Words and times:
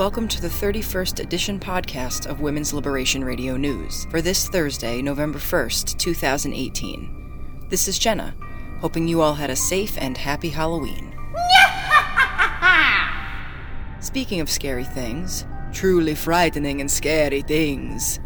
Welcome 0.00 0.28
to 0.28 0.40
the 0.40 0.48
31st 0.48 1.20
edition 1.20 1.60
podcast 1.60 2.24
of 2.24 2.40
Women's 2.40 2.72
Liberation 2.72 3.22
Radio 3.22 3.58
News 3.58 4.06
for 4.06 4.22
this 4.22 4.48
Thursday, 4.48 5.02
November 5.02 5.38
1st, 5.38 5.98
2018. 5.98 7.66
This 7.68 7.86
is 7.86 7.98
Jenna, 7.98 8.34
hoping 8.80 9.06
you 9.06 9.20
all 9.20 9.34
had 9.34 9.50
a 9.50 9.56
safe 9.56 9.98
and 9.98 10.16
happy 10.16 10.48
Halloween. 10.48 11.14
Speaking 14.00 14.40
of 14.40 14.48
scary 14.48 14.84
things, 14.84 15.44
truly 15.70 16.14
frightening 16.14 16.80
and 16.80 16.90
scary 16.90 17.42
things. 17.42 18.20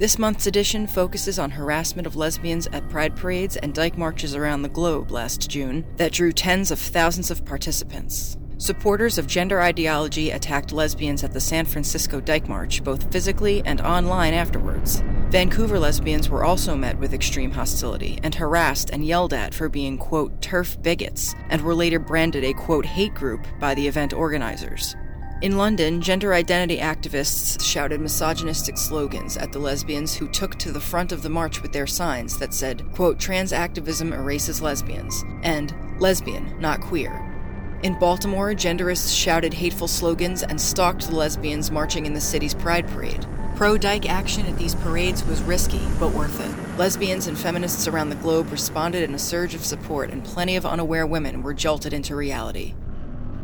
This 0.00 0.18
month's 0.18 0.46
edition 0.46 0.86
focuses 0.86 1.38
on 1.38 1.50
harassment 1.50 2.06
of 2.06 2.16
lesbians 2.16 2.68
at 2.68 2.88
pride 2.88 3.14
parades 3.14 3.58
and 3.58 3.74
dyke 3.74 3.98
marches 3.98 4.34
around 4.34 4.62
the 4.62 4.70
globe 4.70 5.10
last 5.10 5.50
June 5.50 5.84
that 5.96 6.12
drew 6.12 6.32
tens 6.32 6.70
of 6.70 6.78
thousands 6.78 7.30
of 7.30 7.44
participants. 7.44 8.38
Supporters 8.60 9.18
of 9.18 9.28
gender 9.28 9.60
ideology 9.62 10.32
attacked 10.32 10.72
lesbians 10.72 11.22
at 11.22 11.32
the 11.32 11.40
San 11.40 11.64
Francisco 11.64 12.20
Dyke 12.20 12.48
March, 12.48 12.82
both 12.82 13.12
physically 13.12 13.62
and 13.64 13.80
online 13.80 14.34
afterwards. 14.34 15.00
Vancouver 15.30 15.78
lesbians 15.78 16.28
were 16.28 16.42
also 16.42 16.74
met 16.74 16.98
with 16.98 17.14
extreme 17.14 17.52
hostility 17.52 18.18
and 18.24 18.34
harassed 18.34 18.90
and 18.90 19.04
yelled 19.04 19.32
at 19.32 19.54
for 19.54 19.68
being, 19.68 19.96
quote, 19.96 20.40
TERF 20.40 20.82
bigots, 20.82 21.36
and 21.50 21.62
were 21.62 21.74
later 21.74 22.00
branded 22.00 22.42
a, 22.42 22.52
quote, 22.52 22.84
hate 22.84 23.14
group 23.14 23.46
by 23.60 23.76
the 23.76 23.86
event 23.86 24.12
organizers. 24.12 24.96
In 25.40 25.56
London, 25.56 26.00
gender 26.00 26.34
identity 26.34 26.78
activists 26.78 27.62
shouted 27.62 28.00
misogynistic 28.00 28.76
slogans 28.76 29.36
at 29.36 29.52
the 29.52 29.60
lesbians 29.60 30.16
who 30.16 30.26
took 30.26 30.58
to 30.58 30.72
the 30.72 30.80
front 30.80 31.12
of 31.12 31.22
the 31.22 31.30
march 31.30 31.62
with 31.62 31.72
their 31.72 31.86
signs 31.86 32.36
that 32.40 32.52
said, 32.52 32.82
quote, 32.92 33.20
trans 33.20 33.52
activism 33.52 34.12
erases 34.12 34.60
lesbians, 34.60 35.24
and 35.44 35.72
lesbian, 36.00 36.58
not 36.58 36.80
queer, 36.80 37.37
in 37.82 37.98
Baltimore, 37.98 38.54
genderists 38.54 39.14
shouted 39.14 39.54
hateful 39.54 39.86
slogans 39.86 40.42
and 40.42 40.60
stalked 40.60 41.08
the 41.08 41.14
lesbians 41.14 41.70
marching 41.70 42.06
in 42.06 42.14
the 42.14 42.20
city's 42.20 42.54
Pride 42.54 42.88
Parade. 42.88 43.26
Pro 43.54 43.78
dyke 43.78 44.08
action 44.08 44.46
at 44.46 44.56
these 44.56 44.74
parades 44.76 45.24
was 45.24 45.42
risky, 45.42 45.80
but 45.98 46.12
worth 46.12 46.40
it. 46.40 46.78
Lesbians 46.78 47.26
and 47.26 47.38
feminists 47.38 47.88
around 47.88 48.08
the 48.08 48.16
globe 48.16 48.50
responded 48.50 49.02
in 49.02 49.14
a 49.14 49.18
surge 49.18 49.54
of 49.54 49.64
support, 49.64 50.10
and 50.10 50.24
plenty 50.24 50.56
of 50.56 50.66
unaware 50.66 51.06
women 51.06 51.42
were 51.42 51.54
jolted 51.54 51.92
into 51.92 52.14
reality. 52.14 52.74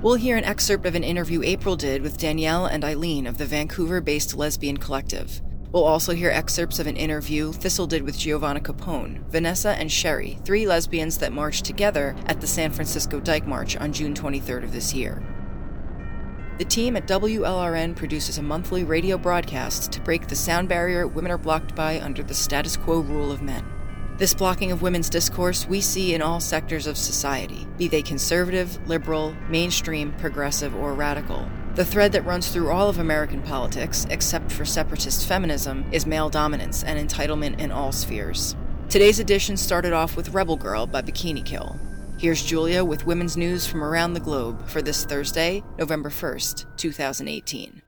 We'll 0.03 0.17
hear 0.17 0.37
an 0.37 0.45
excerpt 0.45 0.85
of 0.85 0.95
an 0.95 1.03
interview 1.03 1.43
April 1.43 1.77
did 1.77 2.03
with 2.03 2.19
Danielle 2.19 2.67
and 2.67 2.85
Eileen 2.85 3.27
of 3.27 3.39
the 3.39 3.47
Vancouver 3.47 4.01
based 4.01 4.37
lesbian 4.37 4.77
collective. 4.77 5.41
We'll 5.75 5.87
also 5.87 6.15
hear 6.15 6.31
excerpts 6.31 6.79
of 6.79 6.87
an 6.87 6.97
interview 6.97 7.53
Thistle 7.53 7.89
did 7.89 8.05
with 8.05 8.17
Giovanna 8.17 8.61
Capone, 8.61 9.29
Vanessa, 9.29 9.71
and 9.71 9.91
Sherry, 9.91 10.39
three 10.45 10.69
lesbians 10.69 11.19
that 11.19 11.33
marched 11.33 11.65
together 11.65 12.15
at 12.27 12.41
the 12.41 12.47
San 12.47 12.71
Francisco 12.71 13.19
Dyke 13.19 13.49
March 13.49 13.77
on 13.79 13.93
June 13.93 14.15
23rd 14.15 14.63
of 14.63 14.73
this 14.73 14.95
year. 14.95 15.21
The 16.59 16.65
team 16.65 16.97
at 16.97 17.09
WLRN 17.09 17.97
produces 17.97 18.39
a 18.39 18.43
monthly 18.43 18.85
radio 18.85 19.19
broadcast 19.19 19.91
to 19.91 20.01
break 20.01 20.29
the 20.29 20.37
sound 20.37 20.69
barrier 20.69 21.09
women 21.09 21.33
are 21.33 21.39
blocked 21.39 21.75
by 21.75 22.01
under 22.01 22.23
the 22.23 22.35
status 22.35 22.77
quo 22.77 23.01
rule 23.01 23.33
of 23.33 23.43
men. 23.43 23.67
This 24.17 24.33
blocking 24.33 24.71
of 24.71 24.81
women's 24.81 25.11
discourse 25.11 25.67
we 25.67 25.81
see 25.81 26.15
in 26.15 26.23
all 26.23 26.39
sectors 26.39 26.87
of 26.87 26.97
society, 26.97 27.67
be 27.79 27.89
they 27.89 28.03
conservative, 28.03 28.79
liberal, 28.87 29.35
mainstream, 29.49 30.13
progressive, 30.19 30.73
or 30.77 30.95
radical. 30.95 31.51
The 31.75 31.85
thread 31.85 32.13
that 32.13 32.25
runs 32.25 32.51
through 32.51 32.71
all 32.71 32.89
of 32.89 33.01
American 33.01 33.43
politics, 33.43 34.07
except 34.09 34.53
for 34.53 34.65
separatist 34.65 35.27
feminism, 35.27 35.85
is 35.91 36.07
male 36.07 36.31
dominance 36.31 36.85
and 36.85 37.01
entitlement 37.01 37.59
in 37.59 37.73
all 37.73 37.91
spheres. 37.91 38.55
Today's 38.89 39.19
edition 39.19 39.57
started 39.57 39.93
off 39.93 40.17
with 40.17 40.33
Rebel 40.33 40.55
Girl 40.55 40.87
by 40.87 41.03
Bikini 41.03 41.45
Kill. 41.45 41.77
Here's 42.17 42.45
Julia 42.45 42.85
with 42.85 43.07
women's 43.07 43.37
news 43.37 43.67
from 43.67 43.83
around 43.83 44.13
the 44.13 44.21
globe 44.21 44.69
for 44.69 44.83
this 44.83 45.05
Thursday, 45.05 45.65
November 45.77 46.11
1st, 46.11 46.77
2018. 46.77 47.83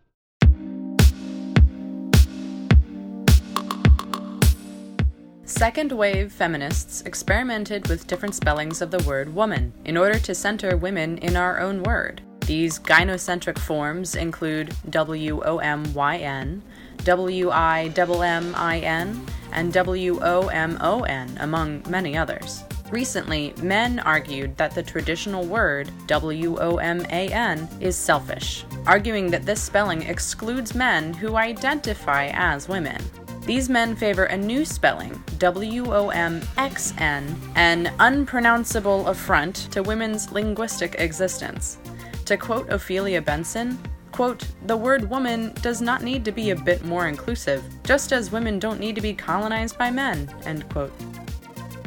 Second 5.45 5.93
wave 5.93 6.33
feminists 6.33 7.03
experimented 7.03 7.87
with 7.87 8.09
different 8.09 8.35
spellings 8.35 8.83
of 8.83 8.91
the 8.91 9.03
word 9.05 9.33
woman 9.33 9.73
in 9.85 9.97
order 9.97 10.19
to 10.19 10.35
center 10.35 10.77
women 10.77 11.19
in 11.19 11.37
our 11.37 11.61
own 11.61 11.85
word. 11.85 12.21
These 12.47 12.79
gynocentric 12.79 13.59
forms 13.59 14.15
include 14.15 14.73
W 14.91 15.43
O 15.45 15.59
M 15.59 15.93
Y 15.95 16.19
N, 16.19 16.63
W 17.03 17.51
I 17.51 17.93
M 17.97 18.23
M 18.23 18.55
I 18.55 18.79
N, 18.79 19.27
and 19.51 19.73
W 19.73 20.21
O 20.23 20.47
M 20.47 20.79
O 20.81 21.03
N, 21.03 21.37
among 21.41 21.83
many 21.89 22.17
others. 22.17 22.63
Recently, 22.93 23.53
men 23.63 23.99
argued 23.99 24.57
that 24.59 24.77
the 24.77 24.83
traditional 24.83 25.45
word 25.45 25.91
W 26.07 26.57
O 26.61 26.77
M 26.77 27.05
A 27.11 27.29
N 27.33 27.69
is 27.81 27.97
selfish, 27.97 28.65
arguing 28.87 29.29
that 29.33 29.45
this 29.45 29.61
spelling 29.61 30.03
excludes 30.03 30.73
men 30.73 31.13
who 31.15 31.35
identify 31.35 32.31
as 32.33 32.69
women. 32.69 33.03
These 33.45 33.69
men 33.69 33.97
favor 33.97 34.25
a 34.27 34.37
new 34.37 34.65
spelling, 34.65 35.21
W 35.39 35.93
O 35.93 36.11
M 36.11 36.43
X 36.59 36.95
N, 36.99 37.35
an 37.57 37.93
unpronounceable 37.99 39.09
affront 39.09 39.71
to 39.73 39.83
women's 39.83 40.31
linguistic 40.31 40.95
existence. 40.99 41.79
To 42.27 42.37
quote 42.37 42.69
Ophelia 42.71 43.23
Benson, 43.23 43.79
quote, 44.11 44.45
the 44.67 44.77
word 44.77 45.09
woman 45.09 45.53
does 45.63 45.81
not 45.81 46.03
need 46.03 46.25
to 46.25 46.33
be 46.33 46.51
a 46.51 46.57
bit 46.57 46.85
more 46.85 47.07
inclusive, 47.07 47.63
just 47.85 48.13
as 48.13 48.33
women 48.33 48.59
don't 48.59 48.81
need 48.81 48.97
to 48.97 49.01
be 49.01 49.15
colonized 49.15 49.79
by 49.79 49.93
men, 49.93 50.29
end 50.45 50.69
quote. 50.69 50.93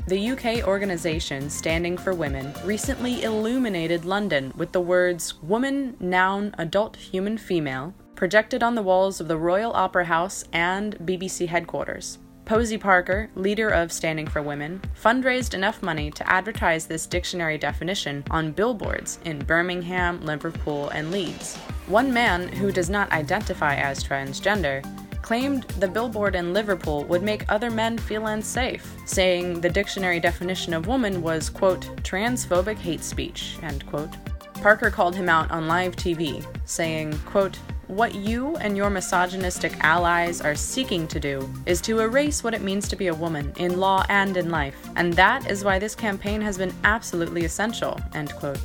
The 0.08 0.32
UK 0.32 0.66
organization 0.66 1.50
Standing 1.50 1.98
for 1.98 2.14
Women 2.14 2.54
recently 2.64 3.24
illuminated 3.24 4.06
London 4.06 4.54
with 4.56 4.72
the 4.72 4.80
words 4.80 5.34
woman, 5.44 5.98
noun, 6.00 6.56
adult, 6.58 6.96
human, 6.96 7.38
female 7.38 7.94
projected 8.16 8.64
on 8.64 8.76
the 8.76 8.82
walls 8.82 9.20
of 9.20 9.28
the 9.28 9.38
Royal 9.38 9.74
Opera 9.74 10.06
House 10.06 10.46
and 10.54 10.98
BBC 11.00 11.48
headquarters. 11.48 12.18
Posie 12.50 12.80
Parker, 12.80 13.30
leader 13.36 13.70
of 13.70 13.92
Standing 13.92 14.26
for 14.26 14.42
Women, 14.42 14.82
fundraised 15.00 15.54
enough 15.54 15.84
money 15.84 16.10
to 16.10 16.28
advertise 16.28 16.88
this 16.88 17.06
dictionary 17.06 17.60
definition 17.60 18.24
on 18.32 18.54
billboards 18.54 19.20
in 19.24 19.38
Birmingham, 19.38 20.26
Liverpool, 20.26 20.90
and 20.90 21.12
Leeds. 21.12 21.58
One 21.86 22.12
man 22.12 22.48
who 22.48 22.72
does 22.72 22.90
not 22.90 23.12
identify 23.12 23.76
as 23.76 24.04
transgender 24.04 24.84
claimed 25.22 25.66
the 25.78 25.88
billboard 25.88 26.34
in 26.34 26.52
Liverpool 26.52 27.04
would 27.04 27.22
make 27.22 27.46
other 27.52 27.70
men 27.70 28.00
feel 28.00 28.26
unsafe, 28.26 28.96
saying 29.06 29.62
the 29.62 29.70
dictionary 29.70 30.20
definition 30.20 30.74
of 30.74 30.88
woman 30.88 31.22
was, 31.22 31.52
quote, 31.52 31.82
transphobic 32.02 32.80
hate 32.80 33.04
speech, 33.04 33.58
end 33.62 33.86
quote. 33.86 34.10
Parker 34.56 34.90
called 34.90 35.16
him 35.16 35.30
out 35.30 35.52
on 35.52 35.68
live 35.68 35.96
TV, 35.96 36.44
saying, 36.66 37.16
quote, 37.28 37.60
what 37.90 38.14
you 38.14 38.56
and 38.58 38.78
your 38.78 38.92
misogynistic 38.92 39.74
allies 39.84 40.42
are 40.42 40.54
seeking 40.54 41.08
to 41.08 41.20
do 41.20 41.52
is 41.66 41.82
to 41.82 42.02
erase 42.02 42.44
what 42.44 42.54
it 42.54 42.62
means 42.62 42.88
to 42.88 42.96
be 42.96 43.08
a 43.08 43.14
woman 43.14 43.52
in 43.58 43.80
law 43.80 44.06
and 44.10 44.38
in 44.38 44.52
life, 44.52 44.76
and 44.96 45.12
that 45.14 45.50
is 45.50 45.64
why 45.64 45.80
this 45.80 45.96
campaign 45.96 46.40
has 46.40 46.56
been 46.56 46.72
absolutely 46.84 47.46
essential. 47.46 48.00
End 48.14 48.32
quote. 48.36 48.60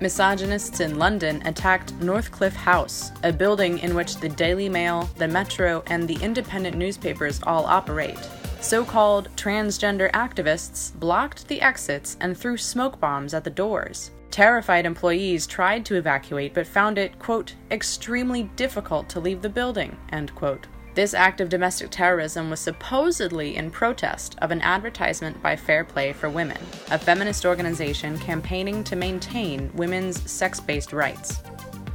Misogynists 0.00 0.80
in 0.80 0.98
London 0.98 1.46
attacked 1.46 1.92
Northcliffe 2.00 2.56
House, 2.56 3.12
a 3.22 3.30
building 3.30 3.80
in 3.80 3.94
which 3.94 4.16
the 4.16 4.30
Daily 4.30 4.70
Mail, 4.70 5.10
the 5.18 5.28
Metro, 5.28 5.82
and 5.88 6.08
the 6.08 6.16
independent 6.22 6.74
newspapers 6.74 7.40
all 7.42 7.66
operate. 7.66 8.18
So 8.62 8.82
called 8.82 9.28
transgender 9.36 10.10
activists 10.12 10.98
blocked 10.98 11.48
the 11.48 11.60
exits 11.60 12.16
and 12.20 12.34
threw 12.34 12.56
smoke 12.56 12.98
bombs 12.98 13.34
at 13.34 13.44
the 13.44 13.50
doors. 13.50 14.10
Terrified 14.34 14.84
employees 14.84 15.46
tried 15.46 15.84
to 15.84 15.94
evacuate 15.94 16.54
but 16.54 16.66
found 16.66 16.98
it, 16.98 17.20
quote, 17.20 17.54
extremely 17.70 18.50
difficult 18.56 19.08
to 19.10 19.20
leave 19.20 19.42
the 19.42 19.48
building, 19.48 19.96
end 20.08 20.34
quote. 20.34 20.66
This 20.96 21.14
act 21.14 21.40
of 21.40 21.48
domestic 21.48 21.90
terrorism 21.90 22.50
was 22.50 22.58
supposedly 22.58 23.54
in 23.54 23.70
protest 23.70 24.34
of 24.40 24.50
an 24.50 24.60
advertisement 24.62 25.40
by 25.40 25.54
Fair 25.54 25.84
Play 25.84 26.12
for 26.12 26.28
Women, 26.28 26.58
a 26.90 26.98
feminist 26.98 27.46
organization 27.46 28.18
campaigning 28.18 28.82
to 28.82 28.96
maintain 28.96 29.70
women's 29.72 30.28
sex 30.28 30.58
based 30.58 30.92
rights 30.92 31.40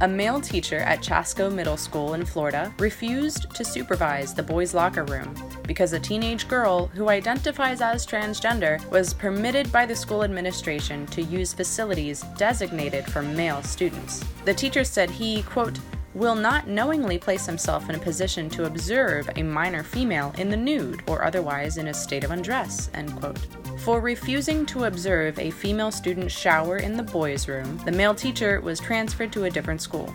a 0.00 0.08
male 0.08 0.40
teacher 0.40 0.78
at 0.78 1.00
Chasco 1.00 1.52
Middle 1.52 1.76
School 1.76 2.14
in 2.14 2.24
Florida 2.24 2.72
refused 2.78 3.54
to 3.54 3.64
supervise 3.64 4.32
the 4.32 4.42
boys' 4.42 4.72
locker 4.72 5.04
room 5.04 5.34
because 5.66 5.92
a 5.92 6.00
teenage 6.00 6.48
girl 6.48 6.86
who 6.86 7.10
identifies 7.10 7.82
as 7.82 8.06
transgender 8.06 8.84
was 8.90 9.12
permitted 9.12 9.70
by 9.70 9.84
the 9.84 9.94
school 9.94 10.24
administration 10.24 11.06
to 11.08 11.22
use 11.22 11.52
facilities 11.52 12.22
designated 12.38 13.04
for 13.04 13.22
male 13.22 13.62
students. 13.62 14.24
The 14.46 14.54
teacher 14.54 14.84
said 14.84 15.10
he, 15.10 15.42
quote, 15.42 15.78
will 16.14 16.34
not 16.34 16.68
knowingly 16.68 17.18
place 17.18 17.46
himself 17.46 17.88
in 17.88 17.94
a 17.94 17.98
position 17.98 18.50
to 18.50 18.64
observe 18.64 19.28
a 19.36 19.42
minor 19.42 19.82
female 19.82 20.34
in 20.38 20.50
the 20.50 20.56
nude 20.56 21.02
or 21.06 21.24
otherwise 21.24 21.76
in 21.76 21.88
a 21.88 21.94
state 21.94 22.24
of 22.24 22.30
undress, 22.30 22.90
end 22.94 23.14
quote. 23.20 23.38
For 23.78 24.00
refusing 24.00 24.66
to 24.66 24.84
observe 24.84 25.38
a 25.38 25.50
female 25.50 25.90
student 25.90 26.30
shower 26.30 26.78
in 26.78 26.96
the 26.96 27.02
boys' 27.02 27.48
room, 27.48 27.78
the 27.84 27.92
male 27.92 28.14
teacher 28.14 28.60
was 28.60 28.80
transferred 28.80 29.32
to 29.32 29.44
a 29.44 29.50
different 29.50 29.80
school. 29.80 30.14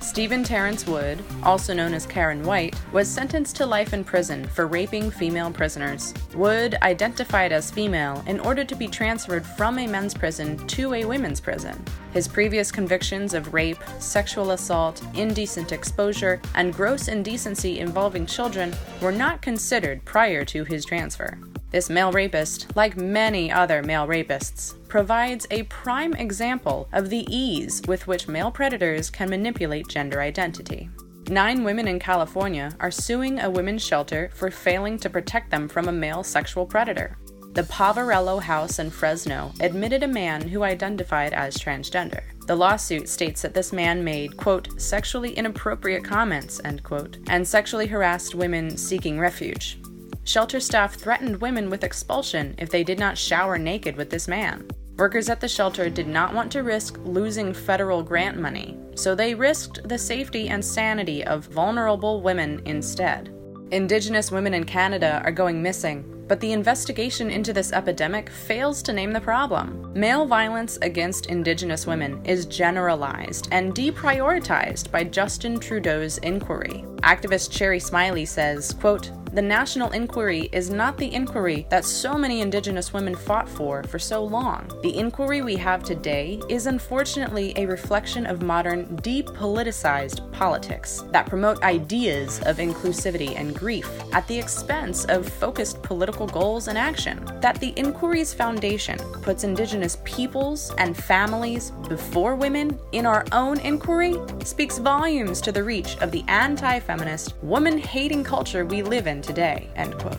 Stephen 0.00 0.44
Terrence 0.44 0.86
Wood, 0.86 1.22
also 1.42 1.74
known 1.74 1.92
as 1.92 2.06
Karen 2.06 2.44
White, 2.44 2.76
was 2.92 3.08
sentenced 3.08 3.56
to 3.56 3.66
life 3.66 3.92
in 3.92 4.04
prison 4.04 4.46
for 4.46 4.68
raping 4.68 5.10
female 5.10 5.50
prisoners. 5.50 6.14
Wood 6.34 6.76
identified 6.82 7.50
as 7.50 7.70
female 7.70 8.22
in 8.28 8.38
order 8.40 8.64
to 8.64 8.76
be 8.76 8.86
transferred 8.86 9.44
from 9.44 9.76
a 9.78 9.88
men's 9.88 10.14
prison 10.14 10.56
to 10.68 10.94
a 10.94 11.04
women's 11.04 11.40
prison. 11.40 11.82
His 12.12 12.28
previous 12.28 12.70
convictions 12.70 13.34
of 13.34 13.52
rape, 13.52 13.82
sexual 13.98 14.52
assault, 14.52 15.02
indecent 15.14 15.72
exposure, 15.72 16.40
and 16.54 16.72
gross 16.72 17.08
indecency 17.08 17.80
involving 17.80 18.24
children 18.24 18.74
were 19.02 19.12
not 19.12 19.42
considered 19.42 20.04
prior 20.04 20.44
to 20.44 20.64
his 20.64 20.84
transfer. 20.84 21.38
This 21.70 21.90
male 21.90 22.12
rapist, 22.12 22.74
like 22.76 22.96
many 22.96 23.52
other 23.52 23.82
male 23.82 24.06
rapists, 24.06 24.74
provides 24.88 25.46
a 25.50 25.62
prime 25.64 26.14
example 26.14 26.88
of 26.92 27.10
the 27.10 27.26
ease 27.28 27.82
with 27.86 28.06
which 28.06 28.28
male 28.28 28.50
predators 28.50 29.10
can 29.10 29.30
manipulate 29.30 29.88
gender 29.88 30.20
identity. 30.20 30.88
Nine 31.28 31.62
women 31.62 31.86
in 31.86 31.98
California 31.98 32.74
are 32.80 32.90
suing 32.90 33.38
a 33.38 33.50
women's 33.50 33.84
shelter 33.84 34.30
for 34.34 34.50
failing 34.50 34.98
to 34.98 35.10
protect 35.10 35.50
them 35.50 35.68
from 35.68 35.88
a 35.88 35.92
male 35.92 36.22
sexual 36.22 36.64
predator. 36.64 37.18
The 37.52 37.64
Poverello 37.64 38.40
House 38.40 38.78
in 38.78 38.90
Fresno 38.90 39.52
admitted 39.60 40.02
a 40.02 40.08
man 40.08 40.48
who 40.48 40.62
identified 40.62 41.32
as 41.32 41.56
transgender. 41.56 42.22
The 42.46 42.56
lawsuit 42.56 43.08
states 43.08 43.42
that 43.42 43.52
this 43.52 43.72
man 43.72 44.04
made, 44.04 44.36
quote, 44.36 44.80
sexually 44.80 45.32
inappropriate 45.32 46.04
comments, 46.04 46.60
end 46.64 46.82
quote, 46.82 47.18
and 47.28 47.46
sexually 47.46 47.86
harassed 47.86 48.34
women 48.34 48.76
seeking 48.76 49.18
refuge. 49.18 49.78
Shelter 50.28 50.60
staff 50.60 50.96
threatened 50.96 51.40
women 51.40 51.70
with 51.70 51.82
expulsion 51.82 52.54
if 52.58 52.68
they 52.68 52.84
did 52.84 52.98
not 52.98 53.16
shower 53.16 53.56
naked 53.56 53.96
with 53.96 54.10
this 54.10 54.28
man. 54.28 54.68
Workers 54.98 55.30
at 55.30 55.40
the 55.40 55.48
shelter 55.48 55.88
did 55.88 56.06
not 56.06 56.34
want 56.34 56.52
to 56.52 56.62
risk 56.62 56.98
losing 57.02 57.54
federal 57.54 58.02
grant 58.02 58.38
money, 58.38 58.78
so 58.94 59.14
they 59.14 59.34
risked 59.34 59.88
the 59.88 59.96
safety 59.96 60.50
and 60.50 60.62
sanity 60.62 61.24
of 61.24 61.46
vulnerable 61.46 62.20
women 62.20 62.60
instead. 62.66 63.32
Indigenous 63.70 64.30
women 64.30 64.52
in 64.52 64.64
Canada 64.64 65.22
are 65.24 65.32
going 65.32 65.62
missing, 65.62 66.04
but 66.28 66.40
the 66.40 66.52
investigation 66.52 67.30
into 67.30 67.54
this 67.54 67.72
epidemic 67.72 68.28
fails 68.28 68.82
to 68.82 68.92
name 68.92 69.14
the 69.14 69.20
problem. 69.20 69.90
Male 69.94 70.26
violence 70.26 70.76
against 70.82 71.26
Indigenous 71.26 71.86
women 71.86 72.22
is 72.26 72.44
generalized 72.44 73.48
and 73.50 73.74
deprioritized 73.74 74.90
by 74.90 75.04
Justin 75.04 75.58
Trudeau's 75.58 76.18
inquiry. 76.18 76.84
Activist 77.02 77.50
Cherry 77.50 77.80
Smiley 77.80 78.26
says, 78.26 78.74
quote, 78.74 79.10
the 79.32 79.42
national 79.42 79.90
inquiry 79.90 80.48
is 80.52 80.70
not 80.70 80.96
the 80.96 81.12
inquiry 81.12 81.66
that 81.68 81.84
so 81.84 82.16
many 82.16 82.40
Indigenous 82.40 82.92
women 82.94 83.14
fought 83.14 83.48
for 83.48 83.82
for 83.82 83.98
so 83.98 84.24
long. 84.24 84.70
The 84.82 84.96
inquiry 84.96 85.42
we 85.42 85.56
have 85.56 85.82
today 85.82 86.40
is 86.48 86.66
unfortunately 86.66 87.52
a 87.56 87.66
reflection 87.66 88.24
of 88.24 88.42
modern 88.42 88.86
depoliticized 88.98 90.32
politics 90.32 91.04
that 91.10 91.26
promote 91.26 91.62
ideas 91.62 92.40
of 92.46 92.56
inclusivity 92.56 93.36
and 93.36 93.54
grief 93.54 93.88
at 94.12 94.26
the 94.28 94.38
expense 94.38 95.04
of 95.06 95.28
focused 95.28 95.82
political 95.82 96.26
goals 96.26 96.68
and 96.68 96.78
action. 96.78 97.22
That 97.40 97.60
the 97.60 97.74
inquiry's 97.76 98.32
foundation 98.32 98.98
puts 99.20 99.44
Indigenous 99.44 99.98
peoples 100.04 100.72
and 100.78 100.96
families 100.96 101.70
before 101.88 102.34
women 102.34 102.78
in 102.92 103.04
our 103.04 103.26
own 103.32 103.60
inquiry 103.60 104.16
speaks 104.44 104.78
volumes 104.78 105.40
to 105.42 105.52
the 105.52 105.62
reach 105.62 105.98
of 105.98 106.10
the 106.10 106.24
anti 106.28 106.80
feminist, 106.80 107.34
woman 107.42 107.76
hating 107.76 108.24
culture 108.24 108.64
we 108.64 108.82
live 108.82 109.06
in 109.06 109.17
today. 109.22 109.68
End 109.76 109.98
quote. 109.98 110.18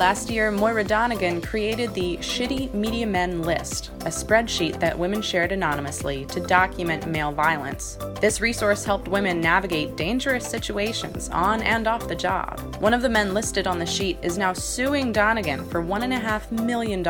Last 0.00 0.30
year, 0.30 0.50
Moira 0.50 0.82
Donegan 0.82 1.42
created 1.42 1.92
the 1.92 2.16
Shitty 2.22 2.72
Media 2.72 3.06
Men 3.06 3.42
List, 3.42 3.90
a 4.00 4.08
spreadsheet 4.08 4.80
that 4.80 4.98
women 4.98 5.20
shared 5.20 5.52
anonymously 5.52 6.24
to 6.24 6.40
document 6.40 7.06
male 7.06 7.32
violence. 7.32 7.98
This 8.18 8.40
resource 8.40 8.82
helped 8.82 9.08
women 9.08 9.42
navigate 9.42 9.98
dangerous 9.98 10.48
situations 10.48 11.28
on 11.28 11.60
and 11.60 11.86
off 11.86 12.08
the 12.08 12.14
job. 12.14 12.58
One 12.76 12.94
of 12.94 13.02
the 13.02 13.10
men 13.10 13.34
listed 13.34 13.66
on 13.66 13.78
the 13.78 13.84
sheet 13.84 14.16
is 14.22 14.38
now 14.38 14.54
suing 14.54 15.12
Donegan 15.12 15.68
for 15.68 15.84
$1.5 15.84 16.50
million. 16.64 17.04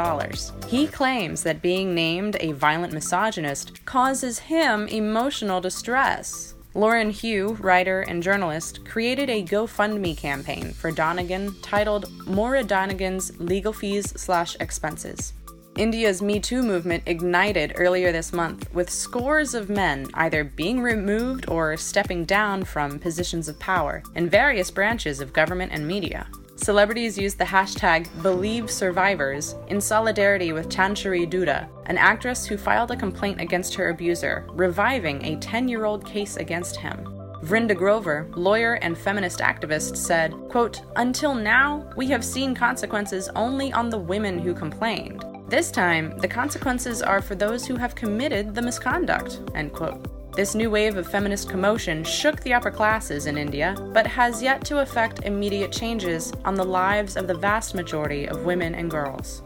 He 0.67 0.89
claims 0.89 1.45
that 1.45 1.63
being 1.63 1.95
named 1.95 2.39
a 2.41 2.51
violent 2.51 2.93
misogynist 2.93 3.85
causes 3.85 4.41
him 4.41 4.89
emotional 4.89 5.61
distress. 5.61 6.57
Lauren 6.75 7.11
Hugh, 7.11 7.55
writer 7.55 8.03
and 8.03 8.23
journalist, 8.23 8.85
created 8.85 9.29
a 9.29 9.43
GoFundMe 9.43 10.17
campaign 10.17 10.73
for 10.73 10.93
Donegan 10.93 11.61
titled 11.63 12.09
Moira 12.29 12.63
Donegan's 12.63 13.39
Legal 13.41 13.73
Fees 13.73 14.13
Slash 14.21 14.57
Expenses. 14.61 15.33
India's 15.77 16.23
Me 16.23 16.39
Too 16.39 16.63
movement 16.63 17.03
ignited 17.07 17.73
earlier 17.75 18.13
this 18.13 18.33
month 18.33 18.73
with 18.73 18.89
scores 18.89 19.55
of 19.55 19.69
men 19.69 20.07
either 20.15 20.45
being 20.45 20.81
removed 20.81 21.49
or 21.49 21.77
stepping 21.77 22.25
down 22.25 22.63
from 22.63 23.01
positions 23.01 23.49
of 23.49 23.59
power 23.59 24.03
in 24.15 24.29
various 24.29 24.71
branches 24.71 25.21
of 25.21 25.33
government 25.33 25.73
and 25.73 25.87
media. 25.87 26.29
Celebrities 26.63 27.17
used 27.17 27.39
the 27.39 27.45
hashtag 27.45 28.07
BelieveSurvivors 28.19 29.67
in 29.69 29.81
solidarity 29.81 30.53
with 30.53 30.69
Tanushree 30.69 31.27
Dutta, 31.27 31.67
an 31.87 31.97
actress 31.97 32.45
who 32.45 32.59
filed 32.59 32.91
a 32.91 32.97
complaint 32.97 33.41
against 33.41 33.75
her 33.75 33.89
abuser, 33.89 34.45
reviving 34.51 35.25
a 35.25 35.37
10 35.37 35.69
year 35.69 35.87
old 35.87 36.05
case 36.05 36.37
against 36.37 36.77
him. 36.77 37.03
Vrinda 37.45 37.75
Grover, 37.75 38.29
lawyer 38.35 38.75
and 38.83 38.99
feminist 38.99 39.39
activist, 39.39 39.97
said, 39.97 40.35
quote, 40.51 40.83
Until 40.97 41.35
now, 41.35 41.91
we 41.97 42.09
have 42.09 42.23
seen 42.23 42.55
consequences 42.55 43.31
only 43.35 43.73
on 43.73 43.89
the 43.89 43.99
women 43.99 44.39
who 44.39 44.53
complained. 44.53 45.25
This 45.49 45.71
time, 45.71 46.19
the 46.19 46.29
consequences 46.29 47.01
are 47.01 47.23
for 47.23 47.37
those 47.37 47.67
who 47.67 47.77
have 47.77 47.95
committed 47.95 48.55
the 48.55 48.61
misconduct, 48.61 49.41
end 49.55 49.73
quote. 49.73 50.20
This 50.37 50.55
new 50.55 50.71
wave 50.71 50.97
of 50.97 51.09
feminist 51.09 51.51
commotion 51.51 52.05
shook 52.05 52.41
the 52.41 52.55
upper 52.55 52.71
classes 52.71 53.27
in 53.27 53.37
India, 53.37 53.75
but 53.93 54.07
has 54.07 54.41
yet 54.41 54.65
to 54.67 54.79
effect 54.79 55.25
immediate 55.25 55.73
changes 55.73 56.33
on 56.45 56.55
the 56.55 56.65
lives 56.65 57.17
of 57.17 57.27
the 57.27 57.35
vast 57.35 57.75
majority 57.75 58.27
of 58.29 58.45
women 58.45 58.77
and 58.77 58.89
girls. 58.91 59.43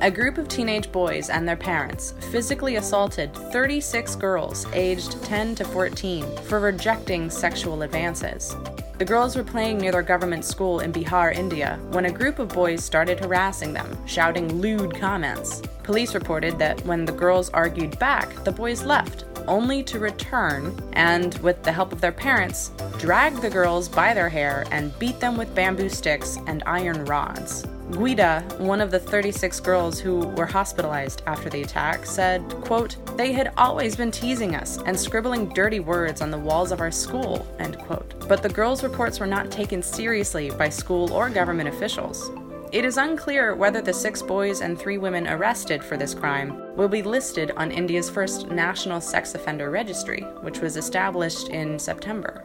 A 0.00 0.10
group 0.10 0.36
of 0.36 0.48
teenage 0.48 0.90
boys 0.90 1.30
and 1.30 1.48
their 1.48 1.56
parents 1.56 2.14
physically 2.32 2.76
assaulted 2.76 3.32
36 3.52 4.16
girls 4.16 4.66
aged 4.72 5.22
10 5.24 5.54
to 5.56 5.64
14 5.64 6.24
for 6.44 6.60
rejecting 6.60 7.30
sexual 7.30 7.82
advances. 7.82 8.54
The 8.98 9.04
girls 9.04 9.36
were 9.36 9.44
playing 9.44 9.78
near 9.78 9.92
their 9.92 10.02
government 10.02 10.44
school 10.44 10.80
in 10.80 10.92
Bihar, 10.92 11.32
India, 11.32 11.78
when 11.90 12.06
a 12.06 12.12
group 12.12 12.40
of 12.40 12.48
boys 12.48 12.82
started 12.82 13.20
harassing 13.20 13.72
them, 13.72 13.96
shouting 14.06 14.60
lewd 14.60 14.94
comments. 14.96 15.62
Police 15.84 16.14
reported 16.14 16.58
that 16.58 16.84
when 16.84 17.04
the 17.04 17.12
girls 17.12 17.48
argued 17.50 17.96
back, 18.00 18.44
the 18.44 18.52
boys 18.52 18.82
left, 18.82 19.24
only 19.48 19.82
to 19.84 19.98
return 19.98 20.78
and, 20.92 21.34
with 21.38 21.62
the 21.64 21.72
help 21.72 21.92
of 21.92 22.00
their 22.00 22.12
parents, 22.12 22.70
drag 22.98 23.34
the 23.40 23.50
girls 23.50 23.88
by 23.88 24.14
their 24.14 24.28
hair 24.28 24.66
and 24.70 24.96
beat 24.98 25.18
them 25.18 25.36
with 25.36 25.54
bamboo 25.54 25.88
sticks 25.88 26.38
and 26.46 26.62
iron 26.66 27.04
rods. 27.06 27.64
Guida, 27.90 28.42
one 28.58 28.82
of 28.82 28.90
the 28.90 28.98
36 28.98 29.60
girls 29.60 29.98
who 29.98 30.18
were 30.36 30.44
hospitalized 30.44 31.22
after 31.26 31.48
the 31.48 31.62
attack, 31.62 32.04
said, 32.04 32.42
quote, 32.60 32.96
They 33.16 33.32
had 33.32 33.52
always 33.56 33.96
been 33.96 34.10
teasing 34.10 34.54
us 34.54 34.78
and 34.84 34.98
scribbling 34.98 35.48
dirty 35.54 35.80
words 35.80 36.20
on 36.20 36.30
the 36.30 36.38
walls 36.38 36.70
of 36.70 36.80
our 36.80 36.90
school, 36.90 37.46
end 37.58 37.78
quote. 37.78 38.28
But 38.28 38.42
the 38.42 38.48
girls' 38.50 38.82
reports 38.82 39.20
were 39.20 39.26
not 39.26 39.50
taken 39.50 39.82
seriously 39.82 40.50
by 40.50 40.68
school 40.68 41.12
or 41.14 41.30
government 41.30 41.70
officials. 41.70 42.30
It 42.70 42.84
is 42.84 42.98
unclear 42.98 43.54
whether 43.54 43.80
the 43.80 43.94
six 43.94 44.20
boys 44.20 44.60
and 44.60 44.78
three 44.78 44.98
women 44.98 45.26
arrested 45.26 45.82
for 45.82 45.96
this 45.96 46.12
crime 46.12 46.76
will 46.76 46.88
be 46.88 47.02
listed 47.02 47.50
on 47.52 47.72
India's 47.72 48.10
first 48.10 48.48
National 48.50 49.00
Sex 49.00 49.34
Offender 49.34 49.70
Registry, 49.70 50.20
which 50.42 50.60
was 50.60 50.76
established 50.76 51.48
in 51.48 51.78
September. 51.78 52.44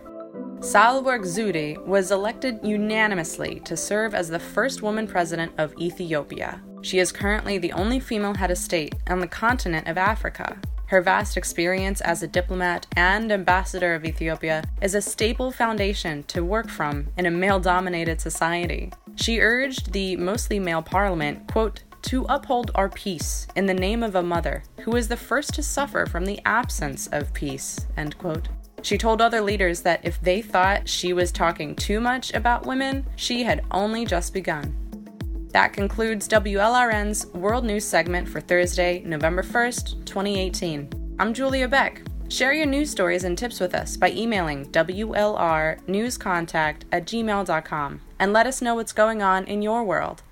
Sahle-Work 0.60 1.24
Zewde 1.24 1.86
was 1.86 2.12
elected 2.12 2.58
unanimously 2.64 3.60
to 3.66 3.76
serve 3.76 4.16
as 4.16 4.30
the 4.30 4.40
first 4.40 4.82
woman 4.82 5.08
president 5.08 5.52
of 5.58 5.78
Ethiopia. 5.78 6.62
She 6.84 7.00
is 7.00 7.12
currently 7.12 7.58
the 7.58 7.74
only 7.74 8.00
female 8.00 8.36
head 8.36 8.50
of 8.50 8.58
state 8.58 8.96
on 9.10 9.20
the 9.20 9.28
continent 9.28 9.90
of 9.90 9.98
Africa. 9.98 10.58
Her 10.86 11.02
vast 11.02 11.36
experience 11.36 12.00
as 12.02 12.24
a 12.24 12.28
diplomat 12.28 12.88
and 12.96 13.30
ambassador 13.30 13.94
of 13.94 14.06
Ethiopia 14.06 14.64
is 14.82 14.96
a 14.96 15.02
stable 15.02 15.52
foundation 15.52 16.24
to 16.24 16.46
work 16.46 16.70
from 16.70 17.08
in 17.18 17.26
a 17.26 17.32
male 17.32 17.60
dominated 17.60 18.22
society. 18.22 18.92
She 19.16 19.40
urged 19.40 19.92
the 19.92 20.16
mostly 20.18 20.60
male 20.60 20.82
parliament, 20.82 21.52
quote, 21.52 21.84
to 22.04 22.26
uphold 22.28 22.72
our 22.76 22.90
peace 22.90 23.48
in 23.56 23.66
the 23.66 23.74
name 23.74 24.04
of 24.04 24.16
a 24.16 24.24
mother 24.24 24.64
who 24.82 24.96
is 24.96 25.08
the 25.08 25.18
first 25.18 25.54
to 25.54 25.64
suffer 25.64 26.06
from 26.06 26.26
the 26.26 26.40
absence 26.46 27.08
of 27.08 27.34
peace, 27.34 27.88
end 27.96 28.18
quote. 28.18 28.50
She 28.82 28.98
told 28.98 29.22
other 29.22 29.40
leaders 29.40 29.80
that 29.82 30.02
if 30.04 30.20
they 30.22 30.42
thought 30.42 30.90
she 30.90 31.14
was 31.14 31.32
talking 31.32 31.76
too 31.76 32.02
much 32.02 32.34
about 32.34 32.66
women, 32.66 33.06
she 33.16 33.44
had 33.44 33.64
only 33.72 34.06
just 34.06 34.34
begun. 34.34 34.76
That 35.54 35.72
concludes 35.72 36.28
WLRN's 36.28 37.28
World 37.28 37.64
News 37.64 37.86
segment 37.86 38.28
for 38.28 38.42
Thursday, 38.42 39.02
November 39.06 39.44
1st, 39.44 40.06
2018. 40.06 41.16
I'm 41.20 41.34
Julia 41.34 41.70
Beck. 41.70 42.02
Share 42.28 42.54
your 42.54 42.66
news 42.66 42.90
stories 42.90 43.24
and 43.24 43.38
tips 43.38 43.60
with 43.60 43.76
us 43.76 43.96
by 43.96 44.10
emailing 44.12 44.66
WLRnewscontact 44.72 46.82
at 46.92 47.06
gmail.com 47.06 48.02
and 48.24 48.32
let 48.32 48.48
us 48.48 48.62
know 48.62 48.76
what's 48.76 48.94
going 48.94 49.22
on 49.22 49.44
in 49.48 49.62
your 49.62 49.84
world. 49.84 50.24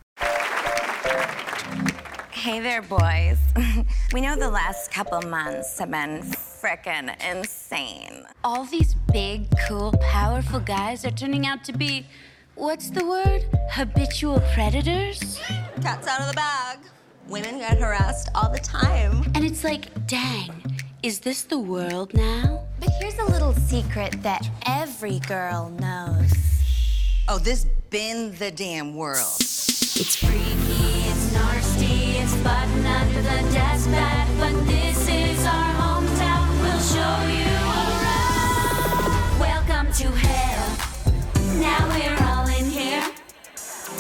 Hey 2.32 2.62
there, 2.62 2.82
boys. 2.82 3.38
we 4.14 4.22
know 4.22 4.38
the 4.38 4.50
last 4.50 4.94
couple 4.94 5.22
months 5.24 5.78
have 5.78 5.92
been 5.92 6.22
frickin' 6.22 7.14
insane. 7.22 8.24
All 8.46 8.64
these 8.64 8.96
big, 9.12 9.48
cool, 9.68 9.92
powerful 10.00 10.62
guys 10.62 11.04
are 11.04 11.12
turning 11.12 11.46
out 11.46 11.66
to 11.66 11.74
be, 11.74 12.08
what's 12.56 12.90
the 12.90 13.06
word? 13.06 13.44
Habitual 13.72 14.42
predators? 14.54 15.42
Cat's 15.82 16.08
out 16.08 16.22
of 16.22 16.30
the 16.30 16.34
bag. 16.34 16.80
Women 17.28 17.58
get 17.58 17.78
harassed 17.78 18.30
all 18.34 18.50
the 18.50 18.60
time. 18.60 19.30
And 19.36 19.44
it's 19.44 19.66
like, 19.66 20.08
dang, 20.08 20.80
is 21.04 21.20
this 21.20 21.44
the 21.44 21.60
world 21.60 22.14
now? 22.14 22.66
But 22.80 22.92
here's 23.02 23.20
a 23.20 23.26
little 23.26 23.54
secret 23.54 24.24
that 24.24 24.50
every 24.66 25.20
girl 25.20 25.70
knows. 25.78 26.32
Oh, 27.28 27.38
this 27.38 27.66
been 27.92 28.34
the 28.36 28.50
damn 28.50 28.96
world. 28.96 29.36
It's 29.38 30.16
freaky, 30.16 31.10
it's 31.10 31.34
nasty, 31.34 32.20
it's 32.20 32.34
button 32.38 32.86
under 32.86 33.22
the 33.22 33.52
desk 33.52 33.90
but 34.40 34.54
this 34.66 35.10
is 35.10 35.46
our 35.46 35.74
hometown. 35.76 36.48
We'll 36.62 36.80
show 36.80 37.16
you 37.28 37.52
around. 37.76 39.40
Welcome 39.42 39.92
to 39.92 40.08
hell. 40.08 40.78
Now 41.60 41.86
we're 41.90 42.24
all 42.30 42.48
in 42.48 42.70
here. 42.70 43.04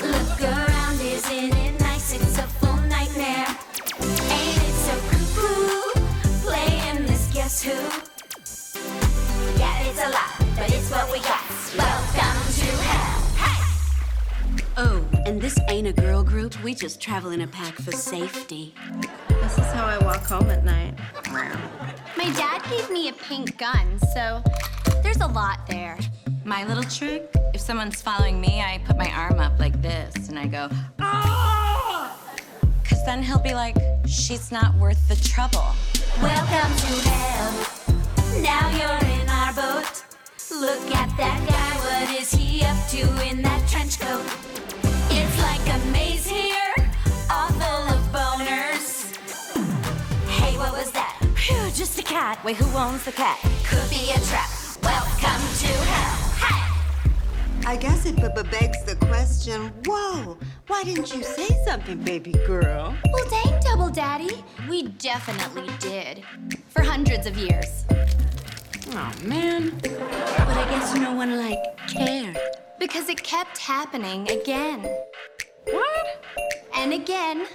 Look 0.01 0.41
around, 0.41 1.01
isn't 1.01 1.53
it 1.53 1.79
nice? 1.81 2.13
It's 2.13 2.37
a 2.37 2.43
full 2.43 2.77
nightmare. 2.87 3.47
Ain't 3.99 4.63
it 4.69 4.75
so 4.87 4.95
cuckoo? 5.11 5.99
Playing 6.45 7.07
this 7.07 7.29
guess 7.33 7.61
who? 7.61 8.10
And 15.31 15.41
this 15.41 15.57
ain't 15.69 15.87
a 15.87 15.93
girl 15.93 16.25
group. 16.25 16.61
We 16.61 16.75
just 16.75 16.99
travel 16.99 17.31
in 17.31 17.39
a 17.39 17.47
pack 17.47 17.75
for 17.75 17.93
safety. 17.93 18.75
This 19.29 19.57
is 19.57 19.65
how 19.71 19.85
I 19.85 19.97
walk 19.99 20.25
home 20.25 20.49
at 20.49 20.65
night. 20.65 20.93
My 22.17 22.29
dad 22.35 22.61
gave 22.69 22.91
me 22.91 23.07
a 23.07 23.13
pink 23.13 23.57
gun, 23.57 23.97
so 24.13 24.43
there's 25.01 25.21
a 25.21 25.27
lot 25.27 25.65
there. 25.69 25.97
My 26.43 26.65
little 26.65 26.83
trick 26.83 27.33
if 27.53 27.61
someone's 27.61 28.01
following 28.01 28.41
me, 28.41 28.61
I 28.61 28.81
put 28.85 28.97
my 28.97 29.09
arm 29.09 29.39
up 29.39 29.57
like 29.57 29.81
this 29.81 30.27
and 30.27 30.37
I 30.37 30.47
go, 30.47 30.67
ah! 30.99 32.13
Because 32.83 33.05
then 33.05 33.23
he'll 33.23 33.39
be 33.39 33.53
like, 33.53 33.77
she's 34.05 34.51
not 34.51 34.75
worth 34.75 35.07
the 35.07 35.15
trouble. 35.15 35.63
Welcome 36.21 36.75
to 36.75 37.09
hell. 37.09 38.41
Now 38.41 38.69
you're 38.71 39.21
in 39.21 39.29
our 39.29 39.53
boat. 39.53 40.03
Look 40.51 40.93
at 40.93 41.15
that 41.15 41.39
guy, 41.47 42.07
what 42.09 42.21
is 42.21 42.31
he 42.33 42.65
up 42.65 42.89
to 42.89 43.29
in 43.29 43.41
that 43.43 43.65
trench 43.69 43.97
coat? 43.97 44.51
It's 45.63 45.69
like 45.69 45.79
a 45.79 45.85
maze 45.91 46.27
here, 46.27 46.73
all 47.29 47.49
full 47.49 47.93
of 47.93 48.01
boners. 48.11 49.15
Hey, 50.27 50.57
what 50.57 50.71
was 50.71 50.91
that? 50.91 51.21
Phew, 51.35 51.69
just 51.75 51.99
a 51.99 52.03
cat. 52.03 52.43
Wait, 52.43 52.55
who 52.55 52.65
owns 52.75 53.05
the 53.05 53.11
cat? 53.11 53.37
Could 53.65 53.87
be 53.91 54.09
a 54.09 54.19
trap. 54.21 54.49
Welcome 54.81 55.41
to 55.59 55.67
hell. 55.67 56.47
Hey! 56.47 57.67
I 57.67 57.75
guess 57.75 58.07
it 58.07 58.15
b- 58.15 58.23
b- 58.35 58.49
begs 58.49 58.83
the 58.85 58.95
question 59.05 59.71
whoa, 59.85 60.39
why 60.65 60.83
didn't 60.83 61.13
you 61.13 61.21
say 61.21 61.49
something, 61.63 61.99
baby 61.99 62.31
girl? 62.47 62.95
Well, 63.11 63.29
dang, 63.29 63.59
Double 63.61 63.91
Daddy. 63.91 64.43
We 64.67 64.87
definitely 64.87 65.69
did. 65.79 66.23
For 66.69 66.81
hundreds 66.81 67.27
of 67.27 67.37
years. 67.37 67.85
Oh, 68.93 69.11
man. 69.23 69.77
But 69.79 70.57
I 70.57 70.65
guess 70.71 70.95
no 70.95 71.13
one, 71.13 71.37
like, 71.37 71.59
cared. 71.87 72.39
Because 72.79 73.09
it 73.09 73.21
kept 73.21 73.59
happening 73.59 74.27
again. 74.31 74.87
What? 75.65 76.23
And 76.75 76.93
again. 76.93 77.45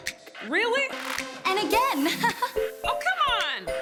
Really? 0.49 0.89
And 1.45 1.59
again. 1.59 2.09
Oh, 2.89 2.99
come 3.03 3.67
on! 3.69 3.75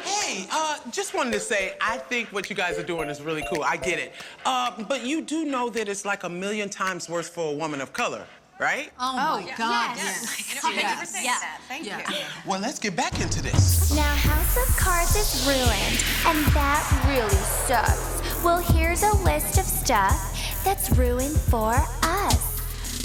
Hey, 0.00 0.46
uh, 0.50 0.78
just 0.90 1.12
wanted 1.12 1.34
to 1.34 1.40
say, 1.40 1.74
I 1.78 1.98
think 1.98 2.28
what 2.32 2.48
you 2.48 2.56
guys 2.56 2.78
are 2.78 2.82
doing 2.82 3.10
is 3.10 3.20
really 3.20 3.44
cool. 3.52 3.62
I 3.62 3.76
get 3.76 3.98
it. 3.98 4.14
Uh, 4.46 4.82
but 4.84 5.04
you 5.04 5.20
do 5.20 5.44
know 5.44 5.68
that 5.68 5.88
it's 5.88 6.06
like 6.06 6.24
a 6.24 6.28
million 6.28 6.70
times 6.70 7.10
worse 7.10 7.28
for 7.28 7.52
a 7.52 7.54
woman 7.54 7.82
of 7.82 7.92
color, 7.92 8.24
right? 8.58 8.90
Oh, 8.98 9.42
my 9.44 9.52
God. 9.58 9.96
Yes. 9.98 10.62
Yes. 10.74 11.20
Yeah. 11.22 11.36
Thank 11.68 11.84
you. 11.84 12.16
Well, 12.46 12.60
let's 12.60 12.78
get 12.78 12.96
back 12.96 13.20
into 13.20 13.42
this. 13.42 13.94
Now 13.94 14.14
House 14.14 14.56
of 14.56 14.74
Cards 14.78 15.14
is 15.16 15.46
ruined, 15.46 16.02
and 16.24 16.46
that 16.54 16.82
really 17.06 17.28
sucks. 17.66 18.42
Well, 18.42 18.62
here's 18.62 19.02
a 19.02 19.12
list 19.18 19.58
of 19.58 19.64
stuff 19.66 20.16
that's 20.64 20.90
ruined 20.96 21.36
for 21.36 21.74
us. 22.02 22.55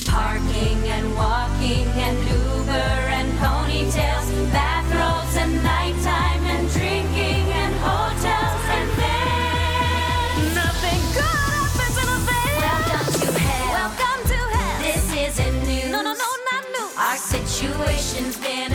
Parking 0.05 0.79
and 0.87 1.15
walking 1.15 1.87
and 1.87 2.17
Uber 2.29 2.91
and 3.17 3.31
ponytails, 3.39 4.27
bathrobes 4.51 5.35
and 5.37 5.63
nighttime 5.63 6.43
and 6.45 6.69
drinking 6.69 7.45
and 7.61 7.73
hotels 7.75 8.63
and 8.77 8.89
then 8.99 10.55
nothing 10.55 11.01
good 11.13 11.41
happens 11.53 11.97
in 11.97 12.07
a 12.07 12.19
van. 12.27 12.55
Welcome 12.61 13.13
to 13.19 13.39
hell. 13.39 13.71
Welcome 13.79 14.21
to 14.31 14.37
hell. 14.57 14.81
This 14.83 15.05
isn't 15.37 15.57
news. 15.67 15.91
No, 15.91 16.01
no, 16.01 16.13
no, 16.13 16.29
not 16.51 16.63
news. 16.75 16.97
Our 16.97 17.17
situation's 17.17 18.37
been 18.37 18.73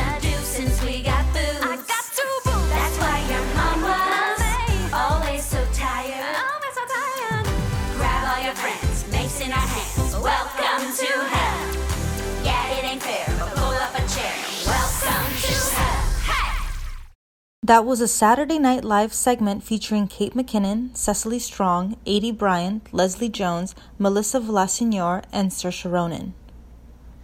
That 17.66 17.84
was 17.84 18.00
a 18.00 18.06
Saturday 18.06 18.60
Night 18.60 18.84
Live 18.84 19.12
segment 19.12 19.64
featuring 19.64 20.06
Kate 20.06 20.34
McKinnon, 20.34 20.96
Cecily 20.96 21.40
Strong, 21.40 21.96
Aidy 22.06 22.30
Bryant, 22.30 22.94
Leslie 22.94 23.28
Jones, 23.28 23.74
Melissa 23.98 24.38
Villaseñor, 24.38 25.24
and 25.32 25.50
Saoirse 25.50 25.90
Ronan. 25.90 26.34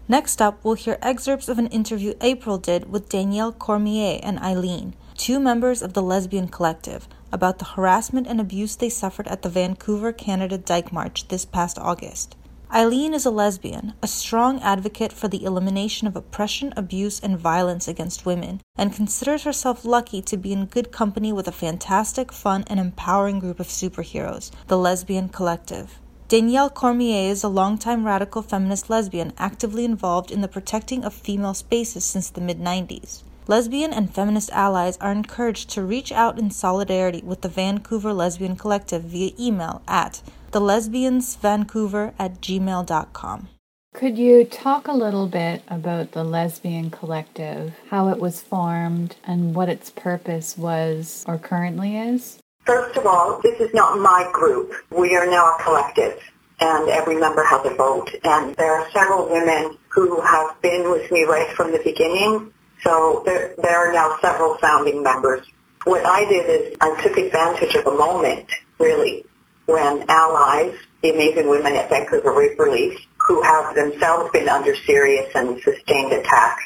Next 0.08 0.42
up, 0.42 0.58
we'll 0.64 0.75
hear 0.75 0.99
excerpts 1.00 1.49
of 1.49 1.61
an 1.61 1.68
interview 1.68 2.14
April 2.20 2.58
did 2.58 2.90
with 2.90 3.08
Danielle 3.08 3.52
Cormier 3.52 4.18
and 4.20 4.40
Eileen, 4.40 4.96
two 5.16 5.38
members 5.38 5.80
of 5.80 5.92
the 5.92 6.02
Lesbian 6.02 6.49
Collective, 6.49 7.06
about 7.30 7.61
the 7.61 7.76
harassment 7.76 8.26
and 8.26 8.40
abuse 8.40 8.75
they 8.75 8.88
suffered 8.88 9.28
at 9.28 9.42
the 9.42 9.49
Vancouver, 9.49 10.11
Canada 10.11 10.58
Dyke 10.58 10.92
March 10.92 11.28
this 11.28 11.44
past 11.44 11.78
August. 11.78 12.34
Eileen 12.75 13.12
is 13.12 13.26
a 13.26 13.31
lesbian, 13.31 13.93
a 14.02 14.07
strong 14.07 14.59
advocate 14.62 15.12
for 15.12 15.29
the 15.29 15.45
elimination 15.45 16.07
of 16.07 16.17
oppression, 16.17 16.73
abuse, 16.75 17.21
and 17.21 17.38
violence 17.38 17.87
against 17.87 18.25
women, 18.25 18.62
and 18.76 18.95
considers 18.95 19.43
herself 19.43 19.85
lucky 19.85 20.23
to 20.23 20.38
be 20.38 20.55
in 20.55 20.64
good 20.64 20.91
company 20.91 21.35
with 21.35 21.47
a 21.47 21.52
fantastic, 21.52 22.33
fun, 22.33 22.64
and 22.69 22.81
empowering 22.81 23.41
group 23.41 23.61
of 23.61 23.67
superheroes, 23.67 24.50
the 24.69 24.79
Lesbian 24.79 25.29
Collective. 25.29 25.99
Danielle 26.29 26.71
Cormier 26.71 27.31
is 27.31 27.45
a 27.45 27.49
longtime 27.49 28.07
radical 28.07 28.41
feminist 28.41 28.88
lesbian 28.88 29.35
actively 29.37 29.85
involved 29.85 30.31
in 30.31 30.41
the 30.41 30.49
protecting 30.49 31.05
of 31.05 31.12
female 31.12 31.52
spaces 31.52 32.07
since 32.07 32.31
the 32.31 32.41
mid 32.41 32.59
90s. 32.59 33.23
Lesbian 33.47 33.93
and 33.93 34.14
feminist 34.14 34.50
allies 34.52 34.97
are 34.97 35.12
encouraged 35.12 35.69
to 35.69 35.83
reach 35.83 36.11
out 36.11 36.38
in 36.38 36.50
solidarity 36.50 37.21
with 37.23 37.43
the 37.43 37.50
Vancouver 37.50 38.14
Lesbian 38.14 38.57
Collective 38.57 39.02
via 39.02 39.33
email 39.38 39.83
at 39.87 40.23
thelesbiansvancouver 40.52 42.14
at 42.18 42.40
gmail.com. 42.40 43.49
Could 43.94 44.16
you 44.16 44.44
talk 44.44 44.88
a 44.88 44.92
little 44.92 45.26
bit 45.26 45.62
about 45.68 46.12
the 46.12 46.25
Lesbian 46.25 46.90
Collective, 46.90 47.75
how 47.90 48.09
it 48.09 48.18
was 48.18 48.40
formed, 48.40 49.16
and 49.25 49.54
what 49.54 49.68
its 49.68 49.90
purpose 49.90 50.56
was 50.56 51.25
or 51.28 51.37
currently 51.37 51.99
is? 51.99 52.38
First 52.64 52.97
of 52.97 53.06
all, 53.06 53.40
this 53.42 53.61
is 53.61 53.75
not 53.75 53.99
my 53.99 54.30
group. 54.32 54.73
We 54.90 55.14
are 55.14 55.26
now 55.26 55.56
a 55.56 55.62
collective, 55.62 56.18
and 56.61 56.88
every 56.88 57.16
member 57.16 57.44
has 57.44 57.66
a 57.66 57.75
vote. 57.75 58.14
And 58.25 58.54
there 58.56 58.73
are 58.73 58.90
several 58.92 59.28
women 59.28 59.76
who 59.88 60.21
have 60.23 60.61
been 60.62 60.90
with 60.90 61.11
me 61.12 61.25
right 61.25 61.54
from 61.54 61.71
the 61.71 61.80
beginning. 61.85 62.50
So 62.82 63.23
there, 63.26 63.54
there 63.59 63.76
are 63.76 63.92
now 63.92 64.16
several 64.23 64.56
founding 64.56 65.02
members. 65.02 65.47
What 65.85 66.06
I 66.06 66.25
did 66.25 66.49
is 66.49 66.76
I 66.80 67.02
took 67.02 67.18
advantage 67.18 67.75
of 67.75 67.87
a 67.87 67.94
moment, 67.97 68.50
really, 68.78 69.26
when 69.66 70.04
allies, 70.09 70.75
the 71.02 71.11
amazing 71.11 71.49
women 71.49 71.75
at 71.75 71.88
Vancouver 71.88 72.33
Rape 72.33 72.59
Relief, 72.59 72.99
who 73.26 73.42
have 73.42 73.75
themselves 73.75 74.31
been 74.33 74.49
under 74.49 74.75
serious 74.75 75.31
and 75.35 75.61
sustained 75.62 76.12
attack 76.12 76.59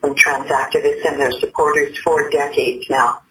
from 0.00 0.14
trans 0.14 0.50
activists 0.50 1.04
and 1.06 1.20
their 1.20 1.32
supporters 1.32 1.96
for 1.98 2.28
decades 2.30 2.86
now, 2.90 3.22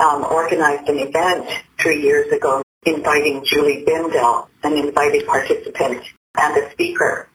um, 0.00 0.24
organized 0.24 0.88
an 0.88 0.98
event 0.98 1.48
three 1.78 2.02
years 2.02 2.30
ago 2.32 2.62
inviting 2.84 3.44
Julie 3.44 3.84
Bindel, 3.86 4.48
an 4.62 4.74
invited 4.74 5.26
participant 5.26 6.02
and 6.38 6.56
a 6.56 6.70
speaker. 6.72 7.28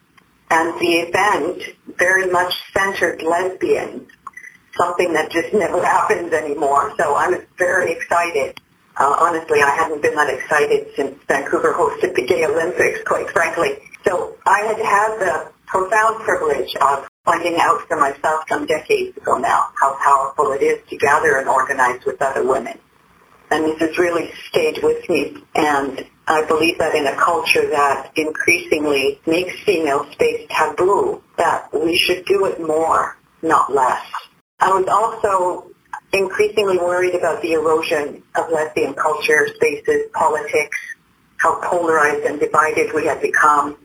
And 0.50 0.78
the 0.80 0.94
event 0.94 1.62
very 1.98 2.30
much 2.30 2.54
centered 2.72 3.22
lesbians, 3.22 4.10
something 4.76 5.12
that 5.12 5.30
just 5.30 5.52
never 5.54 5.84
happens 5.84 6.32
anymore. 6.32 6.92
So 6.98 7.14
I 7.14 7.28
was 7.28 7.40
very 7.56 7.92
excited. 7.92 8.58
Uh, 9.00 9.16
honestly, 9.18 9.62
I 9.62 9.70
hadn't 9.70 10.02
been 10.02 10.14
that 10.14 10.28
excited 10.28 10.88
since 10.94 11.18
Vancouver 11.26 11.72
hosted 11.72 12.14
the 12.14 12.26
Gay 12.26 12.44
Olympics, 12.44 13.00
quite 13.06 13.30
frankly. 13.30 13.78
So 14.04 14.36
I 14.44 14.60
had 14.60 14.76
had 14.76 15.18
the 15.18 15.52
profound 15.64 16.20
privilege 16.20 16.76
of 16.76 17.08
finding 17.24 17.56
out 17.58 17.80
for 17.88 17.98
myself 17.98 18.44
some 18.46 18.66
decades 18.66 19.16
ago 19.16 19.38
now 19.38 19.70
how 19.80 19.96
powerful 20.04 20.52
it 20.52 20.60
is 20.60 20.86
to 20.90 20.98
gather 20.98 21.38
and 21.38 21.48
organize 21.48 22.04
with 22.04 22.20
other 22.20 22.46
women. 22.46 22.78
And 23.50 23.64
this 23.64 23.78
has 23.80 23.96
really 23.96 24.32
stayed 24.50 24.82
with 24.82 25.08
me. 25.08 25.44
And 25.54 26.04
I 26.26 26.44
believe 26.44 26.76
that 26.76 26.94
in 26.94 27.06
a 27.06 27.16
culture 27.16 27.70
that 27.70 28.12
increasingly 28.16 29.18
makes 29.26 29.58
female 29.60 30.12
space 30.12 30.46
taboo, 30.50 31.22
that 31.38 31.72
we 31.72 31.96
should 31.96 32.26
do 32.26 32.44
it 32.44 32.60
more, 32.60 33.16
not 33.40 33.72
less. 33.72 34.04
I 34.60 34.68
was 34.78 34.86
also 34.88 35.69
increasingly 36.12 36.78
worried 36.78 37.14
about 37.14 37.42
the 37.42 37.52
erosion 37.52 38.22
of 38.36 38.50
lesbian 38.50 38.94
culture, 38.94 39.48
spaces, 39.54 40.06
politics, 40.12 40.76
how 41.36 41.60
polarized 41.62 42.26
and 42.26 42.40
divided 42.40 42.92
we 42.94 43.06
had 43.06 43.20
become. 43.22 43.76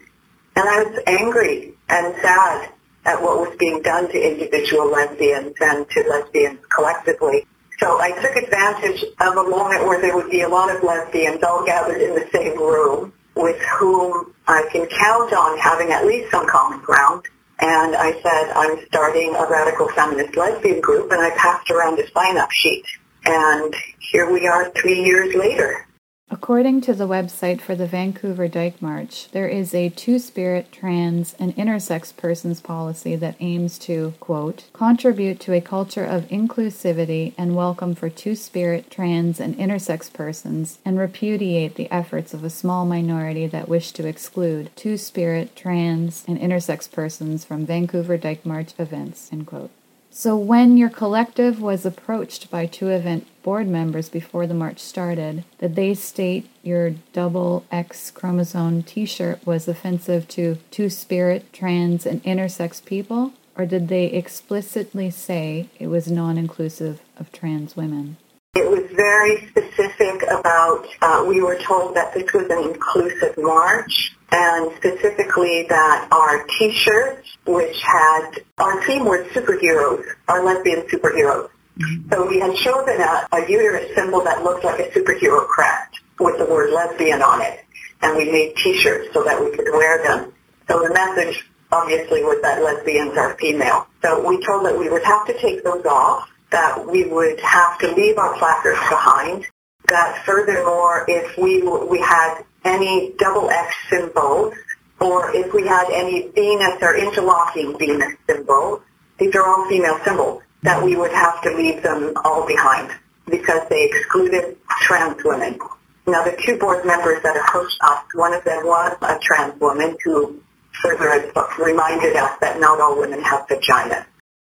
And 0.56 0.68
I 0.68 0.84
was 0.84 1.00
angry 1.08 1.74
and 1.90 2.16
sad 2.22 2.72
at 3.06 3.22
what 3.22 3.40
was 3.40 3.56
being 3.58 3.82
done 3.82 4.10
to 4.10 4.32
individual 4.32 4.92
lesbians 4.92 5.56
and 5.62 5.90
to 5.90 6.04
lesbians 6.10 6.60
collectively. 6.74 7.46
So 7.80 8.00
I 8.00 8.12
took 8.12 8.36
advantage 8.36 9.04
of 9.20 9.38
a 9.38 9.50
moment 9.50 9.86
where 9.86 10.02
there 10.02 10.16
would 10.16 10.32
be 10.32 10.42
a 10.42 10.50
lot 10.50 10.76
of 10.76 10.82
lesbians 10.84 11.44
all 11.44 11.66
gathered 11.66 12.02
in 12.02 12.16
the 12.16 12.28
same 12.34 12.58
room 12.58 13.14
with 13.36 13.62
whom 13.80 14.34
I 14.48 14.66
can 14.72 14.88
count 14.88 15.34
on 15.34 15.58
having 15.60 15.92
at 15.92 16.06
least 16.06 16.32
some 16.32 16.48
common 16.48 16.80
ground. 16.80 17.26
And 17.60 17.96
I 17.96 18.12
said, 18.22 18.52
I'm 18.54 18.86
starting 18.88 19.34
a 19.36 19.48
radical 19.50 19.88
feminist 19.90 20.36
lesbian 20.36 20.82
group, 20.82 21.12
and 21.12 21.22
I 21.22 21.30
passed 21.38 21.72
around 21.72 22.00
a 22.00 22.10
sign-up 22.12 22.52
sheet. 22.52 22.86
And 23.26 23.74
here 24.00 24.32
we 24.32 24.48
are 24.48 24.70
three 24.72 25.04
years 25.04 25.34
later. 25.34 25.88
According 26.36 26.82
to 26.82 26.94
the 26.94 27.08
website 27.08 27.62
for 27.62 27.76
the 27.76 27.88
Vancouver 27.88 28.50
Dyke 28.50 28.82
March, 28.82 29.30
there 29.32 29.48
is 29.48 29.74
a 29.74 29.88
two 29.88 30.20
spirit, 30.20 30.70
trans, 30.70 31.34
and 31.40 31.56
intersex 31.56 32.14
persons 32.14 32.60
policy 32.60 33.16
that 33.16 33.38
aims 33.40 33.80
to, 33.80 34.16
quote, 34.20 34.66
contribute 34.74 35.40
to 35.40 35.54
a 35.54 35.62
culture 35.62 36.04
of 36.04 36.28
inclusivity 36.28 37.34
and 37.38 37.56
welcome 37.56 37.96
for 37.96 38.10
two 38.10 38.36
spirit, 38.36 38.92
trans, 38.92 39.40
and 39.40 39.58
intersex 39.58 40.12
persons, 40.12 40.78
and 40.84 41.00
repudiate 41.00 41.76
the 41.76 41.90
efforts 41.90 42.34
of 42.34 42.44
a 42.44 42.50
small 42.50 42.86
minority 42.86 43.48
that 43.48 43.70
wish 43.70 43.94
to 43.94 44.06
exclude 44.06 44.72
two 44.76 44.98
spirit, 44.98 45.56
trans, 45.56 46.26
and 46.28 46.38
intersex 46.38 46.92
persons 46.92 47.46
from 47.46 47.66
Vancouver 47.66 48.18
Dyke 48.18 48.46
March 48.46 48.74
events, 48.78 49.32
end 49.32 49.48
quote. 49.48 49.72
So, 50.18 50.38
when 50.38 50.78
your 50.78 50.88
collective 50.88 51.60
was 51.60 51.86
approached 51.86 52.50
by 52.50 52.68
two 52.68 52.88
event 52.88 53.28
board 53.44 53.68
members 53.68 54.08
before 54.08 54.48
the 54.48 54.54
march 54.54 54.80
started, 54.80 55.44
did 55.60 55.76
they 55.76 55.94
state 55.94 56.50
your 56.64 56.92
double 57.12 57.66
X 57.70 58.12
chromosome 58.12 58.84
t 58.84 59.06
shirt 59.06 59.46
was 59.46 59.68
offensive 59.68 60.30
to 60.30 60.58
two 60.72 60.90
spirit, 60.90 61.52
trans, 61.52 62.06
and 62.06 62.24
intersex 62.24 62.84
people? 62.86 63.34
Or 63.58 63.66
did 63.66 63.90
they 63.90 64.06
explicitly 64.06 65.10
say 65.10 65.68
it 65.80 65.88
was 65.88 66.10
non 66.10 66.38
inclusive 66.38 67.02
of 67.18 67.30
trans 67.34 67.76
women? 67.76 68.16
It 68.56 68.70
was 68.70 68.90
very 68.92 69.46
specific 69.48 70.24
about, 70.32 70.88
uh, 71.02 71.26
we 71.28 71.42
were 71.42 71.58
told 71.58 71.94
that 71.98 72.14
this 72.14 72.32
was 72.32 72.46
an 72.50 72.60
inclusive 72.60 73.36
march 73.38 74.15
and 74.36 74.72
specifically 74.76 75.66
that 75.70 76.10
our 76.12 76.46
t-shirts, 76.58 77.38
which 77.46 77.82
had, 77.82 78.32
our 78.58 78.84
theme 78.86 79.06
was 79.06 79.26
superheroes, 79.28 80.04
our 80.28 80.44
lesbian 80.44 80.82
superheroes. 80.88 81.50
Mm-hmm. 81.80 82.10
So 82.12 82.28
we 82.28 82.40
had 82.40 82.54
chosen 82.56 83.00
a, 83.00 83.28
a 83.32 83.50
uterus 83.50 83.96
symbol 83.96 84.22
that 84.26 84.44
looked 84.44 84.66
like 84.66 84.80
a 84.80 84.92
superhero 84.92 85.48
crest 85.48 86.02
with 86.20 86.38
the 86.38 86.46
word 86.46 86.74
lesbian 86.74 87.22
on 87.22 87.42
it. 87.42 87.64
And 88.02 88.18
we 88.18 88.30
made 88.30 88.58
t-shirts 88.58 89.14
so 89.14 89.24
that 89.24 89.40
we 89.40 89.56
could 89.56 89.72
wear 89.72 90.04
them. 90.04 90.34
So 90.68 90.82
the 90.82 90.94
message 90.94 91.50
obviously 91.72 92.22
was 92.24 92.42
that 92.42 92.62
lesbians 92.62 93.18
are 93.18 93.38
female. 93.38 93.88
So 94.02 94.28
we 94.28 94.44
told 94.46 94.66
that 94.66 94.78
we 94.78 94.90
would 94.90 95.04
have 95.04 95.26
to 95.28 95.40
take 95.40 95.64
those 95.64 95.86
off 95.86 96.30
that 96.52 96.88
we 96.88 97.06
would 97.06 97.40
have 97.42 97.78
to 97.80 97.92
leave 97.94 98.18
our 98.18 98.34
placards 98.38 98.80
behind. 98.90 99.46
That 99.88 100.24
furthermore, 100.26 101.06
if 101.08 101.38
we 101.38 101.62
we 101.62 102.00
had 102.00 102.44
any 102.66 103.14
double 103.18 103.50
X 103.50 103.76
symbols, 103.90 104.54
or 105.00 105.34
if 105.36 105.54
we 105.54 105.68
had 105.68 105.90
any 105.92 106.28
Venus 106.30 106.82
or 106.82 106.98
interlocking 106.98 107.78
Venus 107.78 108.16
symbols, 108.28 108.82
these 109.20 109.34
are 109.36 109.46
all 109.46 109.70
female 109.70 110.00
symbols, 110.04 110.42
that 110.64 110.84
we 110.84 110.96
would 110.96 111.12
have 111.12 111.42
to 111.44 111.56
leave 111.56 111.82
them 111.84 112.14
all 112.26 112.46
behind 112.46 112.92
because 113.30 113.62
they 113.70 113.86
excluded 113.86 114.58
trans 114.82 115.24
women. 115.24 115.60
Now, 116.08 116.24
the 116.24 116.38
two 116.46 116.58
board 116.60 116.86
members 116.86 117.24
that 117.24 117.36
approached 117.36 117.78
us, 117.82 118.04
one 118.14 118.34
of 118.34 118.44
them 118.44 118.66
was 118.66 118.98
a 119.02 119.18
trans 119.20 119.60
woman 119.60 119.98
who 120.04 120.42
further 120.82 121.32
reminded 121.58 122.16
us 122.16 122.38
that 122.42 122.60
not 122.60 122.80
all 122.80 123.00
women 123.00 123.22
have 123.24 123.48
vaginas. 123.48 124.06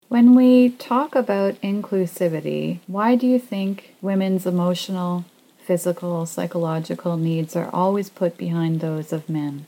When 0.08 0.34
we 0.34 0.70
talk 0.70 1.14
about 1.14 1.60
inclusivity, 1.62 2.80
why 2.86 3.16
do 3.16 3.26
you 3.26 3.38
think 3.38 3.94
women's 4.00 4.46
emotional, 4.46 5.24
physical, 5.66 6.24
psychological 6.26 7.16
needs 7.16 7.56
are 7.56 7.68
always 7.72 8.08
put 8.08 8.38
behind 8.38 8.80
those 8.80 9.12
of 9.12 9.28
men? 9.28 9.66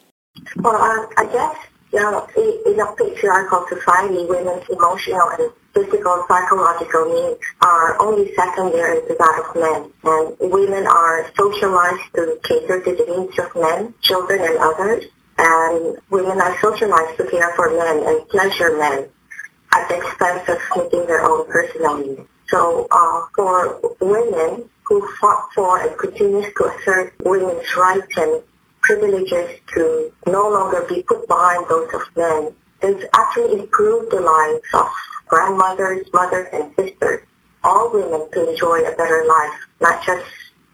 Well, 0.56 0.76
uh, 0.76 1.06
I 1.18 1.26
guess, 1.26 1.56
you 1.92 2.00
know, 2.00 2.26
in 2.36 2.78
a 2.78 2.86
patriarchal 2.94 3.66
society, 3.68 4.24
women's 4.26 4.68
emotional 4.70 5.28
and 5.38 5.50
physical 5.74 6.24
psychological 6.28 7.04
needs 7.12 7.42
are 7.62 8.00
only 8.00 8.32
secondary 8.34 9.00
to 9.08 9.16
that 9.18 9.44
of 9.44 9.56
men. 9.56 9.92
And 10.04 10.52
women 10.52 10.86
are 10.86 11.26
socialized 11.36 12.06
to 12.14 12.38
cater 12.44 12.80
to 12.84 12.90
the 12.94 13.06
needs 13.18 13.38
of 13.38 13.50
men, 13.56 13.94
children, 14.00 14.40
and 14.40 14.58
others. 14.58 15.04
And 15.38 15.98
women 16.10 16.40
are 16.40 16.58
socialized 16.60 17.16
to 17.18 17.30
care 17.30 17.52
for 17.56 17.70
men 17.70 18.06
and 18.06 18.28
pleasure 18.28 18.76
men 18.78 19.08
at 19.72 19.88
the 19.88 19.96
expense 19.98 20.48
of 20.48 20.58
meeting 20.76 21.06
their 21.06 21.24
own 21.24 21.46
personal 21.50 21.98
needs. 21.98 22.28
So 22.48 22.86
uh, 22.90 23.26
for 23.34 23.80
women 24.00 24.70
who 24.88 25.06
fought 25.20 25.48
for 25.54 25.80
and 25.80 25.96
continues 25.98 26.52
to 26.56 26.64
assert 26.64 27.14
women's 27.24 27.76
rights 27.76 28.16
and 28.16 28.42
privileges 28.80 29.60
to 29.74 30.12
no 30.26 30.48
longer 30.48 30.86
be 30.88 31.02
put 31.02 31.28
behind 31.28 31.66
those 31.68 31.92
of 31.92 32.02
men, 32.16 32.54
has 32.80 33.04
actually 33.14 33.60
improved 33.60 34.10
the 34.10 34.20
lives 34.20 34.64
of 34.74 34.86
grandmothers, 35.26 36.06
mothers, 36.12 36.48
and 36.52 36.72
sisters. 36.76 37.22
All 37.64 37.92
women 37.92 38.30
to 38.32 38.50
enjoy 38.50 38.78
a 38.80 38.96
better 38.96 39.24
life, 39.28 39.52
not 39.80 40.04
just 40.06 40.24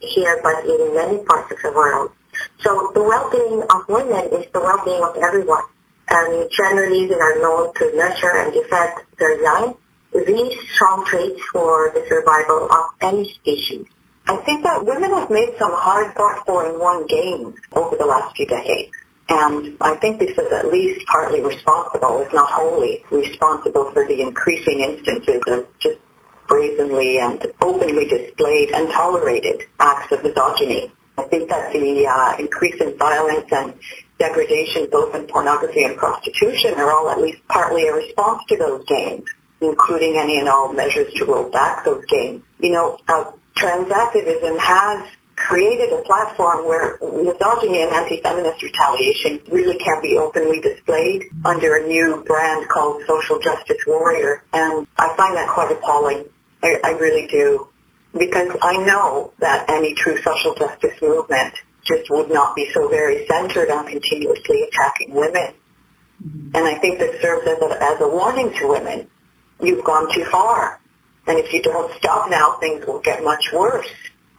here, 0.00 0.38
but 0.42 0.64
in 0.64 0.94
many 0.94 1.24
parts 1.24 1.50
of 1.50 1.58
the 1.62 1.72
world. 1.72 2.12
So 2.60 2.92
the 2.94 3.02
well-being 3.02 3.62
of 3.62 3.88
women 3.88 4.40
is 4.40 4.46
the 4.52 4.60
well-being 4.60 5.02
of 5.02 5.16
everyone 5.22 5.64
and 6.08 6.50
generally 6.50 7.06
they 7.06 7.14
are 7.14 7.40
known 7.40 7.72
to 7.74 7.96
nurture 7.96 8.36
and 8.36 8.52
defend 8.52 8.92
their 9.18 9.40
young. 9.42 9.76
These 10.12 10.58
strong 10.70 11.04
traits 11.04 11.40
for 11.52 11.90
the 11.92 12.04
survival 12.08 12.68
of 12.70 12.84
any 13.00 13.32
species. 13.32 13.86
I 14.26 14.36
think 14.36 14.62
that 14.64 14.84
women 14.84 15.10
have 15.10 15.30
made 15.30 15.54
some 15.58 15.72
hard 15.72 16.14
fought 16.14 16.46
for 16.46 16.66
and 16.66 16.78
won 16.78 17.06
gains 17.06 17.58
over 17.72 17.96
the 17.96 18.06
last 18.06 18.34
few 18.36 18.46
decades. 18.46 18.92
And 19.28 19.76
I 19.80 19.96
think 19.96 20.18
this 20.18 20.36
is 20.36 20.52
at 20.52 20.68
least 20.70 21.06
partly 21.06 21.42
responsible, 21.42 22.22
if 22.22 22.32
not 22.32 22.50
wholly 22.50 23.04
responsible 23.10 23.90
for 23.92 24.06
the 24.06 24.20
increasing 24.20 24.80
instances 24.80 25.42
of 25.46 25.66
just 25.78 25.98
brazenly 26.46 27.18
and 27.18 27.46
openly 27.60 28.06
displayed 28.06 28.70
and 28.70 28.90
tolerated 28.90 29.62
acts 29.80 30.12
of 30.12 30.22
misogyny. 30.22 30.92
I 31.16 31.22
think 31.24 31.48
that 31.48 31.72
the 31.72 32.06
uh, 32.06 32.36
increase 32.38 32.80
in 32.80 32.98
violence 32.98 33.50
and 33.52 33.74
degradation 34.18 34.88
both 34.90 35.14
in 35.14 35.26
pornography 35.26 35.84
and 35.84 35.96
prostitution 35.96 36.74
are 36.74 36.90
all 36.90 37.10
at 37.10 37.20
least 37.20 37.40
partly 37.48 37.86
a 37.88 37.94
response 37.94 38.42
to 38.48 38.56
those 38.56 38.84
gains, 38.86 39.24
including 39.60 40.16
any 40.16 40.38
and 40.38 40.48
all 40.48 40.72
measures 40.72 41.12
to 41.14 41.24
roll 41.24 41.50
back 41.50 41.84
those 41.84 42.04
gains. 42.06 42.42
You 42.58 42.72
know, 42.72 42.98
uh, 43.08 43.32
trans 43.56 43.90
activism 43.90 44.58
has 44.58 45.06
created 45.36 45.92
a 45.92 46.02
platform 46.02 46.66
where 46.66 46.98
misogyny 47.02 47.82
and 47.82 47.92
anti-feminist 47.92 48.62
retaliation 48.62 49.40
really 49.50 49.76
can 49.78 50.00
be 50.00 50.16
openly 50.16 50.60
displayed 50.60 51.24
under 51.44 51.76
a 51.76 51.86
new 51.86 52.22
brand 52.24 52.68
called 52.68 53.02
social 53.06 53.38
justice 53.40 53.82
warrior. 53.86 54.44
And 54.52 54.86
I 54.96 55.14
find 55.16 55.36
that 55.36 55.48
quite 55.48 55.72
appalling. 55.72 56.24
I, 56.62 56.78
I 56.84 56.90
really 56.92 57.26
do. 57.26 57.68
Because 58.16 58.56
I 58.62 58.76
know 58.76 59.32
that 59.40 59.68
any 59.68 59.94
true 59.94 60.20
social 60.22 60.54
justice 60.54 61.00
movement 61.02 61.54
just 61.84 62.08
would 62.10 62.30
not 62.30 62.54
be 62.54 62.70
so 62.72 62.88
very 62.88 63.26
centered 63.26 63.70
on 63.70 63.86
continuously 63.86 64.62
attacking 64.62 65.12
women. 65.12 65.52
Mm-hmm. 66.24 66.56
And 66.56 66.64
I 66.64 66.78
think 66.78 67.00
this 67.00 67.20
serves 67.20 67.46
as 67.46 67.58
a, 67.58 67.82
as 67.82 68.00
a 68.00 68.08
warning 68.08 68.54
to 68.60 68.68
women. 68.68 69.08
You've 69.60 69.84
gone 69.84 70.12
too 70.14 70.24
far. 70.26 70.80
And 71.26 71.38
if 71.38 71.52
you 71.52 71.62
don't 71.62 71.92
stop 71.96 72.30
now, 72.30 72.56
things 72.60 72.86
will 72.86 73.00
get 73.00 73.24
much 73.24 73.50
worse. 73.52 73.88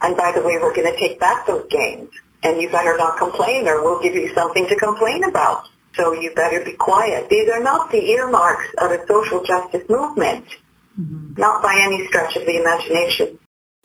And 0.00 0.16
by 0.16 0.32
the 0.32 0.40
way, 0.40 0.58
we're 0.60 0.74
going 0.74 0.92
to 0.92 0.98
take 0.98 1.18
back 1.18 1.46
those 1.46 1.66
gains. 1.68 2.10
And 2.42 2.60
you 2.60 2.70
better 2.70 2.96
not 2.96 3.18
complain 3.18 3.66
or 3.66 3.82
we'll 3.82 4.02
give 4.02 4.14
you 4.14 4.32
something 4.34 4.68
to 4.68 4.76
complain 4.76 5.24
about. 5.24 5.68
So 5.94 6.12
you 6.12 6.32
better 6.34 6.62
be 6.64 6.74
quiet. 6.74 7.28
These 7.28 7.48
are 7.48 7.62
not 7.62 7.90
the 7.90 8.10
earmarks 8.10 8.68
of 8.78 8.90
a 8.92 9.06
social 9.06 9.42
justice 9.42 9.88
movement. 9.88 10.44
Mm-hmm. 11.00 11.40
Not 11.40 11.62
by 11.62 11.78
any 11.80 12.06
stretch 12.06 12.36
of 12.36 12.46
the 12.46 12.60
imagination. 12.60 13.38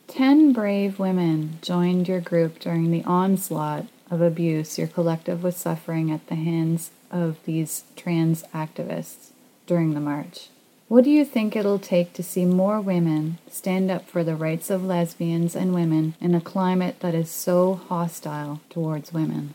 Ten 0.08 0.52
brave 0.52 1.00
women 1.00 1.60
joined 1.62 2.08
your 2.08 2.20
group 2.20 2.60
during 2.60 2.92
the 2.92 3.04
onslaught 3.06 3.86
of 4.10 4.22
abuse 4.22 4.78
your 4.78 4.88
collective 4.88 5.42
was 5.42 5.56
suffering 5.56 6.12
at 6.12 6.28
the 6.28 6.36
hands 6.36 6.92
of 7.10 7.38
these 7.46 7.86
trans 7.96 8.44
activists. 8.54 9.32
during 9.66 9.94
the 9.94 10.02
march. 10.02 10.50
What 10.92 11.06
do 11.06 11.10
you 11.10 11.24
think 11.24 11.56
it'll 11.56 11.80
take 11.80 12.12
to 12.16 12.22
see 12.22 12.44
more 12.44 12.82
women 12.82 13.38
stand 13.50 13.90
up 13.90 14.10
for 14.10 14.26
the 14.26 14.36
rights 14.36 14.70
of 14.70 14.84
lesbians 14.84 15.56
and 15.56 15.74
women 15.74 16.16
in 16.20 16.36
a 16.36 16.42
climate 16.42 16.98
that 17.00 17.16
is 17.16 17.32
so 17.32 17.76
hostile 17.76 18.60
towards 18.70 19.14
women? 19.14 19.54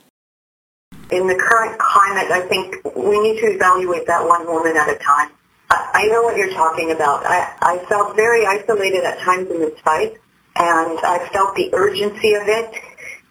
In 1.11 1.27
the 1.27 1.35
current 1.35 1.79
climate, 1.79 2.31
I 2.33 2.40
think 2.49 2.83
we 2.96 3.20
need 3.20 3.38
to 3.42 3.49
evaluate 3.49 4.07
that 4.07 4.27
one 4.27 4.46
woman 4.46 4.79
at 4.79 4.88
a 4.88 4.96
time. 4.96 5.29
I, 5.68 5.90
I 5.92 6.07
know 6.07 6.22
what 6.22 6.38
you're 6.38 6.55
talking 6.55 6.90
about. 6.90 7.27
I, 7.27 7.53
I 7.61 7.85
felt 7.85 8.16
very 8.16 8.46
isolated 8.46 9.05
at 9.05 9.18
times 9.18 9.51
in 9.51 9.61
this 9.61 9.79
fight, 9.81 10.14
and 10.57 10.99
I 11.01 11.29
felt 11.35 11.55
the 11.55 11.68
urgency 11.75 12.33
of 12.33 12.49
it 12.49 12.75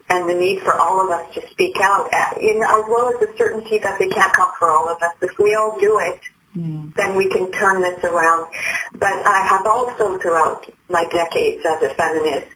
and 0.09 0.29
the 0.29 0.35
need 0.35 0.61
for 0.61 0.75
all 0.75 1.03
of 1.03 1.09
us 1.09 1.33
to 1.33 1.49
speak 1.49 1.77
out, 1.81 2.07
uh, 2.13 2.39
in, 2.39 2.61
as 2.61 2.83
well 2.87 3.09
as 3.11 3.19
the 3.19 3.33
certainty 3.35 3.79
that 3.79 3.97
they 3.97 4.09
can't 4.09 4.31
come 4.33 4.51
for 4.59 4.69
all 4.69 4.87
of 4.89 5.01
us. 5.01 5.15
If 5.23 5.39
we 5.39 5.55
all 5.55 5.79
do 5.79 5.97
it, 6.01 6.19
Mm. 6.55 6.95
then 6.95 7.15
we 7.15 7.29
can 7.29 7.51
turn 7.51 7.81
this 7.81 8.01
around. 8.03 8.51
But 8.93 9.13
I 9.25 9.45
have 9.45 9.65
also 9.65 10.17
throughout 10.19 10.71
my 10.89 11.05
decades 11.11 11.65
as 11.65 11.83
a 11.83 11.93
feminist 11.95 12.47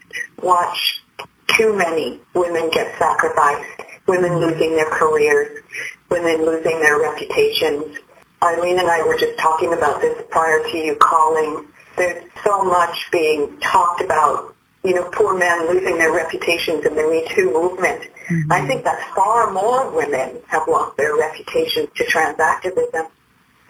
watched 0.41 1.01
too 1.47 1.75
many 1.75 2.19
women 2.33 2.69
get 2.69 2.97
sacrificed, 2.97 3.81
women 4.07 4.31
mm. 4.31 4.39
losing 4.39 4.75
their 4.75 4.89
careers, 4.89 5.63
women 6.09 6.45
losing 6.45 6.79
their 6.79 6.99
reputations. 6.99 7.97
Eileen 8.41 8.79
and 8.79 8.89
I 8.89 9.03
were 9.05 9.17
just 9.17 9.37
talking 9.37 9.73
about 9.73 9.99
this 9.99 10.23
prior 10.29 10.63
to 10.63 10.77
you 10.77 10.95
calling. 10.95 11.67
There's 11.97 12.23
so 12.45 12.63
much 12.63 13.11
being 13.11 13.59
talked 13.59 14.01
about, 14.01 14.55
you 14.85 14.95
know, 14.95 15.09
poor 15.11 15.37
men 15.37 15.67
losing 15.67 15.97
their 15.97 16.13
reputations 16.13 16.85
in 16.85 16.95
the 16.95 17.03
Me 17.03 17.27
Too 17.35 17.51
movement. 17.51 18.03
I 18.29 18.31
mm-hmm. 18.31 18.67
think 18.67 18.83
that 18.85 19.13
far 19.13 19.51
more 19.51 19.91
women 19.91 20.39
have 20.47 20.69
lost 20.69 20.95
their 20.95 21.17
reputations 21.17 21.89
to 21.95 22.05
trans 22.05 22.39
activism 22.39 23.07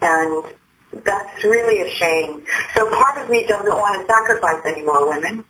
and 0.00 0.44
that's 1.04 1.44
really 1.44 1.82
a 1.82 1.94
shame. 1.94 2.44
So 2.74 2.90
part 2.90 3.22
of 3.22 3.30
me 3.30 3.46
doesn't 3.46 3.68
want 3.68 4.00
to 4.00 4.12
sacrifice 4.12 4.62
any 4.64 4.82
more 4.82 5.08
women. 5.08 5.44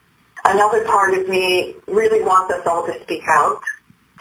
Another 0.44 0.84
part 0.84 1.14
of 1.14 1.28
me 1.28 1.76
really 1.86 2.22
wants 2.22 2.52
us 2.54 2.66
all 2.66 2.86
to 2.86 3.02
speak 3.02 3.22
out. 3.28 3.60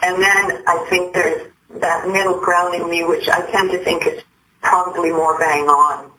And 0.02 0.22
then 0.22 0.62
I 0.66 0.86
think 0.88 1.14
there's 1.14 1.50
that 1.80 2.08
middle 2.08 2.40
ground 2.40 2.74
in 2.74 2.88
me, 2.88 3.04
which 3.04 3.28
I 3.28 3.50
tend 3.50 3.70
to 3.72 3.78
think 3.84 4.06
is 4.06 4.22
probably 4.62 5.10
more 5.10 5.38
bang 5.38 5.64
on, 5.64 6.10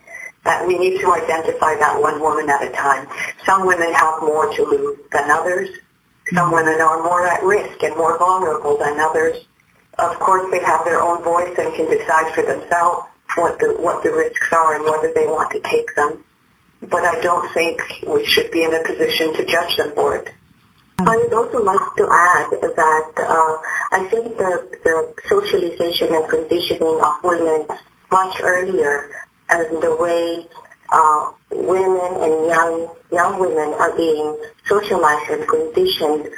that 0.44 0.66
we 0.66 0.78
need 0.78 1.00
to 1.02 1.14
identify 1.14 1.76
that 1.76 2.00
one 2.00 2.20
woman 2.20 2.50
at 2.50 2.64
a 2.64 2.72
time. 2.72 3.08
Some 3.46 3.66
women 3.66 3.94
have 3.94 4.22
more 4.22 4.54
to 4.54 4.64
lose 4.64 5.00
than 5.12 5.30
others. 5.30 5.70
Some 6.34 6.52
mm-hmm. 6.52 6.56
women 6.56 6.82
are 6.82 7.04
more 7.04 7.28
at 7.28 7.44
risk 7.44 7.82
and 7.84 7.96
more 7.96 8.18
vulnerable 8.18 8.78
than 8.78 9.00
others. 9.00 9.46
Of 10.00 10.18
course, 10.20 10.50
they 10.52 10.64
have 10.64 10.86
their 10.86 11.02
own 11.02 11.24
voice 11.24 11.54
and 11.58 11.74
can 11.76 11.90
decide 11.90 12.34
for 12.34 12.44
themselves 12.44 13.11
what 13.36 13.60
the 13.60 13.76
what 13.80 14.04
the 14.04 14.12
risks 14.12 14.48
are 14.52 14.76
and 14.76 14.84
whether 14.86 15.14
they 15.14 15.26
want 15.26 15.52
to 15.52 15.60
take 15.62 15.96
them. 15.96 16.24
But 16.82 17.04
I 17.06 17.22
don't 17.22 17.52
think 17.54 17.82
we 18.08 18.26
should 18.26 18.52
be 18.52 18.64
in 18.64 18.74
a 18.74 18.84
position 18.84 19.34
to 19.36 19.46
judge 19.46 19.78
them 19.78 19.94
for 19.94 20.16
it. 20.18 20.34
I 21.00 21.18
would 21.18 21.34
also 21.34 21.64
like 21.64 21.96
to 21.98 22.04
add 22.12 22.52
that 22.62 23.12
uh, 23.18 23.58
I 23.92 24.08
think 24.10 24.38
the, 24.38 24.80
the 24.84 25.14
socialization 25.28 26.14
and 26.14 26.30
conditioning 26.30 27.00
of 27.04 27.24
women 27.24 27.66
much 28.12 28.40
earlier 28.42 29.10
and 29.50 29.82
the 29.82 29.96
way 29.96 30.46
uh, 30.92 31.32
women 31.52 32.12
and 32.22 32.48
young 32.48 32.96
young 33.12 33.40
women 33.40 33.74
are 33.80 33.96
being 33.96 34.38
socialized 34.68 35.30
and 35.32 35.48
conditioned 35.48 36.30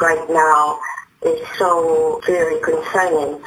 right 0.00 0.28
now 0.30 0.78
is 1.22 1.46
so 1.58 2.20
very 2.26 2.60
concerning 2.60 3.42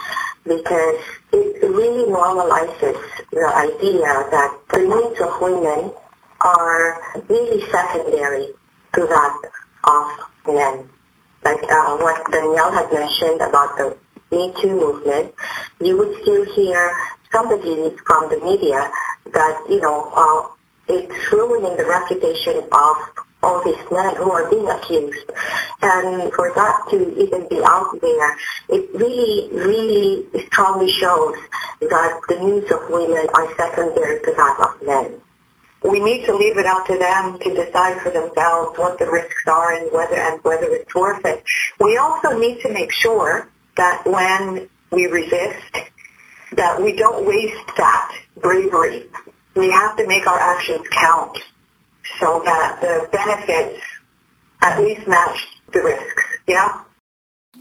because 0.46 1.02
it 1.34 1.64
really 1.64 2.06
normalizes 2.10 2.98
the 3.32 3.48
idea 3.56 4.12
that 4.32 4.60
the 4.70 4.80
needs 4.80 5.20
of 5.22 5.42
women 5.42 5.92
are 6.42 7.02
really 7.28 7.62
secondary 7.72 8.48
to 8.94 9.02
that 9.02 9.42
of 9.86 10.54
men. 10.54 10.90
Like 11.44 11.64
uh, 11.64 11.98
what 11.98 12.32
Danielle 12.32 12.72
had 12.72 12.92
mentioned 12.92 13.42
about 13.42 13.78
the 13.78 13.98
Me 14.32 14.54
Too 14.62 14.70
movement, 14.70 15.34
you 15.82 15.98
would 15.98 16.22
still 16.22 16.46
hear 16.56 16.96
somebody 17.32 17.96
from 18.06 18.30
the 18.30 18.40
media 18.44 18.92
that, 19.34 19.66
you 19.70 19.82
know, 19.82 20.12
uh, 20.16 20.48
it's 20.88 21.32
ruining 21.32 21.76
the 21.78 21.86
reputation 21.86 22.64
of 22.72 22.96
all 23.46 23.64
these 23.64 23.86
men 23.92 24.16
who 24.16 24.32
are 24.32 24.50
being 24.50 24.68
accused. 24.68 25.30
And 25.82 26.34
for 26.34 26.52
that 26.56 26.88
to 26.90 26.98
even 27.22 27.48
be 27.48 27.62
out 27.64 27.96
there, 28.02 28.38
it 28.70 28.90
really, 28.94 29.50
really 29.54 30.26
strongly 30.48 30.92
shows 30.92 31.36
that 31.82 32.22
the 32.28 32.40
needs 32.40 32.72
of 32.72 32.90
women 32.90 33.28
are 33.36 33.56
secondary 33.56 34.20
to 34.22 34.34
that 34.36 34.58
of 34.60 34.88
men. 34.88 35.22
We 35.84 36.00
need 36.00 36.26
to 36.26 36.36
leave 36.36 36.58
it 36.58 36.66
up 36.66 36.88
to 36.88 36.98
them 36.98 37.38
to 37.38 37.54
decide 37.54 38.02
for 38.02 38.10
themselves 38.10 38.80
what 38.80 38.98
the 38.98 39.06
risks 39.06 39.44
are 39.46 39.74
and 39.74 39.92
whether 39.92 40.16
and 40.16 40.44
whether 40.44 40.66
it's 40.66 40.96
worth 40.96 41.24
it. 41.24 41.44
We 41.80 41.98
also 41.98 42.38
need 42.40 42.62
to 42.62 42.74
make 42.74 42.92
sure 42.92 43.48
that 43.78 44.04
when 44.06 44.68
we 44.90 45.06
resist, 45.06 45.78
that 46.54 46.82
we 46.82 46.94
don't 46.94 47.28
waste 47.28 47.70
that 47.78 48.18
bravery. 48.42 49.06
We 49.56 49.70
have 49.70 49.96
to 49.98 50.08
make 50.08 50.26
our 50.26 50.40
actions 50.40 50.88
count 50.90 51.38
so 52.20 52.42
that 52.46 52.80
the 52.82 53.08
benefits 53.12 53.84
at 54.62 54.82
least 54.82 55.08
match 55.08 55.48
the 55.74 55.82
risks. 55.82 56.24
Yeah? 56.48 56.82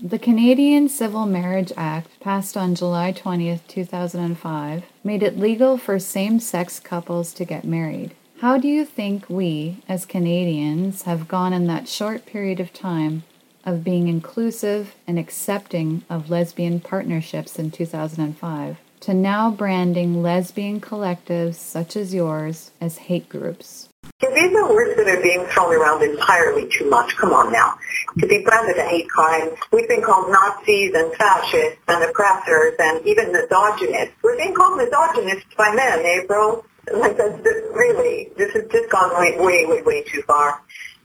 The 0.03 0.19
Canadian 0.19 0.89
Civil 0.89 1.25
Marriage 1.27 1.73
Act, 1.77 2.21
passed 2.21 2.57
on 2.57 2.75
July 2.75 3.13
20th, 3.13 3.61
2005, 3.69 4.83
made 5.03 5.23
it 5.23 5.39
legal 5.39 5.79
for 5.79 5.99
same 5.99 6.41
sex 6.41 6.81
couples 6.81 7.33
to 7.35 7.45
get 7.45 7.65
married. 7.65 8.15
How 8.41 8.59
do 8.59 8.69
you 8.69 8.85
think 8.85 9.31
we, 9.31 9.83
as 9.89 10.05
Canadians, 10.05 11.03
have 11.03 11.29
gone 11.29 11.53
in 11.53 11.67
that 11.69 11.89
short 11.89 12.27
period 12.27 12.61
of 12.61 12.73
time 12.73 13.23
of 13.65 13.85
being 13.85 14.09
inclusive 14.09 14.95
and 15.07 15.19
accepting 15.19 16.05
of 16.11 16.29
lesbian 16.29 16.81
partnerships 16.81 17.59
in 17.59 17.71
2005 17.71 18.77
to 19.01 19.15
now 19.15 19.51
branding 19.51 20.23
lesbian 20.23 20.81
collectives 20.81 21.55
such 21.55 21.97
as 21.97 22.13
yours 22.13 22.73
as 22.81 22.99
hate 22.99 23.29
groups? 23.29 23.89
These 24.33 24.55
are 24.57 24.69
words 24.73 24.97
that 24.97 25.09
are 25.09 25.23
being 25.23 25.45
thrown 25.47 25.75
around 25.75 26.03
entirely 26.03 26.69
too 26.69 26.89
much. 26.89 27.17
Come 27.17 27.33
on 27.33 27.53
now. 27.53 27.79
To 28.19 28.27
be 28.27 28.43
branded 28.45 28.79
a 28.79 28.89
hate 28.89 29.09
crime, 29.09 29.51
we've 29.73 29.89
been 29.89 30.03
called 30.03 30.31
Nazis 30.31 30.95
and 30.95 31.13
fascists 31.15 31.81
and 31.89 32.05
oppressors 32.05 32.75
and 32.79 33.07
even 33.07 33.33
misogynists. 33.33 34.15
We're 34.23 34.37
being 34.37 34.55
called 34.55 34.79
misogynists 34.79 35.55
by 35.57 35.75
men, 35.75 36.01
eh, 36.05 36.27
bro? 36.27 36.65
Like, 36.93 37.17
that's 37.17 37.39
really, 37.75 38.31
this 38.37 38.53
has 38.53 38.65
just 38.71 38.91
gone 38.91 39.11
way, 39.19 39.37
way, 39.39 39.67
way, 39.67 39.83
way 39.83 40.03
too 40.05 40.23
far. 40.23 40.61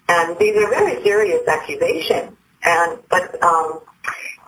And 0.07 0.37
these 0.37 0.55
are 0.57 0.69
very 0.69 1.01
serious 1.03 1.47
accusations. 1.47 2.35
And, 2.63 2.99
but, 3.09 3.41
um, 3.41 3.79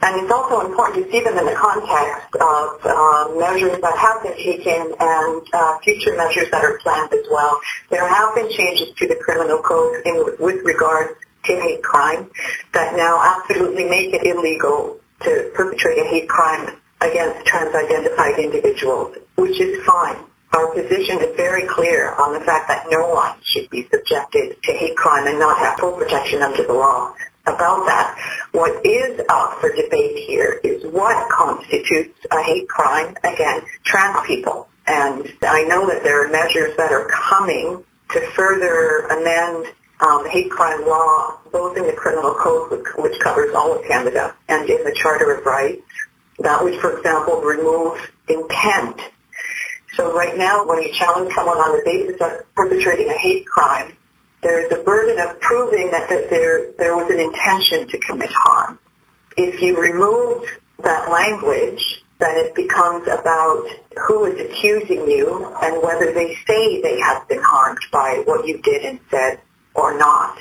and 0.04 0.24
it's 0.24 0.32
also 0.32 0.66
important 0.66 1.06
to 1.06 1.12
see 1.12 1.22
them 1.22 1.38
in 1.38 1.46
the 1.46 1.54
context 1.54 2.36
of 2.36 2.80
uh, 2.84 3.30
measures 3.38 3.80
that 3.82 3.98
have 3.98 4.24
been 4.24 4.36
taken 4.36 4.94
and 5.00 5.42
uh, 5.54 5.78
future 5.80 6.16
measures 6.18 6.50
that 6.52 6.64
are 6.64 6.78
planned 6.80 7.14
as 7.14 7.26
well. 7.30 7.60
There 7.90 8.08
have 8.08 8.34
been 8.34 8.50
changes 8.52 8.90
to 8.98 9.08
the 9.08 9.16
criminal 9.16 9.60
code 9.60 10.02
in, 10.06 10.26
with 10.40 10.66
regard 10.66 11.16
to 11.46 11.54
hate 11.54 11.84
crime 11.84 12.30
that 12.74 12.96
now 12.96 13.22
absolutely 13.38 13.86
make 13.86 14.14
it 14.14 14.26
illegal 14.26 14.98
to 15.22 15.52
perpetrate 15.54 16.00
a 16.00 16.06
hate 16.06 16.30
crime 16.30 16.78
against 17.02 17.46
trans-identified 17.46 18.40
individuals, 18.40 19.16
which 19.36 19.60
is 19.60 19.84
fine. 19.86 20.18
Our 20.54 20.74
position 20.74 21.20
is 21.20 21.36
very 21.38 21.68
clear 21.68 22.14
on 22.16 22.34
the 22.34 22.42
fact 22.42 22.68
that 22.68 22.86
no 22.90 23.08
one 23.08 23.36
should 23.44 23.70
be 23.70 23.88
subjected 23.92 24.62
to 24.64 24.74
hate 24.74 24.98
crime 24.98 25.28
and 25.28 25.40
not 25.40 25.58
have 25.60 25.80
full 25.80 25.94
protection 25.94 26.42
under 26.42 26.64
the 26.64 26.74
law 26.74 27.14
about 27.46 27.86
that. 27.86 28.18
What 28.52 28.86
is 28.86 29.22
up 29.30 29.60
for 29.60 29.74
debate 29.76 30.18
here 30.28 30.60
is 30.64 30.84
what 30.92 31.30
constitutes 31.30 32.20
a 32.32 32.42
hate 32.44 32.68
crime 32.68 33.16
against 33.24 33.68
trans 33.84 34.26
people. 34.28 34.68
And 34.88 35.32
I 35.42 35.64
know 35.64 35.88
that 35.88 36.04
there 36.04 36.26
are 36.26 36.32
measures 36.32 36.76
that 36.78 36.92
are 36.92 37.08
coming 37.08 37.84
to 38.12 38.32
further 38.32 39.08
amend 39.08 39.68
um, 40.02 40.28
hate 40.30 40.50
crime 40.50 40.86
law, 40.86 41.38
both 41.52 41.78
in 41.78 41.86
the 41.86 41.94
criminal 41.94 42.34
code, 42.34 42.72
which, 42.72 42.88
which 42.98 43.20
covers 43.20 43.54
all 43.56 43.78
of 43.78 43.86
Canada, 43.86 44.36
and 44.48 44.70
in 44.70 44.84
the 44.84 44.94
Charter 44.96 45.32
of 45.34 45.46
Rights. 45.46 45.84
That 46.40 46.64
would, 46.64 46.80
for 46.82 46.98
example, 46.98 47.42
remove 47.42 48.12
intent. 48.28 49.00
So 49.94 50.14
right 50.16 50.36
now, 50.38 50.66
when 50.66 50.82
you 50.82 50.92
challenge 50.94 51.34
someone 51.34 51.58
on 51.58 51.78
the 51.78 51.84
basis 51.86 52.20
of 52.22 52.54
perpetrating 52.56 53.10
a 53.10 53.18
hate 53.18 53.46
crime, 53.46 53.96
there 54.42 54.66
is 54.66 54.72
a 54.72 54.84
burden 54.84 55.20
of 55.20 55.40
proving 55.40 55.92
that, 55.92 56.10
that 56.10 56.30
there, 56.30 56.72
there 56.78 56.96
was 56.96 57.10
an 57.12 57.20
intention 57.20 57.88
to 57.88 57.98
commit 58.00 58.32
harm. 58.32 58.80
If 59.38 59.62
you 59.62 59.80
remove 59.80 60.46
that 60.84 61.10
language, 61.10 62.04
then 62.20 62.38
it 62.38 62.56
becomes 62.56 63.08
about 63.08 63.66
who 64.08 64.26
is 64.26 64.40
accusing 64.40 65.10
you 65.10 65.54
and 65.62 65.82
whether 65.82 66.14
they 66.14 66.36
say 66.48 66.82
they 66.82 67.00
have 67.00 67.28
been 67.28 67.42
harmed 67.42 67.80
by 67.92 68.22
what 68.26 68.48
you 68.48 68.62
did 68.62 68.84
and 68.84 69.00
said 69.10 69.40
or 69.74 69.98
not. 69.98 70.38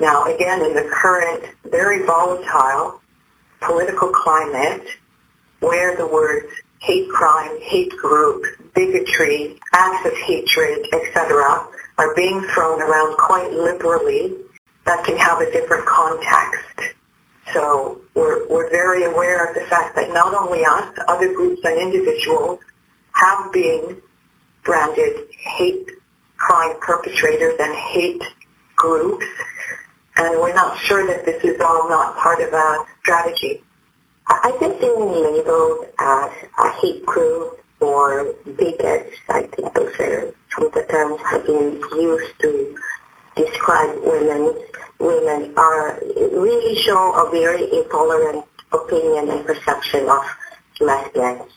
Now, 0.00 0.24
again, 0.24 0.62
in 0.62 0.74
the 0.74 0.88
current 0.92 1.44
very 1.64 2.04
volatile 2.04 3.00
political 3.60 4.08
climate 4.08 4.86
where 5.60 5.96
the 5.96 6.06
words 6.06 6.52
hate 6.80 7.08
crime, 7.08 7.60
hate 7.60 7.90
group, 7.90 8.44
bigotry, 8.74 9.60
acts 9.72 10.06
of 10.06 10.12
hatred, 10.18 10.86
etc., 10.92 11.68
are 11.98 12.14
being 12.14 12.40
thrown 12.42 12.80
around 12.80 13.16
quite 13.16 13.52
liberally 13.52 14.36
that 14.84 15.04
can 15.04 15.16
have 15.16 15.40
a 15.40 15.50
different 15.52 15.86
context. 15.86 16.96
So 17.52 18.00
we're, 18.14 18.48
we're 18.48 18.70
very 18.70 19.04
aware 19.04 19.48
of 19.48 19.54
the 19.54 19.62
fact 19.62 19.96
that 19.96 20.12
not 20.12 20.34
only 20.34 20.64
us, 20.64 20.96
other 21.08 21.32
groups 21.32 21.60
and 21.64 21.78
individuals 21.80 22.60
have 23.12 23.52
been 23.52 24.00
branded 24.64 25.28
hate 25.38 25.88
crime 26.36 26.76
perpetrators 26.80 27.54
and 27.60 27.74
hate 27.76 28.22
groups, 28.76 29.26
and 30.16 30.40
we're 30.40 30.54
not 30.54 30.78
sure 30.78 31.06
that 31.06 31.24
this 31.24 31.42
is 31.44 31.60
all 31.60 31.88
not 31.88 32.16
part 32.16 32.40
of 32.40 32.52
a 32.52 32.84
strategy. 33.02 33.62
I 34.26 34.52
think 34.58 34.80
being 34.80 34.98
labeled 34.98 35.86
as 35.98 36.30
a 36.58 36.70
hate 36.80 37.04
group 37.04 37.62
or 37.80 38.34
bigots, 38.56 39.16
I 39.28 39.42
think 39.42 39.74
those 39.74 39.94
are 40.00 40.34
the 40.60 40.84
terms 40.88 41.20
have 41.30 41.46
been 41.46 41.80
used 41.96 42.38
to 42.40 42.76
describe 43.36 43.98
women. 44.02 44.54
Women 44.98 45.54
are 45.56 45.98
really 46.16 46.76
show 46.76 47.12
a 47.26 47.30
very 47.30 47.64
intolerant 47.72 48.44
opinion 48.72 49.30
and 49.30 49.44
perception 49.44 50.08
of 50.08 50.24
lesbians. 50.80 51.50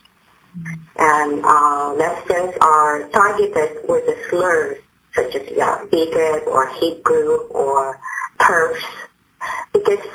And 0.97 1.43
uh, 1.43 1.93
lesbians 1.93 2.55
are 2.61 3.09
targeted 3.09 3.89
with 3.89 4.07
a 4.07 4.29
slurs 4.29 4.77
such 5.13 5.35
as 5.35 5.49
yeah, 5.51 5.83
bigot 5.89 6.43
or 6.47 6.67
hate 6.67 7.03
group 7.03 7.49
or 7.51 7.99
TERFs 8.39 8.83
because 9.73 10.05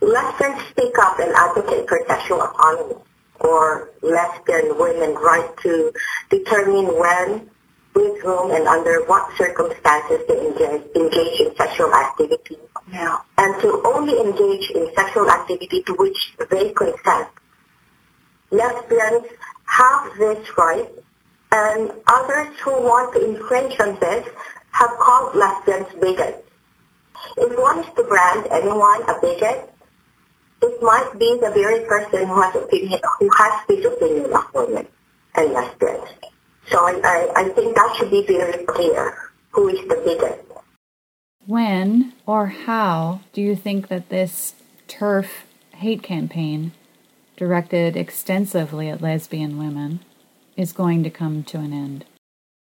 lesbians 0.00 0.62
speak 0.70 0.96
up 1.00 1.18
and 1.18 1.32
advocate 1.34 1.88
for 1.88 2.00
sexual 2.08 2.40
autonomy 2.40 3.02
or 3.40 3.90
lesbian 4.02 4.78
women 4.78 5.14
right 5.14 5.56
to 5.62 5.92
determine 6.30 6.86
when, 6.86 7.50
with 7.98 8.22
whom, 8.22 8.52
and 8.52 8.66
under 8.68 9.04
what 9.06 9.36
circumstances 9.36 10.20
they 10.28 10.38
engage, 10.46 10.86
engage 10.94 11.40
in 11.40 11.54
sexual 11.56 11.92
activity. 11.92 12.56
Yeah. 12.92 13.18
And 13.36 13.60
to 13.62 13.82
only 13.84 14.20
engage 14.20 14.70
in 14.70 14.94
sexual 14.94 15.28
activity 15.30 15.82
to 15.82 15.94
which 15.94 16.34
they 16.50 16.70
consent. 16.70 17.28
Lesbians 18.50 19.26
have 19.64 20.16
this 20.16 20.56
right, 20.56 20.88
and 21.52 21.92
others 22.06 22.56
who 22.62 22.70
want 22.70 23.14
to 23.14 23.30
infringe 23.30 23.78
on 23.80 23.98
this 24.00 24.28
have 24.70 24.90
called 25.00 25.34
lesbians 25.34 25.92
bigots. 26.00 26.42
If 27.36 27.58
one 27.58 27.80
is 27.80 27.90
to 27.96 28.04
brand 28.04 28.46
anyone 28.50 29.02
a 29.10 29.14
bigot, 29.20 29.74
it 30.62 30.82
might 30.82 31.12
be 31.18 31.38
the 31.40 31.50
very 31.50 31.84
person 31.86 32.26
who 32.28 32.40
has 32.40 32.54
opinion, 32.54 33.00
who 33.18 33.28
has 33.36 33.66
this 33.68 33.84
opinion 33.84 34.32
of 34.32 34.44
women 34.54 34.86
and 35.34 35.52
lesbians. 35.52 36.08
So 36.70 36.78
I, 36.78 37.00
I, 37.04 37.42
I 37.42 37.48
think 37.50 37.74
that 37.74 37.96
should 37.96 38.10
be 38.10 38.24
very 38.26 38.64
clear. 38.64 39.16
Who 39.50 39.68
is 39.68 39.80
the 39.88 39.96
bigot? 40.04 40.44
When 41.46 42.12
or 42.26 42.48
how 42.48 43.20
do 43.32 43.40
you 43.40 43.56
think 43.56 43.88
that 43.88 44.10
this 44.10 44.54
TERF 44.86 45.28
hate 45.72 46.02
campaign, 46.02 46.72
directed 47.36 47.96
extensively 47.96 48.90
at 48.90 49.00
lesbian 49.00 49.58
women, 49.58 50.00
is 50.56 50.72
going 50.72 51.02
to 51.04 51.10
come 51.10 51.42
to 51.44 51.58
an 51.58 51.72
end? 51.72 52.04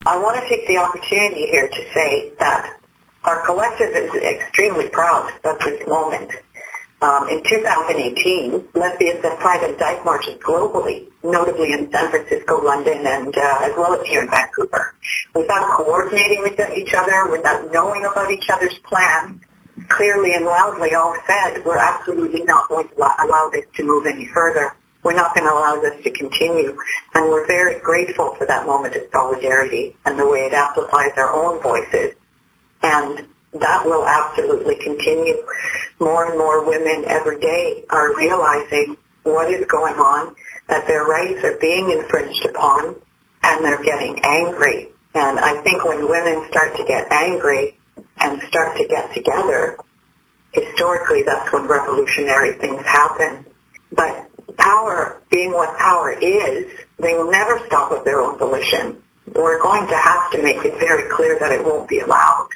I 0.05 0.17
want 0.17 0.41
to 0.41 0.49
take 0.49 0.67
the 0.67 0.77
opportunity 0.77 1.45
here 1.45 1.67
to 1.67 1.93
say 1.93 2.31
that 2.39 2.79
our 3.23 3.45
collective 3.45 3.89
is 3.89 4.15
extremely 4.15 4.89
proud 4.89 5.31
of 5.43 5.59
this 5.59 5.85
moment. 5.87 6.31
Um, 7.01 7.27
in 7.29 7.41
2018, 7.43 8.69
lesbians 8.75 9.25
and 9.25 9.39
private 9.39 9.79
dyke 9.79 10.05
marches 10.05 10.35
globally, 10.35 11.09
notably 11.23 11.73
in 11.73 11.91
San 11.91 12.11
Francisco, 12.11 12.61
London, 12.61 13.07
and 13.07 13.35
uh, 13.35 13.57
as 13.61 13.71
well 13.75 13.99
as 13.99 14.05
here 14.05 14.21
in 14.21 14.29
Vancouver. 14.29 14.93
Without 15.33 15.77
coordinating 15.77 16.43
with 16.43 16.59
each 16.77 16.93
other, 16.93 17.27
without 17.31 17.71
knowing 17.71 18.05
about 18.05 18.29
each 18.29 18.47
other's 18.51 18.77
plans, 18.79 19.41
clearly 19.87 20.35
and 20.35 20.45
loudly 20.45 20.93
all 20.93 21.15
said, 21.25 21.65
we're 21.65 21.77
absolutely 21.77 22.43
not 22.43 22.69
going 22.69 22.87
to 22.87 22.95
allow 22.95 23.49
this 23.51 23.65
to 23.77 23.83
move 23.83 24.05
any 24.05 24.27
further. 24.27 24.75
We're 25.01 25.15
not 25.15 25.33
going 25.33 25.47
to 25.47 25.53
allow 25.53 25.81
this 25.81 26.03
to 26.03 26.11
continue. 26.11 26.77
And 27.15 27.29
we're 27.29 27.47
very 27.47 27.79
grateful 27.79 28.35
for 28.35 28.45
that 28.45 28.67
moment 28.67 28.95
of 28.95 29.01
solidarity 29.11 29.95
and 30.05 30.19
the 30.19 30.27
way 30.27 30.41
it 30.41 30.53
amplifies 30.53 31.13
our 31.17 31.33
own 31.33 31.63
voices. 31.63 32.13
And 32.83 33.27
that 33.53 33.85
will 33.85 34.05
absolutely 34.05 34.75
continue. 34.75 35.43
More 35.99 36.29
and 36.29 36.37
more 36.37 36.65
women 36.65 37.05
every 37.07 37.39
day 37.39 37.85
are 37.89 38.15
realizing 38.15 38.97
what 39.23 39.51
is 39.51 39.65
going 39.67 39.95
on, 39.95 40.35
that 40.67 40.87
their 40.87 41.03
rights 41.03 41.43
are 41.43 41.57
being 41.59 41.91
infringed 41.91 42.45
upon, 42.45 42.95
and 43.43 43.65
they're 43.65 43.83
getting 43.83 44.19
angry. 44.23 44.89
And 45.13 45.39
I 45.39 45.61
think 45.61 45.83
when 45.83 46.09
women 46.09 46.47
start 46.49 46.75
to 46.77 46.85
get 46.85 47.11
angry 47.11 47.77
and 48.19 48.41
start 48.43 48.77
to 48.77 48.87
get 48.87 49.13
together, 49.13 49.77
historically 50.53 51.23
that's 51.23 51.51
when 51.51 51.67
revolutionary 51.67 52.53
things 52.53 52.81
happen. 52.83 53.45
But 53.91 54.29
power, 54.57 55.21
being 55.29 55.51
what 55.51 55.77
power 55.77 56.11
is, 56.11 56.71
they 56.97 57.13
will 57.13 57.29
never 57.29 57.59
stop 57.67 57.91
of 57.91 58.05
their 58.05 58.21
own 58.21 58.37
volition. 58.37 59.01
We're 59.33 59.61
going 59.61 59.87
to 59.87 59.95
have 59.95 60.31
to 60.31 60.41
make 60.41 60.63
it 60.65 60.79
very 60.79 61.09
clear 61.11 61.37
that 61.39 61.51
it 61.51 61.63
won't 61.63 61.89
be 61.89 61.99
allowed. 61.99 62.49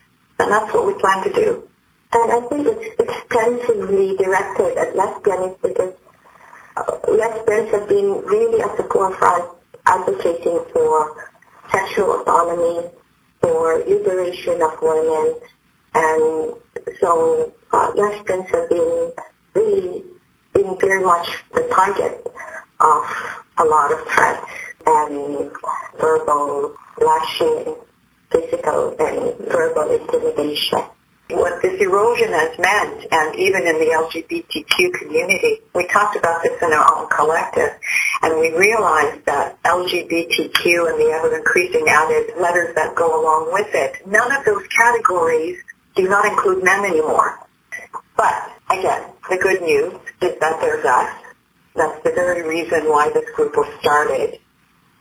And 0.46 0.54
that's 0.54 0.72
what 0.76 0.86
we 0.86 0.94
plan 1.02 1.24
to 1.24 1.34
do. 1.34 1.68
And 2.14 2.32
I 2.32 2.40
think 2.48 2.68
it's 2.68 3.00
extensively 3.00 4.16
directed 4.16 4.78
at 4.78 4.96
lesbians 4.96 5.58
because 5.60 5.96
uh, 6.78 6.98
lesbians 7.10 7.72
have 7.72 7.90
been 7.90 8.22
really 8.24 8.62
at 8.62 8.78
the 8.78 8.84
forefront 8.84 9.58
advocating 9.88 10.64
for 10.72 11.32
sexual 11.72 12.22
autonomy, 12.22 12.92
for 13.42 13.80
liberation 13.88 14.62
of 14.62 14.80
women, 14.84 15.34
and 15.96 16.54
so 17.00 17.52
uh, 17.74 17.92
lesbians 17.96 18.48
have 18.52 18.70
been 18.70 19.12
really 19.56 20.04
been 20.54 20.78
very 20.80 21.04
much 21.04 21.44
the 21.56 21.68
target 21.74 22.24
of 22.82 23.42
a 23.58 23.66
lot 23.66 23.92
of 23.92 24.00
threats 24.10 24.52
and 24.86 25.52
verbal 26.00 26.76
lashing 27.02 27.76
physical 28.36 28.96
and 29.00 29.38
verbal 29.48 29.92
intimidation. 29.92 30.84
What 31.30 31.62
this 31.62 31.82
erosion 31.82 32.30
has 32.30 32.58
meant, 32.60 33.08
and 33.12 33.36
even 33.40 33.66
in 33.66 33.80
the 33.80 33.90
LGBTQ 33.98 34.94
community, 34.94 35.62
we 35.74 35.88
talked 35.88 36.16
about 36.16 36.44
this 36.44 36.62
in 36.62 36.72
our 36.72 36.98
own 36.98 37.10
collective, 37.10 37.72
and 38.22 38.40
we 38.40 38.56
realized 38.56 39.26
that 39.26 39.62
LGBTQ 39.64 40.92
and 40.92 41.00
the 41.00 41.12
ever-increasing 41.18 41.88
added 41.88 42.38
letters 42.40 42.76
that 42.76 42.94
go 42.94 43.20
along 43.20 43.52
with 43.52 43.74
it, 43.74 44.06
none 44.06 44.32
of 44.32 44.46
those 44.46 44.68
categories 44.68 45.58
do 45.96 46.08
not 46.08 46.26
include 46.26 46.64
men 46.64 46.86
anymore. 46.86 47.40
But, 48.16 48.52
again, 48.70 49.10
the 49.28 49.38
good 49.38 49.62
news 49.64 49.94
is 50.22 50.40
that 50.40 50.62
there's 50.62 50.86
us. 50.86 51.10
That's 51.76 52.04
the 52.04 52.12
very 52.12 52.48
reason 52.48 52.88
why 52.88 53.10
this 53.10 53.30
group 53.32 53.58
was 53.58 53.68
started 53.82 54.40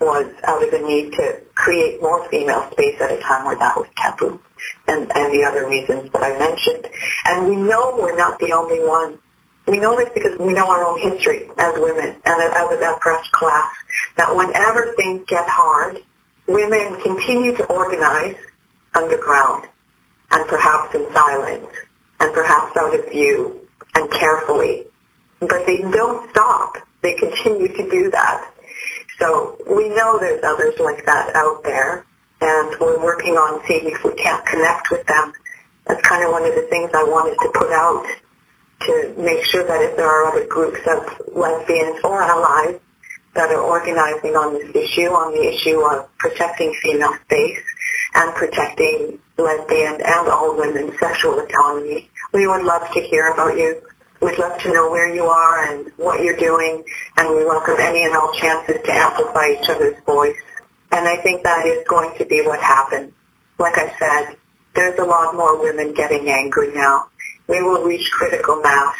was 0.00 0.26
out 0.44 0.62
of 0.62 0.70
the 0.70 0.80
need 0.80 1.12
to 1.12 1.40
create 1.54 2.00
more 2.02 2.28
female 2.28 2.70
space 2.72 3.00
at 3.00 3.12
a 3.12 3.20
time 3.20 3.44
where 3.46 3.56
that 3.56 3.76
was 3.76 3.86
taboo 3.96 4.40
and, 4.88 5.10
and 5.14 5.32
the 5.32 5.44
other 5.44 5.68
reasons 5.68 6.10
that 6.12 6.22
I 6.22 6.38
mentioned. 6.38 6.88
And 7.24 7.48
we 7.48 7.56
know 7.56 7.96
we're 7.98 8.16
not 8.16 8.38
the 8.38 8.52
only 8.52 8.80
one. 8.80 9.18
We 9.66 9.78
know 9.78 9.96
this 9.96 10.10
because 10.12 10.38
we 10.38 10.52
know 10.52 10.68
our 10.68 10.84
own 10.84 11.00
history 11.00 11.48
as 11.56 11.74
women 11.78 12.16
and 12.24 12.42
as 12.42 12.70
an 12.70 12.82
oppressed 12.82 13.32
class, 13.32 13.72
that 14.16 14.34
whenever 14.34 14.94
things 14.94 15.24
get 15.26 15.48
hard, 15.48 16.00
women 16.46 17.00
continue 17.00 17.56
to 17.56 17.64
organize 17.66 18.36
underground 18.94 19.68
and 20.30 20.48
perhaps 20.48 20.94
in 20.94 21.10
silence 21.12 21.66
and 22.20 22.34
perhaps 22.34 22.76
out 22.76 22.98
of 22.98 23.10
view 23.10 23.66
and 23.94 24.10
carefully. 24.10 24.86
But 25.40 25.66
they 25.66 25.78
don't 25.78 26.28
stop. 26.30 26.76
They 27.02 27.14
continue 27.14 27.68
to 27.68 27.90
do 27.90 28.10
that. 28.10 28.53
So 29.18 29.58
we 29.70 29.88
know 29.90 30.18
there's 30.18 30.42
others 30.42 30.74
like 30.78 31.04
that 31.06 31.34
out 31.34 31.62
there, 31.62 32.04
and 32.40 32.76
we're 32.80 33.02
working 33.02 33.34
on 33.34 33.64
seeing 33.66 33.86
if 33.86 34.04
we 34.04 34.14
can't 34.14 34.44
connect 34.46 34.90
with 34.90 35.06
them. 35.06 35.32
That's 35.86 36.02
kind 36.02 36.24
of 36.24 36.32
one 36.32 36.44
of 36.44 36.54
the 36.54 36.66
things 36.70 36.90
I 36.94 37.04
wanted 37.04 37.36
to 37.42 37.50
put 37.54 37.70
out 37.70 38.06
to 38.80 39.14
make 39.16 39.44
sure 39.44 39.66
that 39.66 39.82
if 39.82 39.96
there 39.96 40.08
are 40.08 40.26
other 40.26 40.46
groups 40.46 40.80
of 40.86 41.34
lesbians 41.34 42.00
or 42.04 42.22
allies 42.22 42.80
that 43.34 43.50
are 43.50 43.60
organizing 43.60 44.36
on 44.36 44.54
this 44.54 44.74
issue, 44.74 45.08
on 45.08 45.32
the 45.34 45.48
issue 45.48 45.80
of 45.80 46.08
protecting 46.18 46.74
female 46.82 47.14
space 47.24 47.60
and 48.14 48.34
protecting 48.34 49.18
lesbian 49.38 50.00
and 50.00 50.28
all 50.28 50.56
women's 50.56 50.98
sexual 50.98 51.38
autonomy, 51.38 52.10
we 52.32 52.46
would 52.46 52.62
love 52.62 52.88
to 52.92 53.00
hear 53.00 53.28
about 53.28 53.56
you. 53.56 53.80
We'd 54.24 54.38
love 54.38 54.58
to 54.62 54.72
know 54.72 54.90
where 54.90 55.14
you 55.14 55.24
are 55.24 55.70
and 55.70 55.92
what 55.98 56.22
you're 56.22 56.38
doing, 56.38 56.82
and 57.18 57.28
we 57.28 57.44
welcome 57.44 57.74
any 57.78 58.04
and 58.06 58.16
all 58.16 58.32
chances 58.32 58.76
to 58.82 58.90
amplify 58.90 59.50
each 59.50 59.68
other's 59.68 60.02
voice. 60.06 60.36
And 60.92 61.06
I 61.06 61.18
think 61.18 61.42
that 61.42 61.66
is 61.66 61.86
going 61.86 62.16
to 62.16 62.24
be 62.24 62.40
what 62.40 62.58
happens. 62.58 63.12
Like 63.58 63.76
I 63.76 63.94
said, 63.98 64.38
there's 64.74 64.98
a 64.98 65.04
lot 65.04 65.34
more 65.34 65.60
women 65.60 65.92
getting 65.92 66.30
angry 66.30 66.72
now. 66.72 67.08
We 67.48 67.60
will 67.60 67.84
reach 67.84 68.10
critical 68.12 68.62
mass 68.62 68.96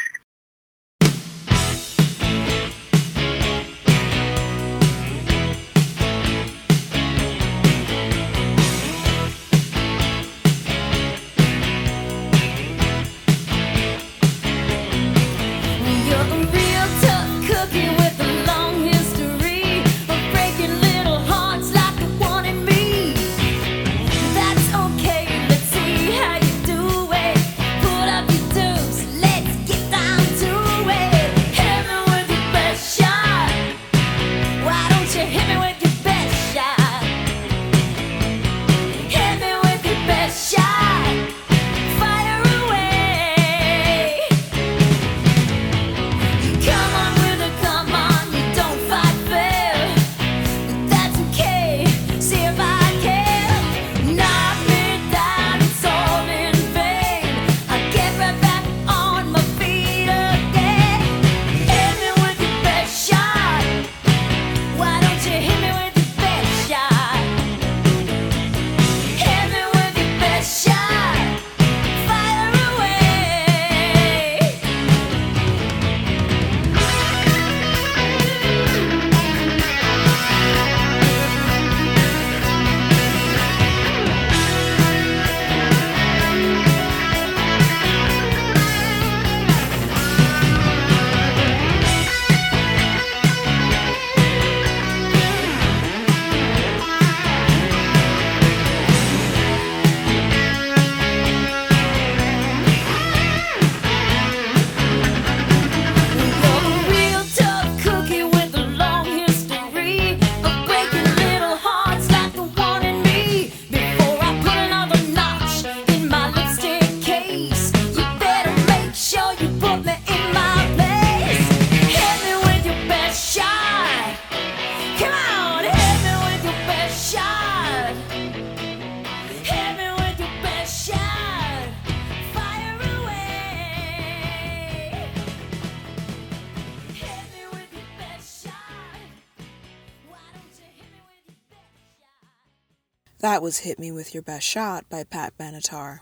was 143.44 143.58
Hit 143.58 143.78
Me 143.78 143.92
With 143.92 144.14
Your 144.14 144.22
Best 144.22 144.46
Shot 144.46 144.88
by 144.88 145.04
Pat 145.04 145.36
Benatar. 145.36 145.98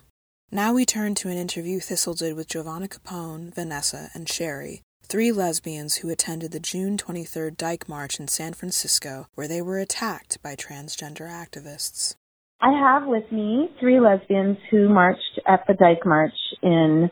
Now 0.53 0.73
we 0.73 0.87
turn 0.87 1.17
to 1.17 1.29
an 1.29 1.37
interview 1.37 1.81
Thistle 1.81 2.15
did 2.15 2.37
with 2.37 2.47
Giovanna 2.47 2.87
Capone, 2.87 3.53
Vanessa, 3.53 4.11
and 4.15 4.29
Sherry, 4.29 4.83
three 5.03 5.33
lesbians 5.33 5.97
who 5.97 6.09
attended 6.09 6.53
the 6.53 6.61
June 6.61 6.97
23rd 6.97 7.57
Dyke 7.57 7.89
March 7.89 8.21
in 8.21 8.29
San 8.29 8.53
Francisco, 8.53 9.27
where 9.35 9.49
they 9.49 9.61
were 9.61 9.81
attacked 9.81 10.41
by 10.41 10.55
transgender 10.55 11.29
activists. 11.29 12.15
I 12.61 12.71
have 12.79 13.09
with 13.09 13.33
me 13.33 13.71
three 13.81 13.99
lesbians 13.99 14.59
who 14.71 14.89
marched 14.89 15.41
at 15.45 15.65
the 15.67 15.75
Dyke 15.75 16.07
March 16.07 16.39
in 16.63 17.11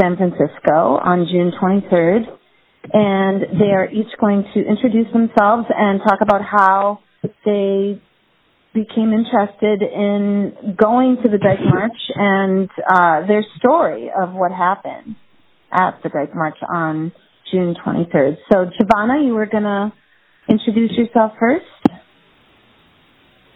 San 0.00 0.16
Francisco 0.16 0.96
on 1.04 1.26
June 1.30 1.52
23rd, 1.60 2.22
and 2.94 3.42
they 3.60 3.72
are 3.72 3.90
each 3.90 4.16
going 4.18 4.44
to 4.54 4.60
introduce 4.60 5.12
themselves 5.12 5.66
and 5.76 6.00
talk 6.08 6.20
about 6.22 6.40
how 6.40 7.00
they 7.44 8.00
became 8.74 9.12
interested 9.12 9.82
in 9.82 10.76
going 10.76 11.16
to 11.22 11.28
the 11.28 11.38
Dyke 11.38 11.64
March 11.64 11.96
and 12.14 12.68
uh, 12.88 13.26
their 13.26 13.44
story 13.58 14.10
of 14.14 14.32
what 14.32 14.52
happened 14.52 15.16
at 15.72 16.00
the 16.02 16.08
Dyke 16.08 16.34
March 16.34 16.58
on 16.68 17.12
June 17.50 17.74
23rd. 17.84 18.36
So, 18.52 18.70
Giovanna, 18.78 19.22
you 19.24 19.34
were 19.34 19.46
going 19.46 19.64
to 19.64 19.92
introduce 20.48 20.92
yourself 20.92 21.32
first? 21.40 21.64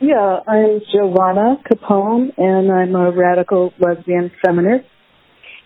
Yeah, 0.00 0.40
I'm 0.48 0.80
Giovanna 0.90 1.56
Capone, 1.70 2.32
and 2.36 2.72
I'm 2.72 2.94
a 2.96 3.12
radical 3.12 3.72
lesbian 3.78 4.32
feminist 4.44 4.86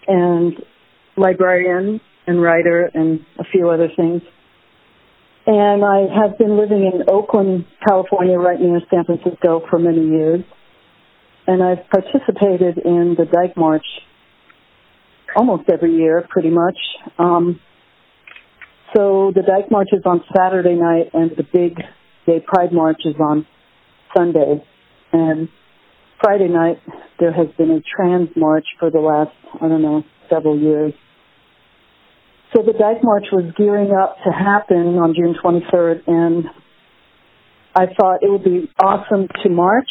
and 0.07 0.55
librarian 1.17 2.01
and 2.27 2.43
writer 2.43 2.91
and 2.93 3.21
a 3.39 3.45
few 3.51 3.71
other 3.71 3.89
things. 3.97 4.23
And 5.47 5.85
I 5.85 6.07
have 6.21 6.39
been 6.39 6.59
living 6.59 6.91
in 6.93 7.09
Oakland, 7.09 7.67
California, 7.87 8.37
right 8.37 8.61
near 8.61 8.81
San 8.91 9.05
Francisco 9.05 9.63
for 9.71 9.79
many 9.79 10.09
years. 10.09 10.41
And 11.47 11.63
I've 11.63 11.89
participated 11.89 12.79
in 12.79 13.15
the 13.17 13.27
Dyke 13.27 13.57
March 13.57 13.85
almost 15.37 15.71
every 15.73 15.95
year, 15.95 16.27
pretty 16.29 16.51
much. 16.51 16.77
Um, 17.19 17.61
so 18.97 19.31
the 19.35 19.43
Dyke 19.43 19.71
March 19.71 19.89
is 19.93 20.03
on 20.05 20.25
Saturday 20.37 20.75
night, 20.75 21.11
and 21.13 21.31
the 21.37 21.45
big 21.45 21.77
Gay 22.27 22.41
Pride 22.45 22.73
March 22.73 23.03
is 23.05 23.15
on 23.21 23.47
Sunday. 24.17 24.65
And 25.13 25.49
Friday 26.21 26.49
night, 26.49 26.79
there 27.21 27.33
has 27.33 27.47
been 27.57 27.71
a 27.71 27.81
trans 27.81 28.31
march 28.35 28.65
for 28.81 28.91
the 28.91 28.99
last, 28.99 29.37
I 29.63 29.69
don't 29.69 29.83
know, 29.83 30.03
several 30.29 30.59
years. 30.59 30.93
So 32.55 32.63
the 32.63 32.73
Dyke 32.73 33.03
March 33.03 33.27
was 33.33 33.53
gearing 33.57 33.91
up 33.91 34.17
to 34.25 34.31
happen 34.31 34.99
on 34.99 35.15
June 35.15 35.35
23rd, 35.43 36.03
and 36.07 36.45
I 37.75 37.87
thought 37.87 38.23
it 38.23 38.31
would 38.31 38.45
be 38.45 38.71
awesome 38.81 39.27
to 39.43 39.49
march 39.51 39.89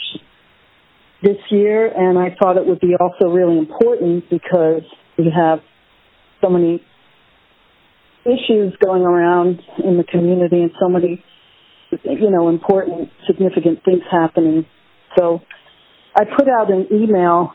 this 1.21 1.37
year, 1.49 1.91
and 1.93 2.17
I 2.17 2.35
thought 2.39 2.55
it 2.55 2.65
would 2.65 2.79
be 2.79 2.95
also 2.99 3.33
really 3.33 3.57
important 3.57 4.29
because 4.29 4.83
we 5.17 5.25
have 5.35 5.59
so 6.41 6.49
many 6.49 6.81
issues 8.23 8.73
going 8.83 9.03
around 9.03 9.61
in 9.83 9.97
the 9.97 10.03
community 10.03 10.61
and 10.61 10.71
so 10.79 10.87
many, 10.87 11.23
you 11.91 12.31
know, 12.31 12.47
important, 12.47 13.09
significant 13.27 13.83
things 13.83 14.01
happening. 14.09 14.65
So 15.17 15.41
I 16.15 16.23
put 16.23 16.47
out 16.47 16.71
an 16.71 16.87
email 16.91 17.53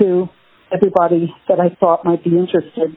to 0.00 0.28
everybody 0.72 1.34
that 1.48 1.58
I 1.58 1.74
thought 1.80 2.04
might 2.04 2.22
be 2.22 2.30
interested 2.30 2.96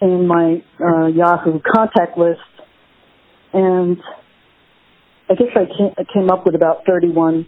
in 0.00 0.26
my 0.26 0.62
uh, 0.80 1.06
Yahoo 1.06 1.60
contact 1.60 2.16
list, 2.16 2.40
and 3.52 3.98
I 5.30 5.34
guess 5.34 5.48
I 5.54 6.04
came, 6.12 6.30
up 6.30 6.46
with 6.46 6.54
about 6.54 6.84
31 6.86 7.46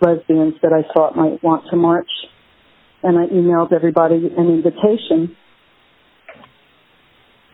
lesbians 0.00 0.54
that 0.62 0.72
I 0.72 0.82
thought 0.92 1.16
might 1.16 1.42
want 1.42 1.64
to 1.70 1.76
march, 1.76 2.10
and 3.02 3.18
I 3.18 3.26
emailed 3.26 3.72
everybody 3.72 4.16
an 4.36 4.48
invitation. 4.48 5.36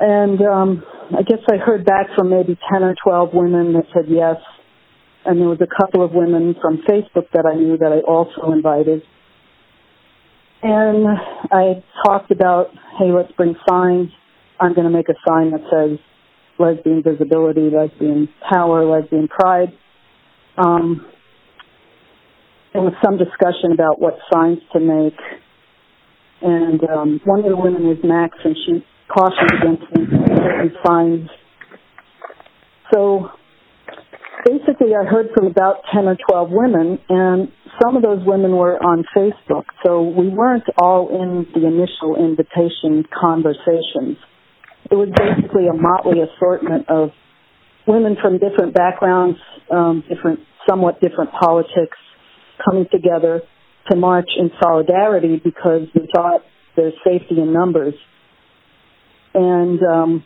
And 0.01 0.40
um, 0.43 0.82
I 1.16 1.22
guess 1.22 1.38
I 1.51 1.57
heard 1.57 1.84
back 1.84 2.09
from 2.16 2.30
maybe 2.30 2.59
10 2.72 2.82
or 2.82 2.95
12 3.03 3.30
women 3.32 3.72
that 3.74 3.84
said 3.95 4.07
yes, 4.09 4.36
and 5.24 5.40
there 5.40 5.49
was 5.49 5.61
a 5.61 5.82
couple 5.82 6.05
of 6.05 6.12
women 6.12 6.57
from 6.61 6.78
Facebook 6.88 7.30
that 7.32 7.47
I 7.47 7.55
knew 7.55 7.78
that 7.78 7.93
I 7.93 8.01
also 8.01 8.53
invited. 8.53 9.03
And 10.62 11.07
I 11.51 11.82
talked 12.05 12.30
about, 12.30 12.68
hey, 12.99 13.11
let's 13.11 13.32
bring 13.32 13.57
signs. 13.68 14.11
I'm 14.62 14.74
going 14.74 14.86
to 14.86 14.96
make 14.96 15.08
a 15.08 15.18
sign 15.28 15.50
that 15.50 15.60
says 15.72 15.98
lesbian 16.56 17.02
visibility, 17.02 17.68
lesbian 17.68 18.28
power, 18.48 18.84
lesbian 18.84 19.26
pride. 19.26 19.72
Um, 20.56 21.04
there 22.72 22.82
was 22.82 22.94
some 23.04 23.18
discussion 23.18 23.72
about 23.72 24.00
what 24.00 24.14
signs 24.32 24.58
to 24.72 24.78
make. 24.78 25.18
And 26.42 26.80
um, 26.88 27.20
one 27.24 27.40
of 27.40 27.50
the 27.50 27.56
women 27.56 27.88
was 27.88 27.98
Max, 28.04 28.38
and 28.44 28.56
she 28.64 28.84
cautioned 29.12 29.50
against 29.50 29.82
certain 29.90 30.72
signs. 30.86 31.28
So 32.94 33.30
basically, 34.46 34.94
I 34.94 35.04
heard 35.04 35.26
from 35.34 35.46
about 35.46 35.82
10 35.92 36.04
or 36.06 36.16
12 36.30 36.48
women, 36.52 36.98
and 37.08 37.48
some 37.82 37.96
of 37.96 38.02
those 38.02 38.24
women 38.24 38.52
were 38.52 38.78
on 38.78 39.04
Facebook. 39.16 39.64
So 39.84 40.02
we 40.02 40.28
weren't 40.28 40.64
all 40.78 41.08
in 41.10 41.46
the 41.52 41.66
initial 41.66 42.14
invitation 42.14 43.04
conversations. 43.10 44.18
It 44.93 44.97
was 44.97 45.09
basically 45.09 45.68
a 45.68 45.72
motley 45.72 46.20
assortment 46.20 46.90
of 46.90 47.12
women 47.86 48.14
from 48.20 48.38
different 48.38 48.74
backgrounds, 48.74 49.38
um, 49.70 50.05
different, 50.07 50.40
somewhat 50.68 51.01
different 51.01 51.30
politics, 51.32 51.97
coming 52.62 52.86
together 52.93 53.40
to 53.90 53.97
march 53.97 54.28
in 54.38 54.51
solidarity 54.62 55.40
because 55.43 55.88
we 55.95 56.07
thought 56.14 56.43
there's 56.76 56.93
safety 57.05 57.40
in 57.40 57.55
numbers. 57.55 57.95
And 59.32 59.80
um, 59.82 60.24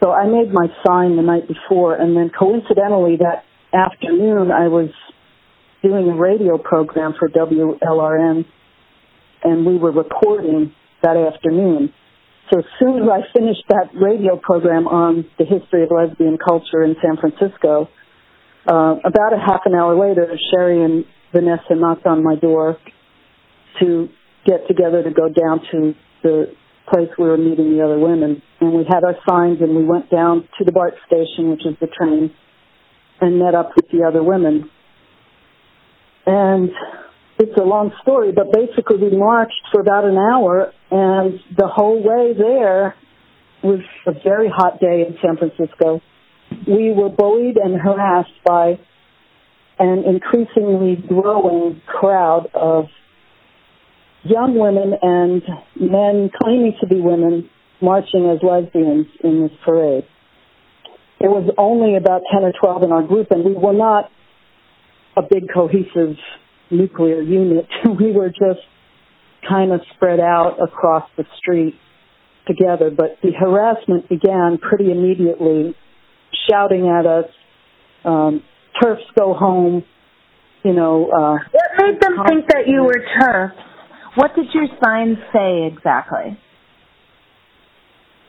so 0.00 0.12
I 0.12 0.26
made 0.26 0.52
my 0.52 0.68
sign 0.86 1.16
the 1.16 1.22
night 1.22 1.48
before, 1.48 1.96
and 1.96 2.16
then 2.16 2.30
coincidentally 2.30 3.16
that 3.16 3.42
afternoon 3.76 4.52
I 4.52 4.68
was 4.68 4.90
doing 5.82 6.10
a 6.10 6.14
radio 6.14 6.58
program 6.58 7.14
for 7.18 7.28
WLRN, 7.28 8.44
and 9.42 9.66
we 9.66 9.78
were 9.78 9.90
recording 9.90 10.72
that 11.02 11.16
afternoon. 11.16 11.92
So 12.52 12.58
as 12.58 12.66
soon 12.78 13.02
as 13.02 13.08
I 13.08 13.20
finished 13.32 13.64
that 13.70 13.88
radio 13.94 14.36
program 14.36 14.86
on 14.86 15.24
the 15.38 15.44
history 15.46 15.84
of 15.84 15.90
lesbian 15.90 16.36
culture 16.36 16.84
in 16.84 16.96
San 17.00 17.16
Francisco, 17.16 17.88
uh, 18.70 18.96
about 19.04 19.32
a 19.32 19.40
half 19.40 19.62
an 19.64 19.74
hour 19.74 19.96
later, 19.96 20.28
Sherry 20.50 20.84
and 20.84 21.06
Vanessa 21.32 21.74
knocked 21.74 22.04
on 22.04 22.22
my 22.22 22.36
door 22.36 22.76
to 23.80 24.08
get 24.44 24.68
together 24.68 25.02
to 25.02 25.10
go 25.10 25.30
down 25.32 25.60
to 25.72 25.94
the 26.22 26.52
place 26.92 27.08
we 27.18 27.24
were 27.24 27.38
meeting 27.38 27.74
the 27.74 27.82
other 27.82 27.98
women. 27.98 28.42
And 28.60 28.74
we 28.74 28.84
had 28.84 29.02
our 29.02 29.16
signs 29.26 29.62
and 29.62 29.74
we 29.74 29.84
went 29.84 30.10
down 30.10 30.46
to 30.58 30.64
the 30.64 30.72
BART 30.72 30.92
station, 31.06 31.50
which 31.50 31.64
is 31.64 31.76
the 31.80 31.86
train, 31.86 32.34
and 33.22 33.38
met 33.38 33.54
up 33.54 33.70
with 33.76 33.86
the 33.90 34.04
other 34.06 34.22
women. 34.22 34.68
And 36.26 36.68
it's 37.38 37.56
a 37.58 37.64
long 37.64 37.92
story, 38.02 38.32
but 38.32 38.52
basically 38.52 38.98
we 38.98 39.16
marched 39.16 39.68
for 39.72 39.80
about 39.80 40.04
an 40.04 40.16
hour 40.16 40.72
and 40.90 41.40
the 41.56 41.66
whole 41.66 42.02
way 42.02 42.34
there 42.36 42.94
was 43.62 43.80
a 44.06 44.12
very 44.24 44.48
hot 44.48 44.80
day 44.80 45.04
in 45.06 45.16
San 45.22 45.36
Francisco. 45.36 46.00
We 46.66 46.92
were 46.92 47.08
bullied 47.08 47.56
and 47.56 47.80
harassed 47.80 48.30
by 48.44 48.78
an 49.78 50.04
increasingly 50.04 50.96
growing 50.96 51.80
crowd 51.86 52.48
of 52.54 52.86
young 54.24 54.58
women 54.58 54.94
and 55.00 55.42
men 55.80 56.30
claiming 56.40 56.76
to 56.80 56.86
be 56.86 57.00
women 57.00 57.48
marching 57.80 58.30
as 58.30 58.38
lesbians 58.42 59.06
in 59.24 59.42
this 59.42 59.58
parade. 59.64 60.04
There 61.20 61.30
was 61.30 61.52
only 61.56 61.96
about 61.96 62.22
10 62.32 62.44
or 62.44 62.52
12 62.52 62.82
in 62.84 62.92
our 62.92 63.02
group, 63.02 63.30
and 63.30 63.44
we 63.44 63.54
were 63.54 63.72
not 63.72 64.10
a 65.16 65.22
big 65.22 65.44
cohesive 65.52 66.16
nuclear 66.72 67.20
unit. 67.20 67.66
we 68.00 68.12
were 68.12 68.28
just 68.28 68.60
kind 69.48 69.72
of 69.72 69.80
spread 69.94 70.20
out 70.20 70.56
across 70.62 71.08
the 71.16 71.24
street 71.38 71.74
together, 72.46 72.90
but 72.90 73.18
the 73.22 73.30
harassment 73.38 74.08
began 74.08 74.58
pretty 74.58 74.90
immediately, 74.90 75.74
shouting 76.50 76.88
at 76.88 77.06
us, 77.06 77.26
um, 78.04 78.42
TERFs 78.82 79.02
go 79.18 79.34
home, 79.34 79.84
you 80.64 80.72
know. 80.72 81.08
Uh, 81.10 81.38
what 81.50 81.70
made 81.78 82.00
them 82.00 82.16
think 82.26 82.46
that 82.48 82.66
you 82.66 82.82
were 82.82 83.04
TERFs? 83.20 83.52
What 84.14 84.34
did 84.34 84.46
your 84.52 84.66
sign 84.82 85.16
say 85.32 85.66
exactly? 85.72 86.38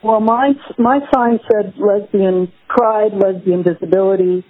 Well, 0.03 0.19
my 0.19 0.51
my 0.77 0.99
sign 1.13 1.39
said 1.49 1.73
lesbian 1.77 2.51
pride, 2.67 3.11
lesbian 3.13 3.63
disability, 3.63 4.45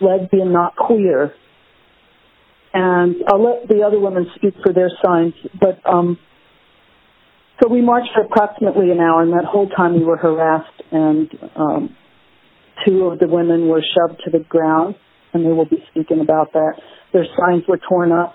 lesbian 0.00 0.52
not 0.52 0.76
queer, 0.76 1.34
and 2.76 3.16
I'll 3.26 3.42
let 3.42 3.68
the 3.68 3.82
other 3.86 3.98
women 3.98 4.26
speak 4.34 4.54
for 4.62 4.70
their 4.70 4.90
signs. 5.02 5.32
But 5.58 5.80
um, 5.90 6.18
so 7.58 7.68
we 7.70 7.80
marched 7.80 8.10
for 8.14 8.22
approximately 8.22 8.90
an 8.90 9.00
hour, 9.00 9.22
and 9.22 9.32
that 9.32 9.46
whole 9.46 9.66
time 9.66 9.94
we 9.94 10.04
were 10.04 10.18
harassed, 10.18 10.82
and 10.92 11.30
um, 11.56 11.96
two 12.86 13.04
of 13.04 13.18
the 13.18 13.28
women 13.28 13.68
were 13.68 13.80
shoved 13.80 14.20
to 14.26 14.30
the 14.30 14.44
ground, 14.44 14.94
and 15.32 15.46
they 15.46 15.52
will 15.52 15.64
be 15.64 15.82
speaking 15.90 16.20
about 16.20 16.52
that. 16.52 16.74
Their 17.14 17.24
signs 17.40 17.62
were 17.66 17.80
torn 17.88 18.12
up. 18.12 18.34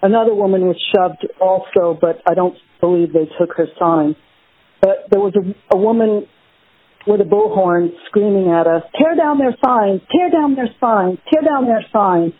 Another 0.00 0.34
woman 0.34 0.62
was 0.62 0.76
shoved 0.94 1.26
also, 1.38 1.98
but 2.00 2.22
I 2.26 2.32
don't 2.32 2.56
believe 2.80 3.12
they 3.12 3.28
took 3.38 3.54
her 3.58 3.66
sign. 3.78 4.16
But 4.80 5.08
there 5.10 5.20
was 5.20 5.34
a, 5.36 5.76
a 5.76 5.78
woman 5.78 6.26
with 7.06 7.20
a 7.20 7.24
bullhorn 7.24 7.90
screaming 8.06 8.48
at 8.48 8.66
us, 8.66 8.82
tear 8.96 9.14
down 9.14 9.38
their 9.38 9.56
signs, 9.62 10.00
tear 10.10 10.30
down 10.30 10.54
their 10.54 10.70
signs, 10.80 11.18
tear 11.30 11.42
down 11.42 11.66
their 11.66 11.84
signs. 11.92 12.32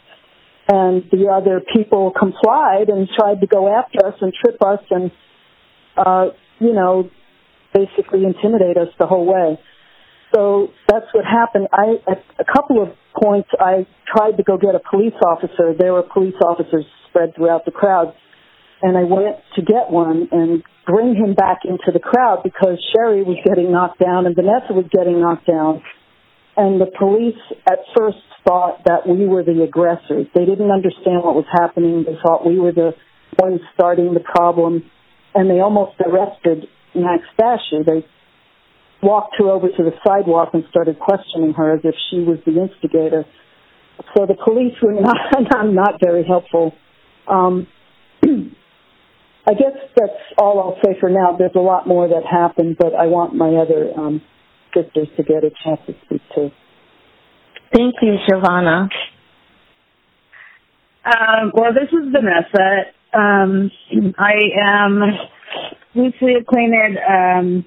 And 0.69 1.05
the 1.11 1.29
other 1.33 1.63
people 1.75 2.13
complied 2.13 2.89
and 2.89 3.09
tried 3.09 3.41
to 3.41 3.47
go 3.47 3.73
after 3.73 4.07
us 4.07 4.15
and 4.21 4.33
trip 4.35 4.61
us 4.63 4.81
and, 4.91 5.11
uh, 5.97 6.27
you 6.61 6.75
know, 6.75 7.11
basically 7.73 8.25
intimidate 8.25 8.77
us 8.77 8.89
the 8.99 9.07
whole 9.07 9.25
way. 9.27 9.59
So 10.35 10.69
that's 10.87 11.07
what 11.13 11.25
happened. 11.25 11.69
I, 11.73 12.11
at 12.11 12.23
a 12.39 12.45
couple 12.45 12.83
of 12.83 12.89
points, 13.17 13.49
I 13.59 13.87
tried 14.07 14.37
to 14.37 14.43
go 14.43 14.59
get 14.59 14.75
a 14.75 14.81
police 14.91 15.17
officer. 15.25 15.75
There 15.79 15.95
were 15.95 16.03
police 16.03 16.37
officers 16.45 16.85
spread 17.09 17.35
throughout 17.35 17.65
the 17.65 17.71
crowd. 17.71 18.15
And 18.83 18.97
I 18.97 19.05
went 19.05 19.37
to 19.57 19.63
get 19.63 19.91
one 19.91 20.29
and 20.31 20.63
bring 20.87 21.17
him 21.17 21.35
back 21.35 21.61
into 21.65 21.91
the 21.93 21.99
crowd 21.99 22.43
because 22.45 22.79
Sherry 22.95 23.23
was 23.23 23.39
getting 23.45 23.73
knocked 23.73 23.99
down 23.99 24.27
and 24.27 24.37
Vanessa 24.37 24.73
was 24.73 24.87
getting 24.93 25.21
knocked 25.21 25.47
down. 25.47 25.83
And 26.59 26.81
the 26.81 26.91
police 26.99 27.39
at 27.71 27.79
first 27.97 28.19
thought 28.43 28.83
that 28.85 29.07
we 29.07 29.27
were 29.27 29.45
the 29.45 29.63
aggressors. 29.63 30.27
They 30.35 30.45
didn't 30.45 30.73
understand 30.73 31.23
what 31.23 31.39
was 31.39 31.47
happening. 31.53 32.03
They 32.03 32.19
thought 32.21 32.45
we 32.45 32.59
were 32.59 32.73
the 32.73 32.95
ones 33.39 33.61
starting 33.75 34.13
the 34.13 34.21
problem. 34.21 34.83
And 35.37 35.49
they 35.49 35.61
almost 35.61 35.95
arrested 36.05 36.67
Max 36.97 37.23
Dashu. 37.39 37.87
They 37.87 38.05
walked 39.01 39.37
her 39.39 39.49
over 39.49 39.69
to 39.69 39.83
the 39.85 39.93
sidewalk 40.05 40.51
and 40.53 40.65
started 40.69 40.99
questioning 40.99 41.55
her 41.55 41.75
as 41.75 41.81
if 41.85 41.95
she 42.11 42.19
was 42.19 42.39
the 42.45 42.61
instigator. 42.61 43.25
So 44.17 44.27
the 44.27 44.35
police 44.35 44.75
were 44.83 44.95
not, 45.01 45.73
not 45.73 46.01
very 46.03 46.25
helpful. 46.27 46.75
Um, 47.29 47.69
I 49.47 49.55
guess 49.55 49.79
that's 49.95 50.21
all 50.37 50.59
I'll 50.59 50.81
say 50.85 50.99
for 50.99 51.09
now. 51.09 51.37
There's 51.39 51.55
a 51.55 51.61
lot 51.61 51.87
more 51.87 52.09
that 52.09 52.27
happened, 52.29 52.77
but 52.81 52.97
I 52.97 53.07
want 53.07 53.35
my 53.37 53.55
other 53.63 53.93
um, 53.97 54.23
sisters 54.75 55.09
to 55.17 55.23
get 55.23 55.45
a 55.45 55.51
chance 55.65 55.81
to 55.87 55.95
speak 56.05 56.23
too. 56.35 56.51
Thank 57.75 57.95
you, 58.03 58.17
Giovanna. 58.29 58.89
Um, 61.05 61.53
well, 61.55 61.73
this 61.73 61.89
is 61.93 62.13
Vanessa. 62.13 62.93
Um, 63.15 63.71
I 64.19 64.35
am 64.67 65.01
loosely 65.95 66.35
acquainted. 66.35 66.99
Um, 66.99 67.65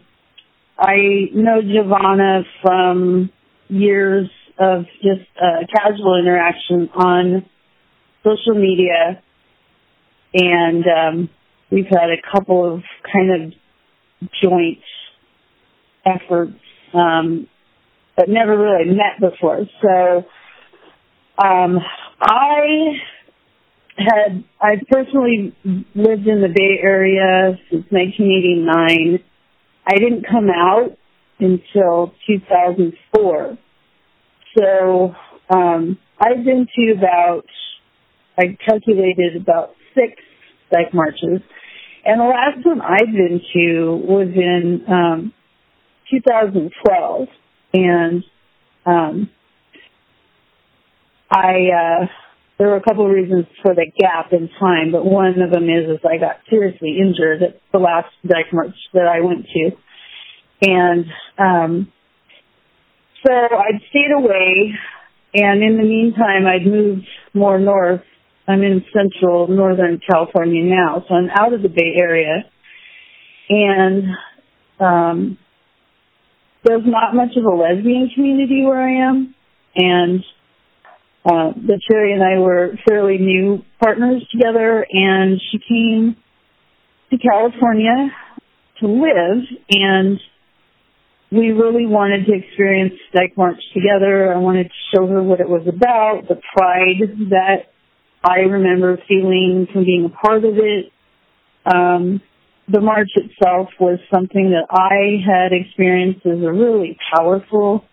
I 0.78 1.30
know 1.34 1.62
Giovanna 1.62 2.44
from 2.62 3.32
years 3.70 4.30
of 4.60 4.86
just 5.02 5.28
uh, 5.42 5.66
casual 5.76 6.20
interaction 6.20 6.90
on 6.94 7.46
social 8.24 8.56
media, 8.56 9.22
and 10.34 10.84
um, 10.88 11.30
we've 11.72 11.88
had 11.88 12.10
a 12.10 12.22
couple 12.32 12.76
of 12.76 12.84
kind 13.12 13.32
of 13.44 13.54
joint 14.42 14.80
efforts, 16.06 16.60
um, 16.94 17.48
but 18.16 18.30
never 18.30 18.58
really 18.58 18.92
met 18.92 19.20
before. 19.20 19.66
So 19.82 20.26
um, 21.44 21.80
I 22.20 22.98
had 23.98 24.44
I 24.60 24.76
personally 24.90 25.56
lived 25.64 26.28
in 26.28 26.42
the 26.42 26.50
Bay 26.54 26.80
Area 26.82 27.58
since 27.70 27.86
1989. 27.90 29.20
I 29.88 29.96
didn't 29.96 30.26
come 30.30 30.50
out 30.50 30.98
until 31.40 32.14
2004. 32.28 33.58
So 34.58 35.16
um, 35.50 35.98
I've 36.20 36.44
been 36.44 36.68
to 36.76 36.94
about 36.98 37.46
I 38.38 38.58
calculated 38.66 39.42
about 39.42 39.72
six 39.94 40.22
dyke 40.72 40.94
marches, 40.94 41.42
and 42.06 42.20
the 42.20 42.26
last 42.26 42.66
one 42.66 42.82
I've 42.82 43.12
been 43.14 43.42
to 43.54 43.96
was 44.08 44.28
in 44.34 44.82
um, 44.88 45.34
2012, 46.12 47.28
and 47.74 48.24
um, 48.86 49.30
I 51.32 51.70
uh, 51.72 52.06
there 52.58 52.68
were 52.68 52.76
a 52.76 52.84
couple 52.84 53.06
of 53.06 53.12
reasons 53.12 53.46
for 53.62 53.74
the 53.74 53.90
gap 54.00 54.34
in 54.34 54.50
time, 54.60 54.92
but 54.92 55.06
one 55.06 55.42
of 55.42 55.52
them 55.52 55.64
is 55.64 55.90
is 55.90 56.00
I 56.06 56.18
got 56.18 56.38
seriously 56.50 56.98
injured 57.00 57.42
at 57.42 57.62
the 57.72 57.80
last 57.80 58.10
dyke 58.28 58.54
march 58.54 58.76
that 58.94 59.08
I 59.08 59.22
went 59.22 59.46
to, 59.48 59.72
and 60.62 61.06
um, 61.38 61.92
so 63.26 63.34
I'd 63.34 63.82
stayed 63.90 64.12
away, 64.16 64.74
and 65.34 65.64
in 65.64 65.78
the 65.78 65.84
meantime 65.84 66.46
I'd 66.46 66.66
moved 66.66 67.08
more 67.34 67.60
north. 67.60 68.02
I'm 68.48 68.64
in 68.64 68.84
central 68.92 69.48
northern 69.48 70.02
California 70.06 70.64
now, 70.64 71.06
so 71.08 71.14
I'm 71.14 71.30
out 71.30 71.54
of 71.54 71.62
the 71.62 71.70
Bay 71.70 71.94
Area, 71.96 72.44
and 73.50 74.04
um, 74.80 75.38
there's 76.64 76.84
not 76.86 77.16
much 77.16 77.36
of 77.38 77.46
a 77.46 77.56
lesbian 77.56 78.10
community 78.14 78.64
where 78.64 78.82
I 78.82 79.10
am, 79.10 79.36
and 79.76 80.24
uh, 81.26 81.54
the 81.56 81.80
Sherry 81.90 82.14
and 82.14 82.24
I 82.24 82.40
were 82.40 82.78
fairly 82.88 83.18
new 83.18 83.64
partners 83.82 84.28
together, 84.32 84.86
and 84.90 85.40
she 85.52 85.60
came 85.60 86.16
to 87.12 87.18
California 87.18 88.10
to 88.80 88.88
live, 88.88 89.44
and 89.70 90.20
we 91.32 91.52
really 91.52 91.86
wanted 91.86 92.26
to 92.26 92.34
experience 92.34 92.94
Dyke 93.14 93.38
March 93.38 93.60
together. 93.74 94.34
I 94.34 94.38
wanted 94.38 94.66
to 94.66 94.96
show 94.96 95.08
her 95.08 95.24
what 95.24 95.40
it 95.40 95.48
was 95.48 95.66
about, 95.68 96.28
the 96.28 96.42
pride 96.56 97.30
that 97.30 97.72
I 98.24 98.40
remember 98.40 98.98
feeling 99.08 99.68
from 99.72 99.86
being 99.86 100.06
a 100.06 100.10
part 100.10 100.44
of 100.44 100.56
it. 100.58 100.92
Um, 101.66 102.22
the 102.72 102.82
march 102.82 103.10
itself 103.16 103.70
was 103.80 104.00
something 104.14 104.52
that 104.52 104.68
I 104.70 105.20
had 105.26 105.52
experienced 105.54 106.26
as 106.26 106.42
a 106.42 106.52
really 106.52 106.98
powerful 107.14 107.86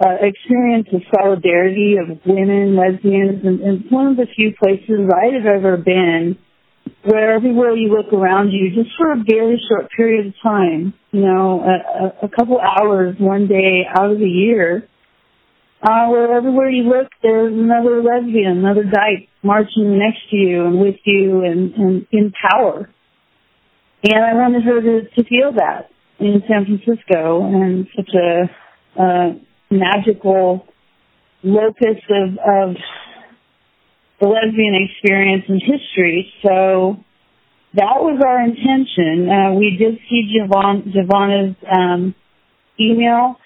uh, 0.00 0.16
experience 0.20 0.88
of 0.92 1.02
solidarity 1.14 1.96
of 2.00 2.18
women, 2.24 2.76
lesbians, 2.76 3.44
and, 3.44 3.60
and 3.60 3.84
one 3.90 4.06
of 4.06 4.16
the 4.16 4.26
few 4.34 4.54
places 4.62 5.10
I 5.10 5.34
have 5.34 5.46
ever 5.46 5.76
been 5.76 6.38
where 7.04 7.34
everywhere 7.34 7.74
you 7.74 7.88
look 7.88 8.12
around 8.12 8.50
you, 8.50 8.70
just 8.74 8.96
for 8.96 9.12
a 9.12 9.16
very 9.16 9.60
short 9.68 9.90
period 9.96 10.26
of 10.26 10.34
time, 10.42 10.94
you 11.12 11.20
know, 11.20 11.62
a, 11.62 12.26
a 12.26 12.28
couple 12.28 12.58
hours, 12.60 13.16
one 13.18 13.46
day 13.46 13.82
out 13.88 14.10
of 14.10 14.18
the 14.18 14.28
year, 14.28 14.88
uh, 15.82 16.08
where 16.08 16.36
everywhere 16.36 16.68
you 16.68 16.84
look, 16.84 17.08
there's 17.22 17.52
another 17.52 18.02
lesbian, 18.02 18.58
another 18.58 18.84
dyke 18.84 19.28
marching 19.42 19.98
next 19.98 20.18
to 20.30 20.36
you 20.36 20.64
and 20.64 20.80
with 20.80 20.96
you 21.04 21.44
and, 21.44 21.74
and 21.74 22.06
in 22.10 22.32
power. 22.50 22.90
And 24.04 24.24
I 24.24 24.34
wanted 24.34 24.62
her 24.64 24.80
to, 24.80 25.08
to 25.08 25.24
feel 25.28 25.52
that 25.56 25.90
in 26.18 26.42
San 26.48 26.64
Francisco 26.66 27.42
and 27.44 27.86
such 27.96 28.10
a, 28.14 29.00
uh, 29.00 29.32
magical 29.70 30.66
locus 31.42 32.00
of, 32.10 32.30
of 32.38 32.76
the 34.20 34.26
lesbian 34.26 34.88
experience 34.88 35.44
and 35.48 35.62
history. 35.62 36.32
So 36.42 36.96
that 37.74 38.00
was 38.00 38.20
our 38.24 38.42
intention. 38.42 39.28
Uh, 39.28 39.54
we 39.54 39.76
did 39.78 39.98
see 40.08 40.34
Giovanna's 40.34 41.56
um, 41.70 42.14
email. 42.80 43.36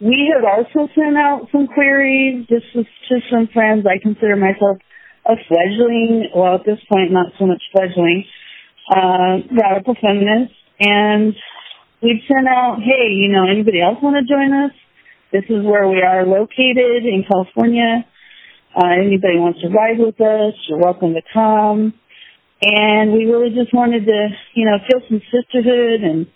We 0.00 0.32
had 0.32 0.44
also 0.44 0.90
sent 0.94 1.16
out 1.16 1.48
some 1.52 1.66
queries 1.66 2.46
just 2.48 2.66
to, 2.72 2.84
to 2.84 3.20
some 3.30 3.48
friends. 3.52 3.86
I 3.86 4.02
consider 4.02 4.36
myself 4.36 4.78
a 5.26 5.36
fledgling, 5.48 6.30
well, 6.34 6.56
at 6.56 6.64
this 6.64 6.78
point, 6.90 7.12
not 7.12 7.32
so 7.38 7.46
much 7.46 7.62
fledgling, 7.72 8.24
uh, 8.88 9.44
radical 9.52 9.94
feminist. 10.00 10.54
And 10.80 11.34
we'd 12.02 12.22
sent 12.26 12.48
out, 12.48 12.78
hey, 12.80 13.12
you 13.12 13.28
know, 13.28 13.48
anybody 13.48 13.80
else 13.82 13.98
want 14.02 14.16
to 14.16 14.24
join 14.24 14.52
us? 14.52 14.72
This 15.32 15.44
is 15.48 15.64
where 15.64 15.88
we 15.88 16.02
are 16.02 16.26
located 16.26 17.04
in 17.04 17.24
California. 17.28 18.06
Uh, 18.74 18.94
anybody 18.98 19.38
wants 19.38 19.60
to 19.60 19.68
ride 19.68 19.98
with 19.98 20.20
us, 20.20 20.54
you're 20.68 20.78
welcome 20.78 21.14
to 21.14 21.22
come. 21.32 21.94
And 22.62 23.12
we 23.12 23.24
really 23.24 23.50
just 23.50 23.72
wanted 23.72 24.06
to, 24.06 24.28
you 24.54 24.66
know, 24.66 24.78
feel 24.88 25.00
some 25.08 25.22
sisterhood 25.32 26.02
and 26.02 26.26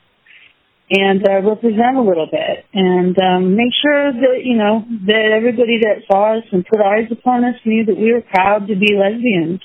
and 0.90 1.26
uh, 1.26 1.40
represent 1.40 1.96
a 1.96 2.02
little 2.02 2.28
bit 2.30 2.66
and 2.74 3.16
um, 3.18 3.56
make 3.56 3.72
sure 3.80 4.12
that 4.12 4.44
you 4.44 4.56
know 4.56 4.84
that 5.06 5.32
everybody 5.32 5.80
that 5.80 6.04
saw 6.06 6.36
us 6.36 6.44
and 6.52 6.64
put 6.66 6.80
eyes 6.80 7.08
upon 7.10 7.42
us 7.42 7.54
knew 7.64 7.86
that 7.86 7.96
we 7.96 8.12
were 8.12 8.20
proud 8.20 8.68
to 8.68 8.76
be 8.76 8.92
lesbians. 8.92 9.60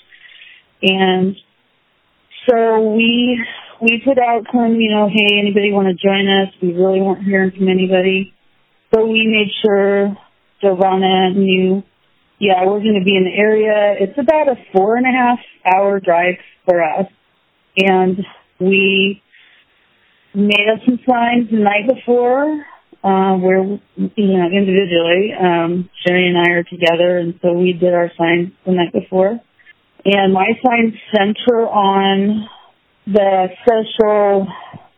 And 0.81 1.35
so 2.47 2.93
we 2.93 3.43
we 3.81 4.01
put 4.05 4.17
out 4.19 4.45
some, 4.51 4.75
you 4.75 4.91
know, 4.91 5.07
hey, 5.07 5.39
anybody 5.39 5.71
want 5.71 5.87
to 5.87 5.93
join 5.95 6.27
us? 6.27 6.53
We 6.61 6.73
really 6.73 7.01
weren't 7.01 7.23
hearing 7.23 7.51
from 7.51 7.67
anybody. 7.69 8.33
So 8.93 9.05
we 9.05 9.25
made 9.27 9.51
sure 9.63 10.15
Giovanna 10.61 11.31
knew, 11.31 11.83
yeah, 12.39 12.65
we're 12.65 12.79
going 12.81 12.99
to 12.99 13.05
be 13.05 13.15
in 13.15 13.23
the 13.23 13.35
area. 13.35 13.95
It's 13.99 14.17
about 14.17 14.47
a 14.49 14.55
four 14.73 14.97
and 14.97 15.05
a 15.05 15.11
half 15.11 15.39
hour 15.65 15.99
drive 15.99 16.35
for 16.65 16.83
us. 16.83 17.07
And 17.77 18.17
we 18.59 19.21
made 20.33 20.67
up 20.71 20.79
some 20.85 20.99
signs 21.07 21.49
the 21.49 21.57
night 21.57 21.87
before. 21.87 22.63
uh, 23.03 23.35
where, 23.37 23.63
you 23.63 23.79
know, 24.17 24.47
individually, 24.51 25.31
um, 25.39 25.89
Sherry 26.05 26.27
and 26.27 26.37
I 26.37 26.51
are 26.51 26.63
together, 26.63 27.17
and 27.17 27.39
so 27.41 27.53
we 27.53 27.73
did 27.73 27.93
our 27.93 28.11
signs 28.17 28.51
the 28.65 28.73
night 28.73 28.91
before. 28.91 29.39
And 30.05 30.33
my 30.33 30.47
signs 30.65 30.93
center 31.15 31.67
on 31.67 32.47
the 33.05 33.47
social, 33.67 34.47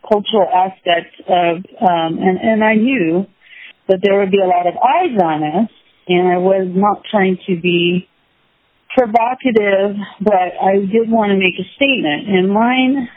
cultural 0.08 0.48
aspect 0.54 1.20
of, 1.28 1.56
um, 1.80 2.18
and, 2.18 2.38
and 2.38 2.64
I 2.64 2.74
knew 2.74 3.26
that 3.88 3.98
there 4.02 4.18
would 4.18 4.30
be 4.30 4.38
a 4.38 4.46
lot 4.46 4.66
of 4.66 4.74
eyes 4.76 5.18
on 5.22 5.42
us, 5.42 5.70
and 6.08 6.28
I 6.28 6.38
was 6.38 6.68
not 6.70 7.02
trying 7.10 7.38
to 7.46 7.60
be 7.60 8.08
provocative, 8.94 9.96
but 10.20 10.54
I 10.62 10.78
did 10.80 11.10
want 11.10 11.30
to 11.30 11.36
make 11.36 11.58
a 11.58 11.66
statement. 11.76 12.28
And 12.28 12.52
mine 12.52 13.08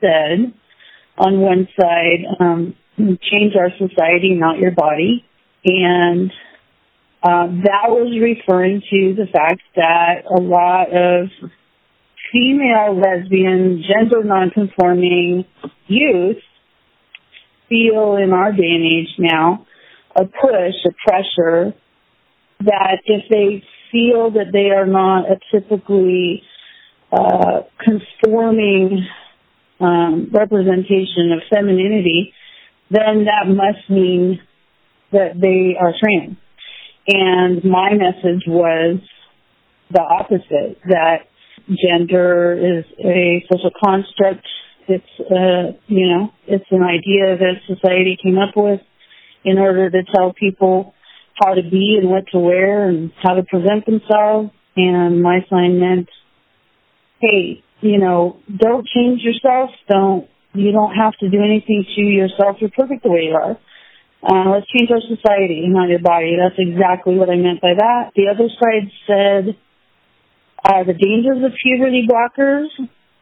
said, 0.00 0.52
on 1.16 1.40
one 1.40 1.68
side, 1.80 2.24
um, 2.40 2.74
change 2.98 3.54
our 3.56 3.70
society, 3.78 4.34
not 4.34 4.58
your 4.58 4.72
body. 4.72 5.24
And 5.64 6.32
uh, 7.22 7.46
that 7.64 7.88
was 7.88 8.16
referring 8.20 8.80
to 8.90 9.14
the 9.16 9.26
fact 9.32 9.62
that 9.74 10.24
a 10.26 10.40
lot 10.40 10.88
of 10.92 11.28
female 12.32 13.00
lesbian, 13.00 13.82
gender 13.82 14.22
nonconforming 14.22 15.44
youth 15.86 16.36
feel 17.68 18.16
in 18.16 18.32
our 18.32 18.52
day 18.52 18.70
and 18.70 18.84
age 18.84 19.14
now 19.18 19.66
a 20.16 20.24
push, 20.24 20.74
a 20.84 20.90
pressure 21.06 21.74
that 22.60 22.98
if 23.04 23.24
they 23.30 23.62
feel 23.92 24.30
that 24.32 24.52
they 24.52 24.70
are 24.70 24.86
not 24.86 25.26
a 25.30 25.38
typically 25.52 26.42
uh, 27.12 27.62
conforming 27.78 29.06
um, 29.80 30.30
representation 30.32 31.32
of 31.32 31.40
femininity, 31.50 32.32
then 32.90 33.26
that 33.26 33.46
must 33.46 33.88
mean 33.88 34.40
that 35.12 35.40
they 35.40 35.76
are 35.78 35.92
trans. 36.02 36.36
And 37.08 37.64
my 37.64 37.94
message 37.94 38.44
was 38.46 39.00
the 39.90 40.00
opposite, 40.00 40.78
that 40.88 41.20
gender 41.66 42.52
is 42.52 42.84
a 43.02 43.42
social 43.50 43.70
construct. 43.82 44.46
It's, 44.86 45.04
uh, 45.20 45.78
you 45.86 46.06
know, 46.08 46.32
it's 46.46 46.66
an 46.70 46.82
idea 46.82 47.38
that 47.38 47.54
society 47.66 48.18
came 48.22 48.38
up 48.38 48.54
with 48.56 48.80
in 49.42 49.58
order 49.58 49.88
to 49.90 50.02
tell 50.14 50.34
people 50.34 50.94
how 51.42 51.54
to 51.54 51.62
be 51.62 51.98
and 51.98 52.10
what 52.10 52.24
to 52.32 52.38
wear 52.38 52.88
and 52.88 53.10
how 53.22 53.34
to 53.34 53.42
present 53.42 53.86
themselves. 53.86 54.50
And 54.76 55.22
my 55.22 55.40
sign 55.48 55.80
meant, 55.80 56.08
hey, 57.20 57.62
you 57.80 57.98
know, 57.98 58.38
don't 58.54 58.86
change 58.86 59.22
yourself. 59.22 59.70
Don't, 59.88 60.28
you 60.52 60.72
don't 60.72 60.94
have 60.94 61.14
to 61.20 61.30
do 61.30 61.38
anything 61.42 61.86
to 61.96 62.02
yourself. 62.02 62.56
You're 62.60 62.70
perfect 62.70 63.02
the 63.02 63.10
way 63.10 63.28
you 63.30 63.34
are. 63.34 63.58
Uh, 64.22 64.50
let's 64.50 64.66
change 64.66 64.90
our 64.90 65.00
society, 65.00 65.64
not 65.68 65.88
your 65.88 66.00
body. 66.00 66.36
That's 66.38 66.58
exactly 66.58 67.16
what 67.16 67.30
I 67.30 67.36
meant 67.36 67.60
by 67.60 67.74
that. 67.78 68.10
The 68.16 68.28
other 68.28 68.48
side 68.48 68.90
said, 69.06 69.56
uh, 70.64 70.82
the 70.84 70.92
dangers 70.92 71.44
of 71.44 71.52
puberty 71.62 72.06
blockers, 72.08 72.66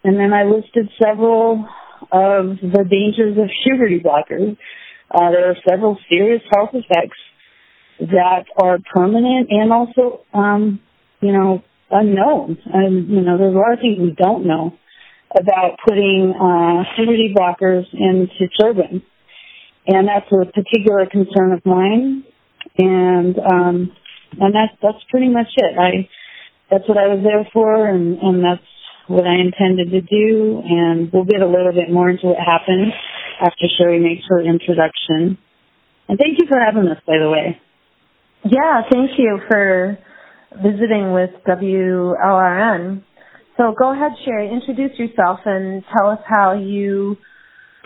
and 0.05 0.17
then 0.19 0.33
I 0.33 0.45
listed 0.45 0.89
several 1.03 1.69
of 2.11 2.57
the 2.63 2.85
dangers 2.89 3.37
of 3.37 3.51
puberty 3.63 4.01
blockers. 4.01 4.57
Uh, 5.11 5.31
there 5.31 5.51
are 5.51 5.57
several 5.69 5.99
serious 6.09 6.43
health 6.51 6.71
effects 6.73 7.19
that 8.01 8.45
are 8.61 8.79
permanent 8.93 9.49
and 9.51 9.73
also, 9.73 10.25
um, 10.33 10.81
you 11.21 11.33
know, 11.33 11.63
unknown. 11.91 12.59
And, 12.73 13.09
you 13.09 13.21
know, 13.21 13.39
there's 13.39 13.55
a 13.55 13.59
lot 13.59 13.73
of 13.73 13.81
things 13.81 13.99
we 13.99 14.15
don't 14.19 14.47
know 14.47 14.77
about 15.39 15.79
putting 15.87 16.35
uh, 16.35 16.85
puberty 16.97 17.35
blockers 17.37 17.85
into 17.93 18.49
children. 18.59 19.03
And 19.87 20.09
that's 20.09 20.27
a 20.33 20.47
particular 20.47 21.07
concern 21.07 21.53
of 21.53 21.65
mine. 21.65 22.25
And, 22.79 23.39
um, 23.39 23.93
and 24.39 24.55
that's, 24.55 24.73
that's 24.83 25.03
pretty 25.11 25.29
much 25.29 25.49
it. 25.57 25.79
I, 25.79 26.09
that's 26.71 26.89
what 26.89 26.99
I 26.99 27.07
was 27.07 27.23
there 27.23 27.49
for 27.53 27.87
and, 27.89 28.19
and 28.19 28.45
that's 28.45 28.67
what 29.07 29.25
I 29.27 29.35
intended 29.39 29.91
to 29.93 30.01
do. 30.01 30.63
And 30.65 31.11
we'll 31.13 31.25
get 31.25 31.41
a 31.41 31.47
little 31.47 31.73
bit 31.73 31.91
more 31.91 32.11
into 32.11 32.27
what 32.27 32.39
happened 32.39 32.93
after 33.41 33.67
Sherry 33.79 34.01
makes 34.01 34.25
her 34.29 34.41
introduction. 34.41 35.39
And 36.09 36.19
thank 36.19 36.39
you 36.39 36.47
for 36.49 36.59
having 36.59 36.89
us, 36.89 36.99
by 37.07 37.19
the 37.19 37.31
way. 37.31 37.61
Yeah, 38.45 38.83
thank 38.91 39.13
you 39.19 39.39
for 39.49 39.99
visiting 40.63 41.13
with 41.13 41.31
WLRN. 41.47 43.03
So 43.57 43.75
go 43.77 43.93
ahead, 43.93 44.13
Sherry, 44.25 44.51
introduce 44.53 44.99
yourself 44.99 45.41
and 45.45 45.83
tell 45.97 46.11
us 46.11 46.21
how 46.27 46.55
you 46.55 47.17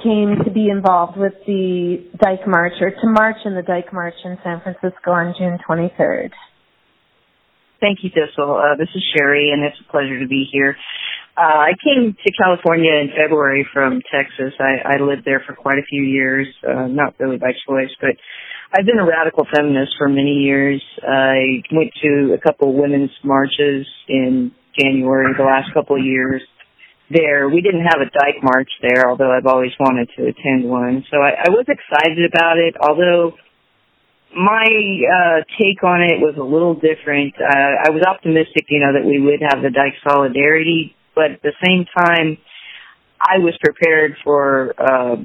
came 0.03 0.36
to 0.44 0.51
be 0.51 0.68
involved 0.68 1.16
with 1.16 1.34
the 1.46 2.05
Dyke 2.18 2.46
March 2.46 2.74
or 2.80 2.90
to 2.90 3.07
march 3.07 3.36
in 3.44 3.55
the 3.55 3.62
Dyke 3.62 3.92
March 3.92 4.14
in 4.24 4.38
San 4.42 4.61
Francisco 4.61 5.11
on 5.11 5.34
June 5.38 5.59
23rd. 5.68 6.30
Thank 7.80 8.01
you, 8.03 8.11
Thistle. 8.11 8.57
Uh, 8.57 8.76
this 8.76 8.88
is 8.94 9.03
Sherry, 9.16 9.53
and 9.53 9.64
it's 9.64 9.76
a 9.80 9.90
pleasure 9.90 10.20
to 10.20 10.28
be 10.28 10.46
here. 10.53 10.76
Uh, 11.36 11.70
I 11.70 11.72
came 11.82 12.12
to 12.12 12.32
California 12.32 12.92
in 12.92 13.09
February 13.16 13.66
from 13.72 14.03
Texas. 14.12 14.53
I, 14.61 14.96
I 14.96 15.01
lived 15.01 15.22
there 15.24 15.42
for 15.46 15.55
quite 15.55 15.78
a 15.78 15.86
few 15.88 16.03
years, 16.03 16.46
uh, 16.68 16.86
not 16.86 17.14
really 17.18 17.38
by 17.38 17.53
choice, 17.66 17.90
but 18.01 18.11
I've 18.72 18.84
been 18.84 18.98
a 18.98 19.07
radical 19.07 19.46
feminist 19.55 19.92
for 19.96 20.09
many 20.09 20.44
years. 20.44 20.82
I 21.03 21.62
went 21.72 21.92
to 22.03 22.34
a 22.34 22.38
couple 22.38 22.74
women's 22.74 23.11
marches 23.24 23.86
in 24.09 24.53
January 24.78 25.32
the 25.36 25.44
last 25.44 25.72
couple 25.72 25.96
of 25.96 26.05
years 26.05 26.42
there. 27.11 27.48
We 27.48 27.61
didn't 27.61 27.84
have 27.84 28.00
a 28.00 28.06
dyke 28.06 28.42
march 28.42 28.70
there, 28.80 29.11
although 29.11 29.30
I've 29.30 29.46
always 29.46 29.72
wanted 29.78 30.08
to 30.16 30.22
attend 30.28 30.64
one. 30.64 31.04
So 31.11 31.18
I, 31.18 31.46
I 31.46 31.50
was 31.50 31.66
excited 31.68 32.24
about 32.24 32.58
it, 32.58 32.74
although 32.80 33.34
my 34.30 34.62
uh 34.62 35.42
take 35.58 35.82
on 35.82 36.02
it 36.02 36.22
was 36.22 36.36
a 36.38 36.42
little 36.42 36.74
different. 36.74 37.34
Uh 37.34 37.86
I 37.86 37.90
was 37.90 38.02
optimistic, 38.06 38.66
you 38.70 38.78
know, 38.78 38.92
that 38.94 39.04
we 39.04 39.20
would 39.20 39.42
have 39.42 39.62
the 39.62 39.70
dyke 39.70 39.98
solidarity, 40.06 40.94
but 41.14 41.32
at 41.32 41.42
the 41.42 41.52
same 41.66 41.84
time 41.98 42.38
I 43.20 43.38
was 43.38 43.58
prepared 43.61 44.16
for 44.22 44.74
uh 44.78 45.16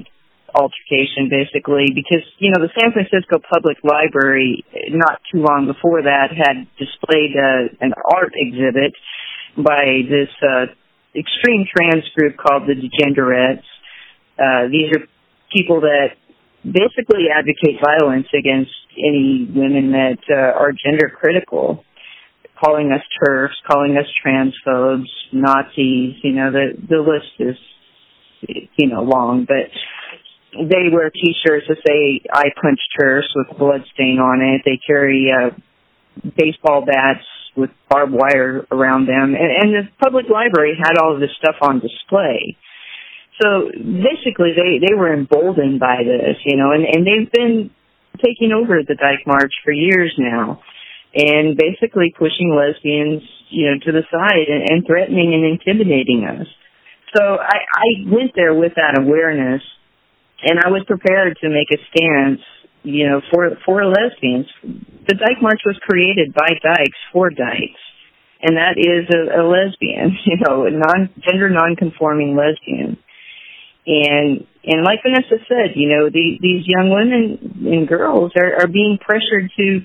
altercation 0.56 1.28
basically 1.28 1.92
because 1.94 2.24
you 2.38 2.50
know 2.50 2.64
the 2.64 2.72
San 2.80 2.90
Francisco 2.92 3.38
Public 3.38 3.76
Library 3.84 4.64
not 4.90 5.20
too 5.30 5.44
long 5.44 5.66
before 5.66 6.02
that 6.02 6.32
had 6.32 6.66
displayed 6.80 7.36
uh, 7.36 7.68
an 7.80 7.92
art 7.92 8.32
exhibit 8.34 8.96
by 9.56 10.02
this 10.08 10.32
uh, 10.42 10.66
extreme 11.16 11.66
trans 11.66 12.04
group 12.14 12.36
called 12.36 12.64
the 12.68 12.74
Degenderettes. 12.74 13.64
Uh, 14.38 14.68
these 14.68 14.92
are 14.94 15.06
people 15.52 15.80
that 15.80 16.16
basically 16.62 17.26
advocate 17.32 17.80
violence 17.82 18.26
against 18.36 18.70
any 18.98 19.48
women 19.48 19.92
that 19.92 20.18
uh, 20.30 20.58
are 20.58 20.72
gender 20.72 21.10
critical, 21.14 21.84
calling 22.62 22.92
us 22.92 23.02
TERFs, 23.20 23.56
calling 23.70 23.96
us 23.96 24.06
transphobes, 24.24 25.08
Nazis. 25.32 26.16
You 26.22 26.32
know 26.32 26.52
the 26.52 26.72
the 26.88 27.00
list 27.00 27.32
is 27.38 27.56
you 28.76 28.88
know 28.88 29.02
long, 29.02 29.46
but 29.46 29.70
they 30.52 30.88
wear 30.92 31.10
T-shirts 31.10 31.66
that 31.68 31.78
say 31.86 32.20
"I 32.32 32.44
punch 32.60 32.80
TERFs" 33.00 33.28
with 33.34 33.58
blood 33.58 33.82
stain 33.94 34.18
on 34.18 34.42
it. 34.42 34.62
They 34.64 34.78
carry 34.86 35.30
uh, 35.32 35.50
baseball 36.36 36.84
bats 36.84 37.24
with 37.56 37.70
barbed 37.88 38.12
wire 38.12 38.66
around 38.70 39.06
them, 39.06 39.34
and, 39.34 39.50
and 39.50 39.68
the 39.74 39.88
public 40.02 40.26
library 40.28 40.76
had 40.76 40.98
all 41.00 41.14
of 41.14 41.20
this 41.20 41.34
stuff 41.38 41.56
on 41.62 41.80
display. 41.80 42.56
So 43.42 43.68
basically, 43.74 44.52
they 44.56 44.80
they 44.80 44.94
were 44.94 45.12
emboldened 45.12 45.80
by 45.80 46.04
this, 46.04 46.36
you 46.44 46.56
know, 46.56 46.72
and 46.72 46.84
and 46.84 47.06
they've 47.06 47.30
been 47.30 47.70
taking 48.24 48.52
over 48.52 48.80
the 48.80 48.94
Dyke 48.94 49.26
March 49.26 49.52
for 49.64 49.72
years 49.72 50.14
now, 50.16 50.62
and 51.14 51.56
basically 51.56 52.14
pushing 52.16 52.52
lesbians, 52.52 53.22
you 53.50 53.70
know, 53.70 53.76
to 53.84 53.92
the 53.92 54.04
side 54.10 54.48
and, 54.48 54.68
and 54.68 54.86
threatening 54.86 55.34
and 55.34 55.44
intimidating 55.44 56.24
us. 56.24 56.46
So 57.16 57.22
I, 57.22 57.58
I 57.72 57.86
went 58.04 58.32
there 58.34 58.52
with 58.52 58.74
that 58.76 58.98
awareness 58.98 59.62
and 60.42 60.60
I 60.60 60.68
was 60.68 60.84
prepared 60.86 61.38
to 61.40 61.48
make 61.48 61.68
a 61.72 61.80
stance, 61.88 62.40
you 62.86 63.10
know, 63.10 63.20
for 63.34 63.50
for 63.66 63.84
lesbians. 63.84 64.46
The 64.62 65.18
Dyke 65.18 65.42
March 65.42 65.60
was 65.66 65.76
created 65.82 66.32
by 66.32 66.54
dykes 66.62 66.98
for 67.12 67.30
dykes, 67.30 67.82
and 68.40 68.56
that 68.56 68.78
is 68.78 69.10
a, 69.10 69.42
a 69.42 69.42
lesbian, 69.42 70.14
you 70.24 70.38
know, 70.38 70.66
a 70.66 70.70
non 70.70 71.10
gender 71.18 71.50
non-conforming 71.50 72.36
lesbian. 72.38 72.96
And 73.86 74.46
and 74.62 74.82
like 74.86 75.02
Vanessa 75.02 75.42
said, 75.50 75.74
you 75.74 75.90
know, 75.90 76.10
the, 76.10 76.38
these 76.40 76.62
young 76.66 76.90
women 76.90 77.66
and 77.66 77.88
girls 77.88 78.32
are, 78.38 78.62
are 78.62 78.68
being 78.68 78.98
pressured 79.02 79.50
to 79.58 79.82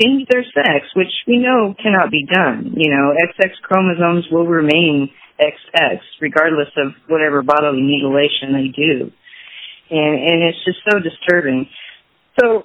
change 0.00 0.26
their 0.30 0.44
sex, 0.54 0.86
which 0.94 1.10
we 1.26 1.38
know 1.38 1.74
cannot 1.80 2.10
be 2.10 2.26
done. 2.26 2.74
You 2.76 2.90
know, 2.90 3.14
XX 3.14 3.50
chromosomes 3.62 4.26
will 4.30 4.46
remain 4.46 5.10
XX 5.38 5.98
regardless 6.20 6.70
of 6.76 6.94
whatever 7.06 7.42
bodily 7.42 7.82
mutilation 7.82 8.54
they 8.54 8.68
do 8.74 9.12
and 9.92 10.14
and 10.16 10.42
it's 10.42 10.64
just 10.64 10.80
so 10.88 10.98
disturbing. 10.98 11.68
So 12.40 12.64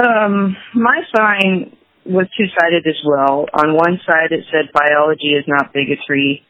um 0.00 0.56
my 0.74 1.00
sign 1.14 1.76
was 2.04 2.26
two 2.36 2.46
sided 2.58 2.86
as 2.86 3.00
well. 3.04 3.46
On 3.52 3.74
one 3.74 3.98
side 4.06 4.30
it 4.30 4.44
said 4.50 4.72
biology 4.72 5.34
is 5.34 5.44
not 5.48 5.72
bigotry 5.72 6.46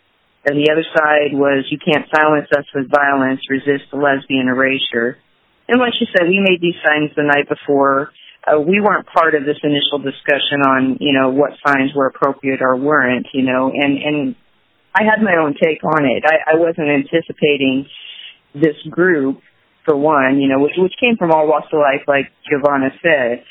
and 0.47 0.55
the 0.57 0.71
other 0.71 0.87
side 0.95 1.35
was 1.35 1.67
you 1.71 1.79
can't 1.83 2.07
silence 2.15 2.47
us 2.57 2.65
with 2.73 2.87
violence, 2.89 3.41
resist 3.51 3.91
the 3.91 3.99
lesbian 3.99 4.47
erasure. 4.47 5.19
and 5.67 5.81
like 5.81 5.93
she 5.99 6.07
said, 6.15 6.29
we 6.29 6.39
made 6.39 6.63
these 6.63 6.79
signs 6.87 7.11
the 7.17 7.25
night 7.27 7.49
before. 7.49 8.13
Uh, 8.47 8.61
we 8.61 8.79
weren't 8.81 9.07
part 9.11 9.35
of 9.35 9.43
this 9.43 9.59
initial 9.65 9.99
discussion 9.99 10.63
on, 10.63 10.99
you 11.01 11.13
know, 11.13 11.31
what 11.31 11.51
signs 11.67 11.91
were 11.97 12.07
appropriate 12.07 12.63
or 12.63 12.77
weren't, 12.77 13.27
you 13.35 13.43
know, 13.43 13.73
and, 13.75 13.99
and 13.99 14.37
I 14.95 15.03
had 15.03 15.21
my 15.21 15.35
own 15.35 15.55
take 15.61 15.83
on 15.83 16.05
it. 16.07 16.23
I, 16.25 16.55
I 16.55 16.55
wasn't 16.55 16.89
anticipating 16.95 17.87
this 18.55 18.79
group, 18.89 19.41
for 19.87 19.97
one, 19.97 20.41
you 20.41 20.49
know, 20.49 20.61
which, 20.61 20.74
which 20.76 20.93
came 21.01 21.16
from 21.16 21.30
all 21.30 21.49
walks 21.49 21.68
of 21.72 21.78
life, 21.78 22.03
like 22.07 22.26
Giovanna 22.51 22.91
said. 23.01 23.45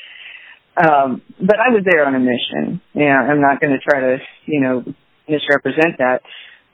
Um, 0.76 1.22
but 1.40 1.56
I 1.56 1.72
was 1.72 1.82
there 1.88 2.06
on 2.06 2.14
a 2.14 2.20
mission. 2.20 2.80
Yeah, 2.92 3.16
I'm 3.16 3.40
not 3.40 3.60
going 3.60 3.72
to 3.72 3.80
try 3.80 4.00
to, 4.00 4.18
you 4.44 4.60
know, 4.60 4.84
misrepresent 5.26 5.98
that. 5.98 6.20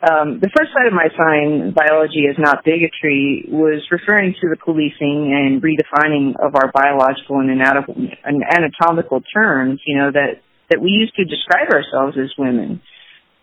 Um, 0.03 0.43
the 0.43 0.51
first 0.51 0.75
side 0.75 0.91
of 0.91 0.93
my 0.93 1.07
sign, 1.15 1.71
biology 1.71 2.27
is 2.27 2.35
not 2.37 2.65
bigotry, 2.65 3.47
was 3.47 3.87
referring 3.87 4.35
to 4.35 4.51
the 4.51 4.59
policing 4.59 5.31
and 5.31 5.63
redefining 5.63 6.35
of 6.43 6.59
our 6.59 6.75
biological 6.75 7.39
and 7.39 7.63
anatomical 7.63 9.23
terms, 9.23 9.81
you 9.87 9.97
know, 9.97 10.11
that, 10.11 10.43
that 10.71 10.83
we 10.83 10.91
used 10.91 11.15
to 11.15 11.25
describe 11.25 11.71
ourselves 11.71 12.19
as 12.19 12.35
women. 12.37 12.83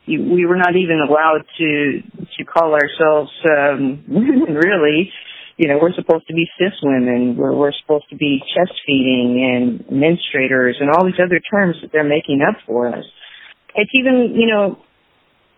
We 0.05 0.45
were 0.45 0.57
not 0.57 0.76
even 0.76 0.99
allowed 0.99 1.47
to, 1.59 2.01
to 2.38 2.43
call 2.43 2.76
ourselves, 2.76 3.32
um, 3.47 4.03
women 4.09 4.55
really. 4.55 5.13
You 5.60 5.68
know, 5.68 5.76
we're 5.76 5.91
supposed 5.91 6.26
to 6.28 6.34
be 6.34 6.47
cis 6.55 6.72
women. 6.82 7.36
We're, 7.36 7.51
we're 7.51 7.76
supposed 7.84 8.07
to 8.12 8.16
be 8.16 8.39
chest 8.55 8.72
feeding 8.88 9.43
and 9.43 9.84
menstruators 9.91 10.80
and 10.80 10.88
all 10.89 11.03
these 11.03 11.20
other 11.20 11.43
terms 11.51 11.76
that 11.82 11.91
they're 11.91 12.07
making 12.07 12.39
up 12.39 12.55
for 12.66 12.88
us. 12.88 13.03
It's 13.76 13.91
even, 13.93 14.39
you 14.39 14.47
know, 14.47 14.80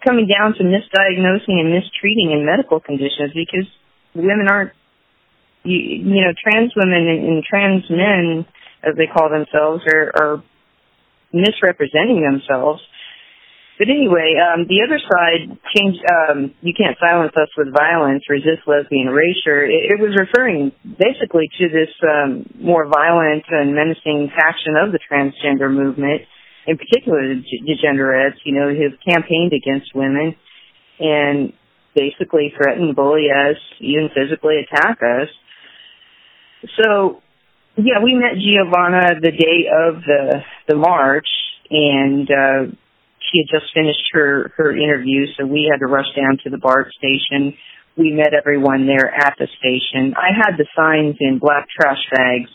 coming 0.03 0.25
down 0.25 0.57
to 0.57 0.63
misdiagnosing 0.65 1.53
and 1.61 1.69
mistreating 1.69 2.33
in 2.33 2.49
medical 2.49 2.79
conditions 2.79 3.29
because 3.37 3.69
women 4.15 4.47
aren't, 4.49 4.73
you, 5.63 5.77
you 5.77 6.21
know, 6.25 6.33
trans 6.33 6.73
women 6.75 7.05
and, 7.05 7.21
and 7.37 7.43
trans 7.43 7.85
men, 7.87 8.45
as 8.81 8.97
they 8.97 9.05
call 9.05 9.29
themselves, 9.29 9.83
are, 9.85 10.11
are 10.17 10.43
misrepresenting 11.31 12.25
themselves. 12.25 12.81
But 13.79 13.89
anyway, 13.89 14.37
um, 14.37 14.69
the 14.69 14.85
other 14.85 14.99
side, 15.01 15.57
change, 15.73 15.97
um, 16.05 16.53
you 16.61 16.73
can't 16.77 16.97
silence 17.01 17.33
us 17.35 17.49
with 17.57 17.73
violence, 17.73 18.21
resist 18.29 18.67
lesbian 18.67 19.07
erasure. 19.07 19.65
It, 19.65 19.97
it 19.97 19.99
was 19.99 20.13
referring 20.13 20.71
basically 20.85 21.49
to 21.57 21.65
this 21.69 21.89
um, 22.05 22.45
more 22.61 22.85
violent 22.85 23.43
and 23.49 23.73
menacing 23.73 24.29
faction 24.37 24.77
of 24.77 24.91
the 24.91 24.99
transgender 25.01 25.73
movement 25.73 26.21
in 26.67 26.77
particular 26.77 27.21
the 27.27 27.41
degenerates, 27.65 28.37
you 28.43 28.53
know, 28.53 28.69
who've 28.69 28.99
campaigned 29.07 29.53
against 29.53 29.95
women 29.95 30.35
and 30.99 31.53
basically 31.95 32.53
threaten, 32.55 32.93
bully 32.93 33.27
us, 33.31 33.57
even 33.79 34.09
physically 34.13 34.59
attack 34.59 34.99
us. 35.01 35.29
So, 36.81 37.21
yeah, 37.77 38.03
we 38.03 38.13
met 38.13 38.37
Giovanna 38.37 39.19
the 39.19 39.31
day 39.31 39.65
of 39.67 40.03
the 40.03 40.41
the 40.67 40.75
march, 40.75 41.27
and 41.69 42.29
uh, 42.29 42.75
she 43.31 43.43
had 43.43 43.59
just 43.59 43.73
finished 43.73 44.11
her 44.13 44.51
her 44.57 44.75
interview, 44.75 45.25
so 45.37 45.45
we 45.45 45.71
had 45.71 45.79
to 45.79 45.87
rush 45.87 46.09
down 46.15 46.37
to 46.43 46.49
the 46.49 46.57
BART 46.57 46.91
station. 46.93 47.55
We 47.97 48.11
met 48.11 48.33
everyone 48.33 48.87
there 48.87 49.07
at 49.07 49.35
the 49.39 49.47
station. 49.59 50.13
I 50.15 50.35
had 50.35 50.57
the 50.57 50.67
signs 50.75 51.15
in 51.19 51.39
black 51.39 51.67
trash 51.69 51.99
bags 52.15 52.49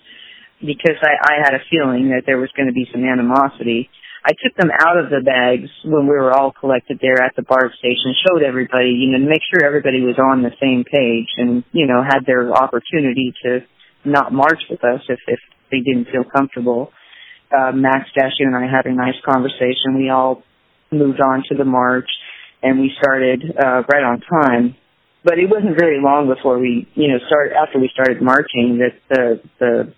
because 0.61 0.97
I, 1.03 1.17
I 1.21 1.35
had 1.45 1.55
a 1.55 1.65
feeling 1.69 2.09
that 2.17 2.25
there 2.25 2.39
was 2.39 2.49
going 2.57 2.69
to 2.69 2.73
be 2.73 2.89
some 2.93 3.05
animosity. 3.05 3.91
I 4.25 4.33
took 4.33 4.57
them 4.57 4.73
out 4.73 4.99
of 4.99 5.11
the 5.11 5.23
bags 5.23 5.71
when 5.85 6.09
we 6.09 6.17
were 6.17 6.33
all 6.33 6.51
collected 6.51 6.99
there 7.01 7.23
at 7.23 7.37
the 7.37 7.43
BART 7.43 7.73
station, 7.79 8.17
showed 8.27 8.43
everybody, 8.43 8.91
you 8.91 9.13
know, 9.13 9.23
to 9.23 9.29
make 9.29 9.45
sure 9.47 9.65
everybody 9.65 10.01
was 10.01 10.19
on 10.19 10.43
the 10.43 10.51
same 10.59 10.83
page 10.83 11.31
and, 11.37 11.63
you 11.71 11.87
know, 11.87 12.03
had 12.03 12.27
their 12.27 12.51
opportunity 12.51 13.33
to 13.45 13.61
not 14.05 14.33
march 14.33 14.63
with 14.69 14.83
us 14.83 15.01
if, 15.09 15.21
if 15.29 15.39
they 15.71 15.79
didn't 15.79 16.11
feel 16.11 16.25
comfortable. 16.25 16.91
Uh, 17.55 17.71
Max 17.71 18.11
Dashu 18.19 18.43
and 18.43 18.57
I 18.57 18.67
had 18.67 18.87
a 18.87 18.95
nice 18.95 19.15
conversation. 19.25 19.95
We 19.95 20.11
all 20.11 20.43
moved 20.91 21.21
on 21.21 21.43
to 21.49 21.57
the 21.57 21.65
march 21.65 22.09
and 22.63 22.81
we 22.81 22.91
started, 22.99 23.43
uh, 23.59 23.83
right 23.93 24.05
on 24.05 24.21
time. 24.21 24.77
But 25.25 25.39
it 25.39 25.51
wasn't 25.51 25.77
very 25.79 26.01
long 26.01 26.33
before 26.33 26.59
we, 26.59 26.89
you 26.95 27.09
know, 27.09 27.19
start, 27.27 27.51
after 27.53 27.81
we 27.81 27.91
started 27.93 28.23
marching 28.23 28.79
that 28.79 28.95
the, 29.11 29.41
the 29.59 29.95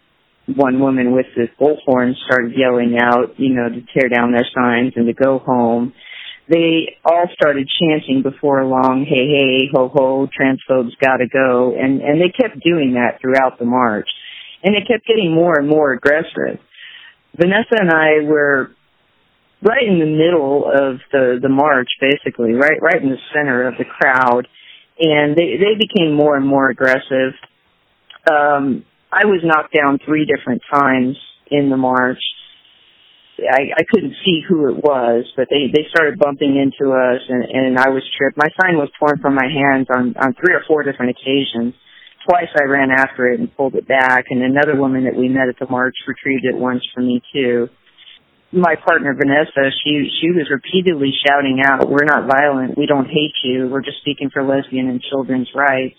one 0.57 0.81
woman 0.81 1.13
with 1.13 1.27
the 1.37 1.49
bullhorn 1.61 2.15
started 2.25 2.53
yelling 2.57 2.97
out, 3.01 3.39
you 3.39 3.55
know, 3.55 3.69
to 3.69 3.83
tear 3.93 4.09
down 4.09 4.33
their 4.33 4.47
signs 4.55 4.95
and 4.97 5.07
to 5.07 5.13
go 5.13 5.39
home. 5.39 5.93
They 6.49 6.97
all 7.05 7.27
started 7.35 7.69
chanting 7.79 8.23
before 8.23 8.65
long, 8.65 9.05
hey, 9.07 9.29
hey, 9.29 9.69
ho, 9.71 9.93
ho, 9.93 10.29
transphobes 10.29 10.97
gotta 10.99 11.27
go. 11.31 11.75
And, 11.79 12.01
and 12.01 12.21
they 12.21 12.33
kept 12.33 12.65
doing 12.65 12.95
that 12.95 13.21
throughout 13.21 13.59
the 13.59 13.67
march. 13.67 14.09
And 14.65 14.75
it 14.75 14.89
kept 14.89 15.07
getting 15.07 15.35
more 15.35 15.59
and 15.59 15.69
more 15.69 15.93
aggressive. 15.93 16.59
Vanessa 17.37 17.77
and 17.79 17.91
I 17.91 18.25
were 18.25 18.71
right 19.63 19.87
in 19.87 19.99
the 19.99 20.07
middle 20.07 20.65
of 20.67 21.01
the, 21.11 21.39
the 21.43 21.49
march, 21.49 21.89
basically, 22.01 22.53
right, 22.53 22.81
right 22.81 23.03
in 23.03 23.11
the 23.11 23.23
center 23.35 23.67
of 23.67 23.75
the 23.79 23.85
crowd. 23.85 24.47
And 25.01 25.37
they, 25.37 25.59
they 25.59 25.75
became 25.79 26.15
more 26.15 26.37
and 26.37 26.47
more 26.47 26.71
aggressive. 26.71 27.35
Um, 28.31 28.85
I 29.11 29.27
was 29.27 29.41
knocked 29.43 29.75
down 29.75 29.99
three 30.05 30.27
different 30.27 30.63
times 30.73 31.17
in 31.51 31.71
the 31.71 31.77
march. 31.77 32.21
I, 33.39 33.71
I 33.79 33.85
couldn't 33.89 34.15
see 34.25 34.43
who 34.47 34.69
it 34.69 34.83
was, 34.83 35.25
but 35.37 35.47
they, 35.49 35.71
they 35.73 35.87
started 35.95 36.19
bumping 36.19 36.59
into 36.59 36.93
us 36.93 37.23
and, 37.29 37.45
and 37.45 37.79
I 37.79 37.89
was 37.91 38.03
tripped. 38.19 38.37
My 38.37 38.51
sign 38.61 38.77
was 38.77 38.91
torn 38.99 39.19
from 39.23 39.35
my 39.35 39.47
hands 39.47 39.87
on, 39.95 40.15
on 40.19 40.35
three 40.35 40.55
or 40.55 40.63
four 40.67 40.83
different 40.83 41.15
occasions. 41.15 41.75
Twice 42.29 42.51
I 42.61 42.65
ran 42.65 42.91
after 42.91 43.31
it 43.31 43.39
and 43.39 43.55
pulled 43.57 43.77
it 43.77 43.87
back 43.87 44.27
and 44.31 44.43
another 44.43 44.75
woman 44.77 45.05
that 45.05 45.15
we 45.15 45.29
met 45.29 45.49
at 45.49 45.59
the 45.59 45.71
march 45.71 45.95
retrieved 46.07 46.45
it 46.45 46.57
once 46.57 46.83
for 46.93 47.01
me 47.01 47.23
too. 47.33 47.69
My 48.51 48.77
partner 48.77 49.15
Vanessa, 49.15 49.71
she, 49.85 50.09
she 50.21 50.31
was 50.33 50.49
repeatedly 50.51 51.13
shouting 51.27 51.61
out, 51.65 51.89
we're 51.89 52.09
not 52.09 52.27
violent, 52.27 52.79
we 52.79 52.87
don't 52.87 53.07
hate 53.07 53.37
you, 53.45 53.69
we're 53.69 53.83
just 53.83 53.99
speaking 54.01 54.31
for 54.33 54.43
lesbian 54.43 54.89
and 54.89 55.03
children's 55.03 55.49
rights 55.55 55.97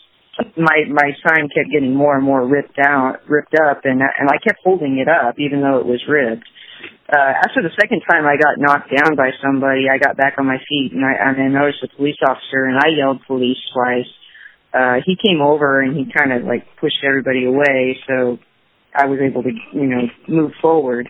my 0.56 0.88
my 0.88 1.12
sign 1.26 1.50
kept 1.50 1.72
getting 1.72 1.93
more 1.95 2.16
and 2.16 2.24
more 2.24 2.45
ripped 2.47 2.80
out, 2.80 3.28
ripped 3.28 3.56
up, 3.56 3.82
and 3.84 4.02
and 4.02 4.30
I 4.30 4.38
kept 4.43 4.60
holding 4.64 5.00
it 5.00 5.08
up 5.08 5.36
even 5.39 5.62
though 5.62 5.80
it 5.80 5.86
was 5.86 6.02
ripped. 6.08 6.47
Uh, 7.12 7.34
after 7.43 7.62
the 7.62 7.74
second 7.80 8.02
time 8.10 8.26
I 8.26 8.38
got 8.38 8.58
knocked 8.58 8.93
down 8.95 9.16
by 9.16 9.32
somebody, 9.43 9.89
I 9.91 9.97
got 9.97 10.16
back 10.16 10.36
on 10.38 10.45
my 10.45 10.58
feet 10.70 10.93
and 10.93 11.04
I, 11.04 11.12
and 11.18 11.41
I 11.41 11.47
noticed 11.47 11.84
a 11.84 11.95
police 11.97 12.16
officer 12.24 12.66
and 12.66 12.78
I 12.78 12.89
yelled 12.95 13.26
police 13.26 13.58
twice. 13.74 14.08
Uh, 14.72 15.02
he 15.04 15.18
came 15.18 15.41
over 15.41 15.82
and 15.82 15.97
he 15.97 16.06
kind 16.06 16.32
of 16.32 16.43
like 16.45 16.68
pushed 16.80 17.04
everybody 17.04 17.45
away, 17.45 17.97
so 18.08 18.38
I 18.93 19.08
was 19.08 19.20
able 19.20 19.41
to, 19.43 19.50
you 19.74 19.88
know, 19.88 20.04
move 20.28 20.52
forward. 20.62 21.10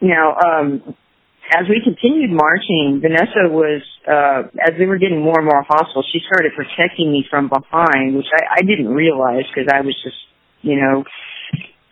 Now, 0.00 0.36
um, 0.38 0.94
as 1.50 1.64
we 1.68 1.80
continued 1.82 2.30
marching, 2.30 3.00
Vanessa 3.00 3.48
was, 3.48 3.82
uh, 4.06 4.52
as 4.60 4.76
they 4.78 4.84
were 4.84 4.98
getting 4.98 5.22
more 5.22 5.40
and 5.40 5.46
more 5.46 5.64
hostile, 5.66 6.04
she 6.12 6.20
started 6.28 6.52
protecting 6.54 7.10
me 7.10 7.24
from 7.28 7.48
behind, 7.48 8.16
which 8.16 8.28
I, 8.32 8.60
I 8.60 8.62
didn't 8.62 8.88
realize 8.92 9.44
because 9.48 9.72
I 9.72 9.80
was 9.80 9.96
just, 10.04 10.18
you 10.60 10.76
know, 10.76 11.04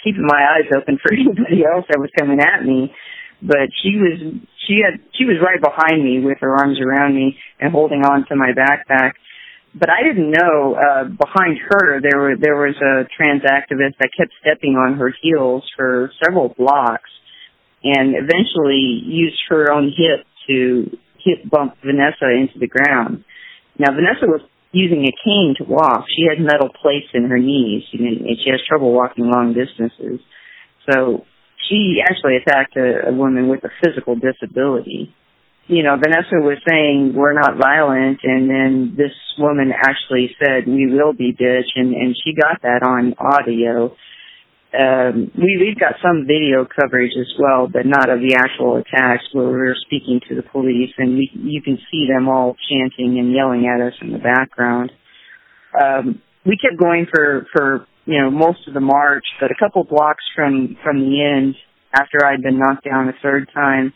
keeping 0.05 0.27
my 0.27 0.61
eyes 0.61 0.69
open 0.77 0.99
for 1.03 1.13
anybody 1.15 1.65
else 1.65 1.87
that 1.89 1.99
was 1.99 2.11
coming 2.19 2.39
at 2.41 2.65
me. 2.65 2.93
But 3.43 3.73
she 3.83 3.97
was, 3.97 4.17
she 4.69 4.81
had, 4.85 5.01
she 5.17 5.25
was 5.25 5.37
right 5.41 5.61
behind 5.61 6.05
me 6.05 6.21
with 6.21 6.39
her 6.41 6.57
arms 6.57 6.79
around 6.81 7.15
me 7.15 7.37
and 7.61 7.73
holding 7.73 8.05
on 8.05 8.27
to 8.29 8.37
my 8.37 8.53
backpack. 8.53 9.13
But 9.75 9.91
I 9.91 10.03
didn't 10.03 10.31
know, 10.31 10.77
uh, 10.77 11.05
behind 11.05 11.59
her 11.69 12.01
there 12.01 12.19
were, 12.19 12.37
there 12.41 12.57
was 12.57 12.77
a 12.81 13.09
trans 13.17 13.43
activist 13.43 13.97
that 14.01 14.09
kept 14.17 14.33
stepping 14.41 14.77
on 14.77 14.97
her 14.97 15.13
heels 15.21 15.65
for 15.77 16.11
several 16.25 16.49
blocks 16.57 17.11
and 17.95 18.15
eventually 18.17 19.03
used 19.05 19.39
her 19.49 19.71
own 19.71 19.93
hip 19.97 20.27
to 20.49 20.99
hip 21.23 21.49
bump 21.49 21.75
Vanessa 21.85 22.31
into 22.31 22.59
the 22.59 22.67
ground. 22.67 23.25
Now 23.79 23.93
Vanessa 23.95 24.27
was 24.27 24.41
using 24.73 25.05
a 25.05 25.15
cane 25.25 25.55
to 25.59 25.65
walk. 25.65 26.07
She 26.15 26.27
had 26.29 26.43
metal 26.43 26.69
plates 26.69 27.09
in 27.15 27.25
her 27.31 27.39
knees 27.39 27.85
and 27.93 28.27
she 28.43 28.51
has 28.51 28.61
trouble 28.69 28.93
walking 28.93 29.31
long 29.31 29.55
distances. 29.55 30.21
So 30.91 31.25
she 31.69 32.03
actually 32.03 32.37
attacked 32.37 32.77
a, 32.77 33.09
a 33.09 33.13
woman 33.13 33.49
with 33.49 33.65
a 33.65 33.71
physical 33.83 34.17
disability. 34.17 35.15
You 35.67 35.83
know, 35.83 35.97
Vanessa 35.97 36.39
was 36.39 36.59
saying 36.69 37.15
we're 37.15 37.35
not 37.35 37.59
violent 37.59 38.21
and 38.23 38.49
then 38.49 38.95
this 38.97 39.15
woman 39.39 39.73
actually 39.73 40.31
said 40.39 40.67
we 40.67 40.87
will 40.87 41.13
be 41.13 41.33
bitch 41.33 41.75
and, 41.75 41.95
and 41.95 42.15
she 42.23 42.35
got 42.35 42.63
that 42.63 42.83
on 42.87 43.15
audio 43.19 43.97
um, 44.75 45.31
we, 45.39 45.57
we've 45.61 45.79
got 45.79 45.95
some 46.03 46.27
video 46.27 46.67
coverage 46.67 47.13
as 47.19 47.31
well, 47.39 47.69
but 47.71 47.87
not 47.87 48.11
of 48.11 48.21
the 48.21 48.35
actual 48.35 48.77
attacks 48.77 49.25
where 49.33 49.47
we're 49.47 49.77
speaking 49.87 50.21
to 50.29 50.35
the 50.35 50.43
police, 50.43 50.91
and 50.99 51.15
we, 51.15 51.31
you 51.35 51.63
can 51.63 51.79
see 51.91 52.07
them 52.09 52.29
all 52.29 52.57
chanting 52.69 53.19
and 53.19 53.33
yelling 53.33 53.71
at 53.71 53.81
us 53.81 53.95
in 54.03 54.13
the 54.13 54.19
background. 54.19 54.91
Um, 55.73 56.21
we 56.45 56.59
kept 56.59 56.79
going 56.79 57.07
for 57.13 57.47
for 57.53 57.87
you 58.07 58.21
know 58.21 58.31
most 58.31 58.67
of 58.67 58.75
the 58.75 58.81
march, 58.81 59.25
but 59.41 59.51
a 59.51 59.59
couple 59.59 59.85
blocks 59.85 60.25
from 60.35 60.77
from 60.83 60.99
the 61.01 61.23
end, 61.23 61.55
after 61.95 62.25
I'd 62.25 62.43
been 62.43 62.59
knocked 62.59 62.85
down 62.85 63.09
a 63.09 63.15
third 63.23 63.49
time, 63.55 63.95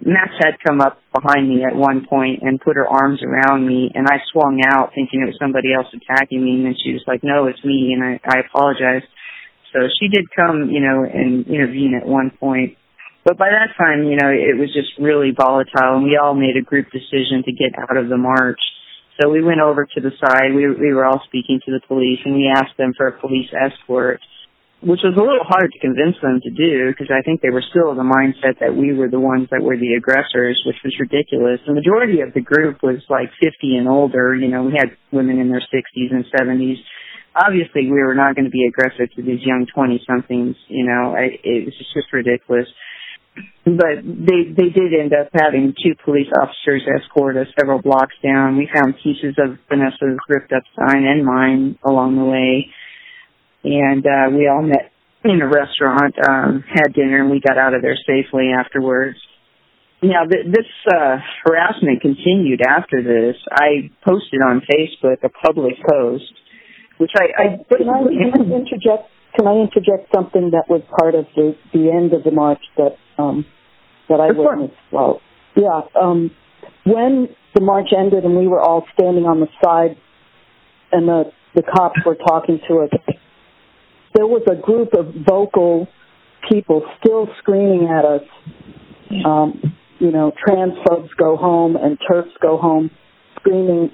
Max 0.00 0.32
had 0.38 0.54
come 0.64 0.80
up 0.80 0.98
behind 1.12 1.48
me 1.48 1.64
at 1.64 1.74
one 1.74 2.06
point 2.08 2.42
and 2.42 2.60
put 2.60 2.76
her 2.76 2.86
arms 2.86 3.20
around 3.22 3.66
me, 3.66 3.90
and 3.94 4.06
I 4.06 4.18
swung 4.32 4.62
out 4.66 4.92
thinking 4.94 5.20
it 5.20 5.26
was 5.26 5.38
somebody 5.40 5.74
else 5.74 5.86
attacking 5.92 6.42
me, 6.42 6.62
and 6.62 6.66
then 6.66 6.76
she 6.82 6.92
was 6.92 7.02
like, 7.06 7.22
"No, 7.22 7.46
it's 7.46 7.62
me," 7.64 7.92
and 7.92 8.02
I, 8.02 8.20
I 8.24 8.40
apologized 8.40 9.06
So 9.72 9.80
she 10.00 10.08
did 10.08 10.28
come, 10.36 10.68
you 10.70 10.80
know, 10.80 11.04
and 11.04 11.46
intervene 11.46 11.98
at 12.00 12.06
one 12.06 12.30
point. 12.38 12.76
But 13.24 13.38
by 13.38 13.50
that 13.54 13.78
time, 13.78 14.04
you 14.04 14.18
know, 14.18 14.28
it 14.28 14.58
was 14.58 14.74
just 14.74 14.98
really 14.98 15.30
volatile 15.30 16.02
and 16.02 16.04
we 16.04 16.18
all 16.18 16.34
made 16.34 16.58
a 16.58 16.64
group 16.64 16.90
decision 16.90 17.46
to 17.46 17.52
get 17.52 17.70
out 17.78 17.96
of 17.96 18.08
the 18.08 18.18
march. 18.18 18.58
So 19.20 19.30
we 19.30 19.42
went 19.42 19.60
over 19.60 19.86
to 19.86 20.00
the 20.00 20.10
side. 20.18 20.50
We, 20.54 20.66
we 20.66 20.92
were 20.92 21.06
all 21.06 21.22
speaking 21.26 21.60
to 21.66 21.70
the 21.70 21.80
police 21.86 22.18
and 22.24 22.34
we 22.34 22.50
asked 22.50 22.76
them 22.76 22.92
for 22.96 23.06
a 23.06 23.14
police 23.20 23.46
escort, 23.54 24.18
which 24.82 25.06
was 25.06 25.14
a 25.14 25.22
little 25.22 25.46
hard 25.46 25.70
to 25.70 25.78
convince 25.78 26.18
them 26.18 26.42
to 26.42 26.50
do 26.50 26.90
because 26.90 27.14
I 27.14 27.22
think 27.22 27.40
they 27.40 27.54
were 27.54 27.62
still 27.62 27.94
in 27.94 27.96
the 27.96 28.08
mindset 28.08 28.58
that 28.58 28.74
we 28.74 28.90
were 28.90 29.06
the 29.06 29.22
ones 29.22 29.46
that 29.54 29.62
were 29.62 29.78
the 29.78 29.94
aggressors, 29.94 30.58
which 30.66 30.82
was 30.82 30.90
ridiculous. 30.98 31.62
The 31.62 31.78
majority 31.78 32.26
of 32.26 32.34
the 32.34 32.42
group 32.42 32.82
was 32.82 33.06
like 33.06 33.30
50 33.38 33.78
and 33.78 33.86
older. 33.86 34.34
You 34.34 34.50
know, 34.50 34.66
we 34.66 34.74
had 34.74 34.98
women 35.14 35.38
in 35.38 35.46
their 35.46 35.62
60s 35.62 36.10
and 36.10 36.26
70s. 36.26 36.82
Obviously, 37.34 37.90
we 37.90 38.02
were 38.02 38.14
not 38.14 38.34
going 38.34 38.44
to 38.44 38.50
be 38.50 38.68
aggressive 38.68 39.14
to 39.16 39.22
these 39.22 39.40
young 39.40 39.66
20 39.72 40.04
somethings. 40.06 40.56
You 40.68 40.86
know, 40.86 41.14
I, 41.16 41.38
it 41.42 41.64
was 41.64 41.74
just 41.94 42.12
ridiculous 42.12 42.68
but 43.64 44.02
they 44.04 44.50
they 44.50 44.68
did 44.68 44.92
end 44.92 45.12
up 45.14 45.28
having 45.32 45.74
two 45.82 45.94
police 46.04 46.28
officers 46.40 46.82
escort 46.84 47.36
us 47.36 47.46
several 47.58 47.80
blocks 47.80 48.14
down. 48.22 48.56
We 48.56 48.68
found 48.72 48.94
pieces 49.02 49.36
of 49.38 49.58
Vanessa's 49.68 50.18
ripped 50.28 50.52
up 50.52 50.64
sign 50.76 51.04
and 51.04 51.24
mine 51.24 51.78
along 51.84 52.16
the 52.16 52.24
way, 52.24 52.68
and 53.64 54.04
uh, 54.04 54.36
we 54.36 54.48
all 54.48 54.62
met 54.62 54.90
in 55.24 55.40
a 55.40 55.46
restaurant, 55.46 56.14
um, 56.28 56.64
had 56.68 56.92
dinner, 56.94 57.22
and 57.22 57.30
we 57.30 57.40
got 57.40 57.56
out 57.56 57.74
of 57.74 57.82
there 57.82 57.96
safely 57.96 58.50
afterwards. 58.50 59.16
Now, 60.02 60.24
th- 60.24 60.46
this 60.46 60.66
uh, 60.92 61.18
harassment 61.46 62.02
continued 62.02 62.60
after 62.66 63.00
this. 63.02 63.36
I 63.52 63.88
posted 64.04 64.40
on 64.42 64.60
Facebook 64.66 65.22
a 65.22 65.28
public 65.28 65.74
post, 65.88 66.32
which 67.02 67.12
I, 67.18 67.26
I 67.34 67.46
can 67.76 67.88
I, 67.88 68.02
can 68.06 68.52
I 68.52 68.54
interject? 68.54 69.10
Can 69.34 69.46
I 69.46 69.56
interject 69.58 70.14
something 70.14 70.52
that 70.52 70.68
was 70.68 70.82
part 70.98 71.14
of 71.14 71.26
the 71.34 71.56
the 71.72 71.90
end 71.90 72.12
of 72.14 72.22
the 72.22 72.30
march 72.30 72.62
that 72.76 72.96
um, 73.18 73.44
that 74.08 74.20
I 74.20 74.30
witnessed. 74.32 74.74
Well, 74.90 75.20
yeah. 75.56 75.82
Um, 76.00 76.30
when 76.84 77.28
the 77.54 77.60
march 77.60 77.88
ended 77.96 78.24
and 78.24 78.36
we 78.36 78.46
were 78.46 78.60
all 78.60 78.84
standing 78.94 79.24
on 79.24 79.40
the 79.40 79.48
side, 79.62 79.96
and 80.90 81.08
the 81.08 81.32
the 81.54 81.62
cops 81.62 82.00
were 82.06 82.16
talking 82.16 82.60
to 82.68 82.80
us, 82.80 82.90
there 84.14 84.26
was 84.26 84.42
a 84.50 84.54
group 84.54 84.94
of 84.94 85.14
vocal 85.26 85.88
people 86.48 86.82
still 87.00 87.28
screaming 87.38 87.88
at 87.88 88.04
us. 88.04 88.22
Um, 89.24 89.76
you 89.98 90.10
know, 90.10 90.32
trans 90.36 90.72
folks 90.88 91.12
go 91.14 91.36
home 91.36 91.76
and 91.76 91.98
TERFs 92.00 92.32
go 92.40 92.58
home, 92.58 92.90
screaming. 93.36 93.90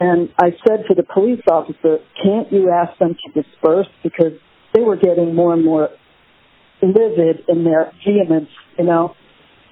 And 0.00 0.30
I 0.38 0.50
said 0.66 0.84
to 0.88 0.94
the 0.94 1.02
police 1.02 1.42
officer, 1.50 1.98
"Can't 2.22 2.50
you 2.50 2.70
ask 2.70 2.98
them 2.98 3.14
to 3.14 3.42
disperse 3.42 3.88
because 4.02 4.32
they 4.74 4.80
were 4.80 4.96
getting 4.96 5.34
more 5.34 5.52
and 5.52 5.64
more 5.64 5.90
livid 6.82 7.44
in 7.48 7.64
their 7.64 7.92
vehemence, 8.04 8.50
you 8.78 8.84
know. 8.84 9.14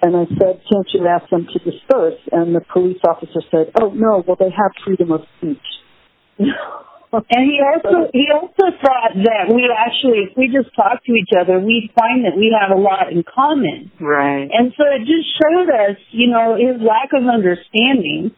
And 0.01 0.16
I 0.16 0.26
said, 0.26 0.62
can't 0.70 0.87
you 0.95 1.07
ask 1.09 1.29
them 1.31 1.49
to 1.53 1.59
disperse? 1.59 2.20
And 2.31 2.55
the 2.55 2.61
police 2.72 3.01
officer 3.07 3.43
said, 3.51 3.72
oh 3.81 3.91
no, 3.91 4.22
well 4.26 4.37
they 4.39 4.51
have 4.51 4.70
freedom 4.85 5.11
of 5.11 5.22
speech. 5.39 5.59
and 6.39 7.43
he 7.43 7.59
also 7.59 8.11
he 8.12 8.29
also 8.31 8.70
thought 8.79 9.18
that 9.26 9.51
we 9.51 9.66
actually, 9.74 10.31
if 10.31 10.37
we 10.37 10.47
just 10.47 10.70
talk 10.76 11.03
to 11.05 11.12
each 11.12 11.35
other, 11.35 11.59
we'd 11.59 11.91
find 11.99 12.24
that 12.26 12.37
we 12.37 12.55
have 12.55 12.70
a 12.70 12.81
lot 12.81 13.11
in 13.11 13.24
common. 13.26 13.91
Right. 13.99 14.47
And 14.53 14.72
so 14.79 14.85
it 14.87 15.03
just 15.03 15.26
showed 15.35 15.66
us, 15.66 15.99
you 16.12 16.31
know, 16.31 16.55
his 16.55 16.79
lack 16.79 17.11
of 17.11 17.26
understanding 17.26 18.31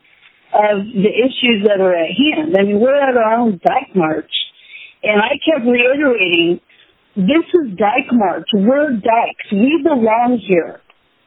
of 0.52 0.84
the 0.86 1.10
issues 1.10 1.66
that 1.66 1.80
are 1.80 1.94
at 1.94 2.10
hand. 2.10 2.56
I 2.58 2.62
mean, 2.62 2.80
we're 2.80 2.94
at 2.94 3.16
our 3.16 3.34
own 3.38 3.60
dyke 3.64 3.94
march, 3.94 4.30
and 5.02 5.20
I 5.20 5.38
kept 5.44 5.66
reiterating 5.66 6.60
this 7.16 7.44
is 7.54 7.76
Dyke 7.76 8.12
March. 8.12 8.46
We're 8.54 8.92
dykes. 8.92 9.50
We 9.50 9.80
belong 9.82 10.40
here. 10.46 10.80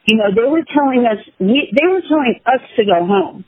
You 0.06 0.18
know, 0.18 0.34
they 0.34 0.50
were 0.50 0.64
telling 0.74 1.06
us, 1.06 1.20
we, 1.40 1.72
they 1.76 1.88
were 1.88 2.02
telling 2.08 2.40
us 2.46 2.62
to 2.78 2.86
go 2.86 3.06
home. 3.06 3.46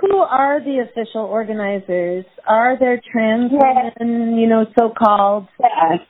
Who 0.00 0.16
are 0.18 0.60
the 0.60 0.84
official 0.84 1.22
organizers? 1.22 2.24
Are 2.46 2.78
there 2.78 3.00
trans 3.12 3.50
women, 3.52 4.38
you 4.38 4.48
know, 4.48 4.64
so-called 4.78 5.48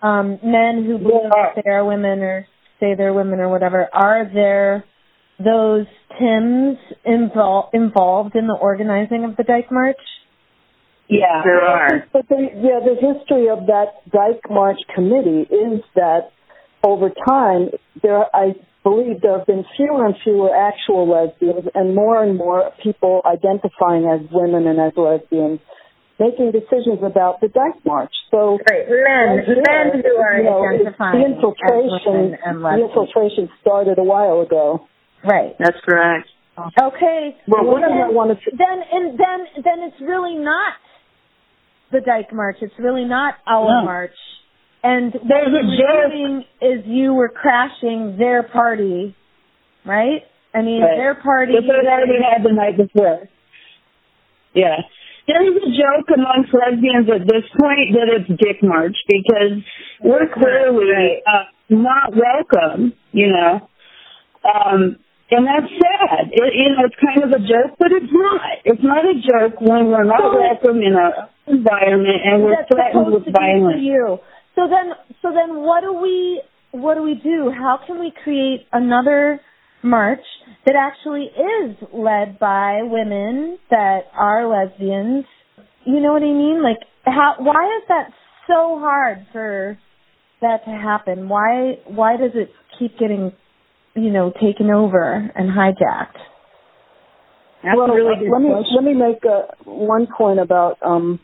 um, 0.02 0.38
men 0.42 0.84
who 0.86 0.98
believe 0.98 1.30
they 1.62 1.70
are 1.70 1.84
women 1.84 2.20
or 2.20 2.46
say 2.80 2.94
they're 2.96 3.14
women 3.14 3.40
or 3.40 3.48
whatever? 3.48 3.88
Are 3.92 4.28
there 4.32 4.84
those 5.38 5.86
TIMs 6.18 6.78
invol- 7.06 7.70
involved 7.72 8.34
in 8.34 8.46
the 8.46 8.58
organizing 8.60 9.24
of 9.24 9.36
the 9.36 9.44
Dyke 9.44 9.70
March? 9.70 10.00
Yeah, 11.08 11.42
there 11.42 11.62
are. 11.62 12.04
But 12.12 12.28
the, 12.28 12.48
yeah, 12.54 12.80
the 12.84 12.94
history 12.94 13.48
of 13.48 13.66
that 13.66 14.04
Dyke 14.12 14.50
March 14.50 14.78
committee 14.94 15.48
is 15.48 15.82
that 15.94 16.30
over 16.84 17.10
time, 17.10 17.70
there 18.02 18.24
I 18.34 18.54
believe 18.82 19.20
there 19.22 19.38
have 19.38 19.46
been 19.46 19.64
fewer 19.76 20.06
and 20.06 20.14
fewer 20.22 20.54
actual 20.54 21.08
lesbians, 21.08 21.68
and 21.74 21.94
more 21.94 22.22
and 22.22 22.36
more 22.36 22.70
people 22.82 23.22
identifying 23.24 24.04
as 24.04 24.28
women 24.30 24.66
and 24.66 24.78
as 24.78 24.92
lesbians 24.96 25.60
making 26.18 26.50
decisions 26.50 26.98
about 27.02 27.40
the 27.40 27.48
Dyke 27.48 27.78
March. 27.86 28.12
So 28.30 28.58
right. 28.68 28.84
men, 28.90 29.46
here, 29.46 29.62
men 29.62 30.02
who 30.02 30.16
are 30.18 30.36
you 30.36 30.44
know, 30.44 30.66
identifying 30.66 31.20
the 31.20 31.26
infiltration, 31.30 31.94
as 31.94 32.06
women 32.06 32.38
and 32.44 32.64
the 32.64 32.86
infiltration 32.86 33.48
started 33.60 33.98
a 33.98 34.04
while 34.04 34.42
ago. 34.42 34.86
Right. 35.24 35.54
That's 35.58 35.78
correct. 35.84 36.28
Okay. 36.58 37.36
Well, 37.46 37.64
what 37.64 37.82
then, 37.82 37.92
I 37.92 38.10
wanted 38.10 38.38
to 38.44 38.50
then 38.56 38.82
and 38.92 39.18
then 39.18 39.62
then 39.64 39.78
it's 39.86 40.00
really 40.00 40.34
not 40.36 40.74
the 41.92 42.00
Dyke 42.00 42.32
March. 42.32 42.56
It's 42.60 42.74
really 42.78 43.04
not 43.04 43.34
our 43.46 43.80
No. 43.80 43.84
march. 43.84 44.16
And 44.82 45.12
what 45.14 45.22
There's 45.28 45.48
a 45.48 45.64
you 45.64 45.84
were 45.84 46.08
doing 46.08 46.44
is 46.60 46.86
you 46.86 47.14
were 47.14 47.28
crashing 47.28 48.16
their 48.18 48.42
party, 48.42 49.14
right? 49.84 50.22
I 50.54 50.62
mean, 50.62 50.82
Right. 50.82 50.96
their 50.96 51.14
party. 51.14 51.52
That 51.54 51.62
they 51.62 51.88
already 51.88 52.22
had 52.22 52.42
the 52.42 52.52
night 52.52 52.76
before. 52.76 53.28
Yeah. 54.54 54.76
There's 55.26 55.56
a 55.56 55.70
joke 55.70 56.08
amongst 56.16 56.54
lesbians 56.54 57.08
at 57.10 57.26
this 57.26 57.44
point 57.60 57.92
that 57.92 58.08
it's 58.08 58.28
Dick 58.40 58.62
March 58.62 58.96
because 59.06 59.62
we're 60.02 60.26
clearly 60.32 61.22
uh, 61.26 61.44
not 61.68 62.14
welcome, 62.16 62.94
you 63.12 63.30
know. 63.30 63.68
Um, 64.42 64.96
and 65.30 65.46
that's 65.46 65.68
sad. 65.68 66.32
It, 66.32 66.52
you 66.54 66.68
know, 66.72 66.88
it's 66.88 66.96
kind 67.00 67.22
of 67.22 67.30
a 67.30 67.42
joke, 67.44 67.76
but 67.78 67.92
it's 67.92 68.12
not. 68.12 68.40
It's 68.64 68.82
not 68.82 69.04
a 69.04 69.14
joke 69.20 69.60
when 69.60 69.88
we're 69.92 70.04
not 70.04 70.32
welcome 70.32 70.80
in 70.82 70.94
our 70.96 71.28
environment 71.46 72.20
and 72.24 72.42
we're 72.44 72.64
threatened 72.70 73.12
with 73.12 73.24
to 73.24 73.30
be 73.30 73.36
for 73.36 73.40
violence. 73.40 73.80
you. 73.80 74.18
So 74.54 74.68
then, 74.68 74.94
so 75.22 75.28
then, 75.30 75.60
what 75.60 75.82
do 75.82 75.92
we, 75.92 76.42
what 76.72 76.94
do 76.94 77.02
we 77.02 77.14
do? 77.14 77.52
How 77.54 77.78
can 77.86 78.00
we 78.00 78.12
create 78.24 78.66
another 78.72 79.40
march 79.82 80.24
that 80.66 80.74
actually 80.74 81.30
is 81.30 81.76
led 81.92 82.38
by 82.38 82.80
women 82.82 83.58
that 83.70 84.00
are 84.18 84.46
lesbians? 84.48 85.24
You 85.84 86.00
know 86.00 86.12
what 86.12 86.22
I 86.22 86.32
mean? 86.32 86.62
Like, 86.62 86.78
how? 87.04 87.34
Why 87.38 87.78
is 87.78 87.84
that 87.88 88.10
so 88.46 88.78
hard 88.80 89.26
for 89.32 89.78
that 90.40 90.64
to 90.64 90.70
happen? 90.70 91.28
Why? 91.28 91.78
Why 91.86 92.16
does 92.16 92.32
it 92.34 92.50
keep 92.78 92.98
getting, 92.98 93.32
you 93.98 94.10
know, 94.10 94.32
taken 94.40 94.70
over 94.70 95.30
and 95.34 95.50
hijacked? 95.50 96.18
That's 97.62 97.76
well, 97.76 97.90
a 97.90 97.94
really 97.94 98.14
good 98.20 98.30
let 98.30 98.40
me 98.40 98.50
question. 98.50 98.76
let 98.76 98.84
me 98.84 98.94
make 98.94 99.22
uh, 99.24 99.52
one 99.64 100.06
point 100.16 100.38
about 100.38 100.78
um, 100.82 101.18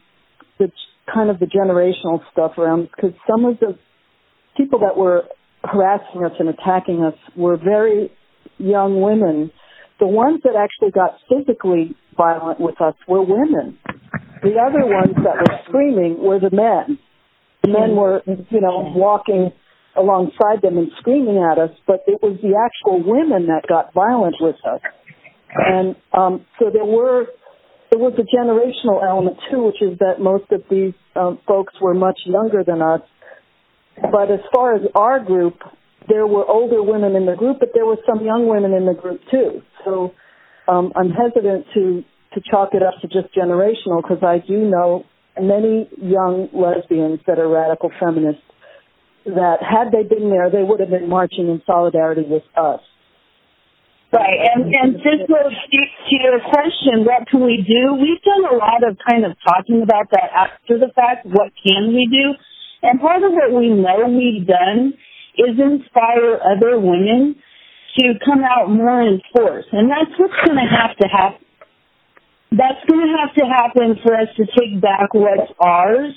the 0.59 0.71
kind 1.13 1.31
of 1.31 1.39
the 1.39 1.47
generational 1.47 2.21
stuff 2.33 2.59
around 2.59 2.89
because 2.95 3.13
some 3.29 3.45
of 3.45 3.59
the 3.61 3.79
people 4.57 4.81
that 4.81 4.97
were 4.97 5.25
harassing 5.63 6.25
us 6.25 6.33
and 6.39 6.49
attacking 6.49 7.03
us 7.03 7.15
were 7.37 7.57
very 7.57 8.11
young 8.59 9.01
women. 9.01 9.51
The 10.01 10.07
ones 10.07 10.41
that 10.45 10.55
actually 10.59 10.91
got 10.91 11.19
physically 11.29 11.95
violent 12.17 12.61
with 12.61 12.81
us 12.81 12.95
were 13.07 13.23
women. 13.23 13.79
The 14.43 14.59
other 14.61 14.85
ones 14.85 15.15
that 15.17 15.37
were 15.39 15.59
screaming 15.69 16.19
were 16.19 16.41
the 16.41 16.51
men. 16.51 16.99
The 17.63 17.69
men 17.71 17.97
were, 17.97 18.23
you 18.27 18.61
know, 18.61 18.93
walking 18.95 19.53
alongside 19.97 20.63
them 20.63 20.79
and 20.79 20.91
screaming 21.01 21.39
at 21.39 21.59
us, 21.59 21.71
but 21.87 22.03
it 22.07 22.21
was 22.23 22.39
the 22.43 22.55
actual 22.59 23.03
women 23.03 23.47
that 23.47 23.67
got 23.69 23.95
violent 23.95 24.37
with 24.41 24.57
us. 24.65 24.81
And 25.55 25.97
um, 26.13 26.45
so 26.59 26.71
there 26.73 26.85
were 26.85 27.27
there 27.91 28.01
was 28.01 28.15
a 28.19 28.27
generational 28.27 29.07
element 29.07 29.39
too, 29.51 29.63
which 29.63 29.81
is 29.81 29.99
that 30.01 30.19
most 30.19 30.51
of 30.51 30.63
these 30.69 30.95
um, 31.15 31.39
folks 31.47 31.75
were 31.81 31.95
much 31.95 32.19
younger 32.27 32.65
than 32.65 32.83
us. 32.83 33.01
But 34.11 34.33
as 34.33 34.41
far 34.53 34.75
as 34.75 34.83
our 34.97 35.21
group, 35.21 35.59
there 36.09 36.27
were 36.27 36.45
older 36.45 36.83
women 36.83 37.15
in 37.15 37.27
the 37.27 37.37
group, 37.37 37.59
but 37.61 37.69
there 37.73 37.87
were 37.87 37.99
some 38.05 38.25
young 38.25 38.49
women 38.49 38.73
in 38.73 38.87
the 38.87 38.95
group 38.95 39.21
too. 39.31 39.63
So 39.85 40.13
um, 40.67 40.93
I'm 40.97 41.11
hesitant 41.11 41.67
to 41.75 42.03
to 42.35 42.41
chalk 42.51 42.71
it 42.73 42.83
up 42.83 42.95
to 43.01 43.07
just 43.07 43.33
generational 43.33 44.03
because 44.03 44.25
I 44.25 44.43
do 44.45 44.59
know 44.69 45.05
many 45.41 45.89
young 46.03 46.49
lesbians 46.53 47.21
that 47.29 47.39
are 47.39 47.49
radical 47.49 47.91
feminists 48.01 48.43
that 49.25 49.65
had 49.65 49.93
they 49.93 50.03
been 50.05 50.31
there, 50.31 50.51
they 50.51 50.63
would 50.63 50.81
have 50.81 50.91
been 50.91 51.09
marching 51.09 51.49
in 51.49 51.63
solidarity 51.67 52.25
with 52.29 52.45
us. 52.57 52.81
Right, 54.13 54.47
and 54.55 54.71
and 54.71 54.95
this 55.03 55.27
will 55.27 55.51
speak 55.67 55.91
to 56.11 56.15
your 56.23 56.39
question. 56.39 57.03
What 57.03 57.27
can 57.27 57.43
we 57.43 57.59
do? 57.67 57.99
We've 57.99 58.23
done 58.23 58.47
a 58.47 58.55
lot 58.55 58.87
of 58.87 58.97
kind 59.03 59.27
of 59.27 59.35
talking 59.43 59.83
about 59.83 60.07
that 60.13 60.31
after 60.31 60.79
the 60.79 60.93
fact. 60.95 61.27
What 61.27 61.51
can 61.67 61.91
we 61.91 62.07
do? 62.07 62.39
And 62.87 63.01
part 63.01 63.25
of 63.25 63.33
what 63.33 63.51
we 63.51 63.71
know 63.75 64.07
we've 64.07 64.47
done 64.47 64.95
is 65.35 65.59
inspire 65.59 66.39
other 66.39 66.79
women 66.79 67.35
to 67.99 68.15
come 68.25 68.45
out 68.45 68.71
more 68.71 69.03
in 69.03 69.21
force. 69.35 69.67
And 69.73 69.91
that's 69.91 70.15
what's 70.19 70.39
going 70.47 70.63
to 70.63 70.71
have 70.71 70.95
to 70.99 71.09
happen. 71.09 71.47
That's 72.53 72.85
going 72.87 73.03
to 73.03 73.13
have 73.19 73.35
to 73.35 73.45
happen 73.51 73.99
for 74.05 74.15
us 74.15 74.29
to 74.37 74.47
take 74.47 74.81
back 74.81 75.11
what's 75.13 75.51
ours 75.59 76.15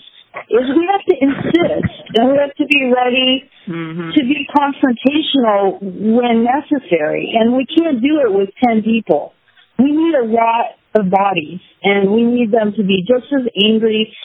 is 0.50 0.64
we 0.76 0.88
have 0.92 1.04
to 1.06 1.16
insist 1.20 1.94
and 2.16 2.32
we 2.32 2.38
have 2.38 2.54
to 2.56 2.66
be 2.66 2.92
ready 2.94 3.50
Mm-hmm. 3.68 4.12
to 4.16 4.24
be 4.24 4.48
confrontational 4.56 5.82
when 5.84 6.46
necessary. 6.48 7.34
And 7.38 7.52
we 7.52 7.66
can't 7.66 8.02
do 8.02 8.22
it 8.26 8.32
with 8.32 8.48
10 8.64 8.82
people. 8.82 9.34
We 9.78 9.92
need 9.92 10.16
a 10.16 10.24
lot 10.24 10.80
of 10.96 11.12
bodies 11.12 11.60
and 11.84 12.10
we 12.12 12.24
need 12.24 12.50
them 12.54 12.72
to 12.78 12.84
be 12.84 13.04
just 13.06 13.26
as 13.34 13.46
angry 13.62 14.16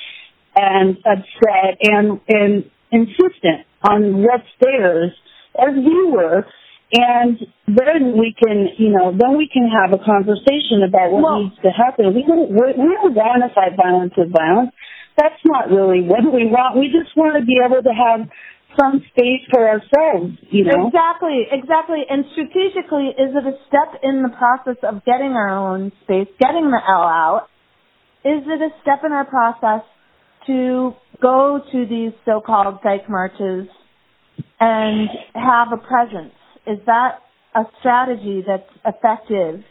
and 0.55 0.97
upset 0.99 1.79
and, 1.83 2.21
and 2.29 2.71
insistent 2.93 3.67
on 3.83 4.23
what's 4.23 4.47
theirs 4.61 5.11
as 5.59 5.75
we 5.75 6.07
were. 6.09 6.47
And 6.93 7.39
then 7.67 8.17
we 8.17 8.33
can, 8.39 8.69
you 8.79 8.91
know, 8.91 9.11
then 9.11 9.37
we 9.37 9.49
can 9.53 9.67
have 9.69 9.93
a 9.93 9.99
conversation 10.05 10.85
about 10.87 11.11
what 11.11 11.23
Well- 11.23 11.43
needs 11.45 11.57
to 11.63 11.71
happen. 11.71 12.15
We 12.15 12.23
don't, 12.23 12.49
we 12.51 12.63
we 12.79 12.95
don't 12.95 13.15
want 13.15 13.43
to 13.43 13.53
fight 13.55 13.75
violence 13.77 14.13
with 14.17 14.31
violence. 14.31 14.71
That's 15.17 15.41
not 15.45 15.69
really 15.69 16.03
what 16.03 16.25
we 16.25 16.47
want. 16.49 16.79
We 16.79 16.89
just 16.89 17.17
want 17.17 17.37
to 17.39 17.45
be 17.45 17.61
able 17.61 17.83
to 17.83 17.93
have 17.93 18.29
some 18.81 19.05
space 19.13 19.45
for 19.51 19.61
ourselves, 19.61 20.39
you 20.51 20.65
know. 20.65 20.89
Exactly, 20.89 21.45
exactly. 21.51 22.03
And 22.09 22.25
strategically, 22.33 23.13
is 23.13 23.37
it 23.37 23.45
a 23.45 23.57
step 23.69 24.01
in 24.03 24.23
the 24.23 24.33
process 24.33 24.81
of 24.83 25.05
getting 25.05 25.33
our 25.33 25.53
own 25.53 25.93
space, 26.05 26.29
getting 26.41 26.71
the 26.71 26.81
L 26.81 27.05
out? 27.05 27.49
Is 28.25 28.43
it 28.47 28.61
a 28.63 28.71
step 28.83 29.01
in 29.05 29.13
our 29.13 29.27
process 29.27 29.85
to 30.47 30.93
go 31.21 31.61
to 31.73 31.87
these 31.87 32.13
so-called 32.25 32.83
dyke 32.83 33.09
marches 33.09 33.69
and 34.61 35.09
have 35.35 35.69
a 35.73 35.77
presence? 35.77 36.35
Is 36.67 36.79
that 36.87 37.19
a 37.55 37.65
strategy 37.81 38.43
that's 38.47 38.71
effective 38.87 39.65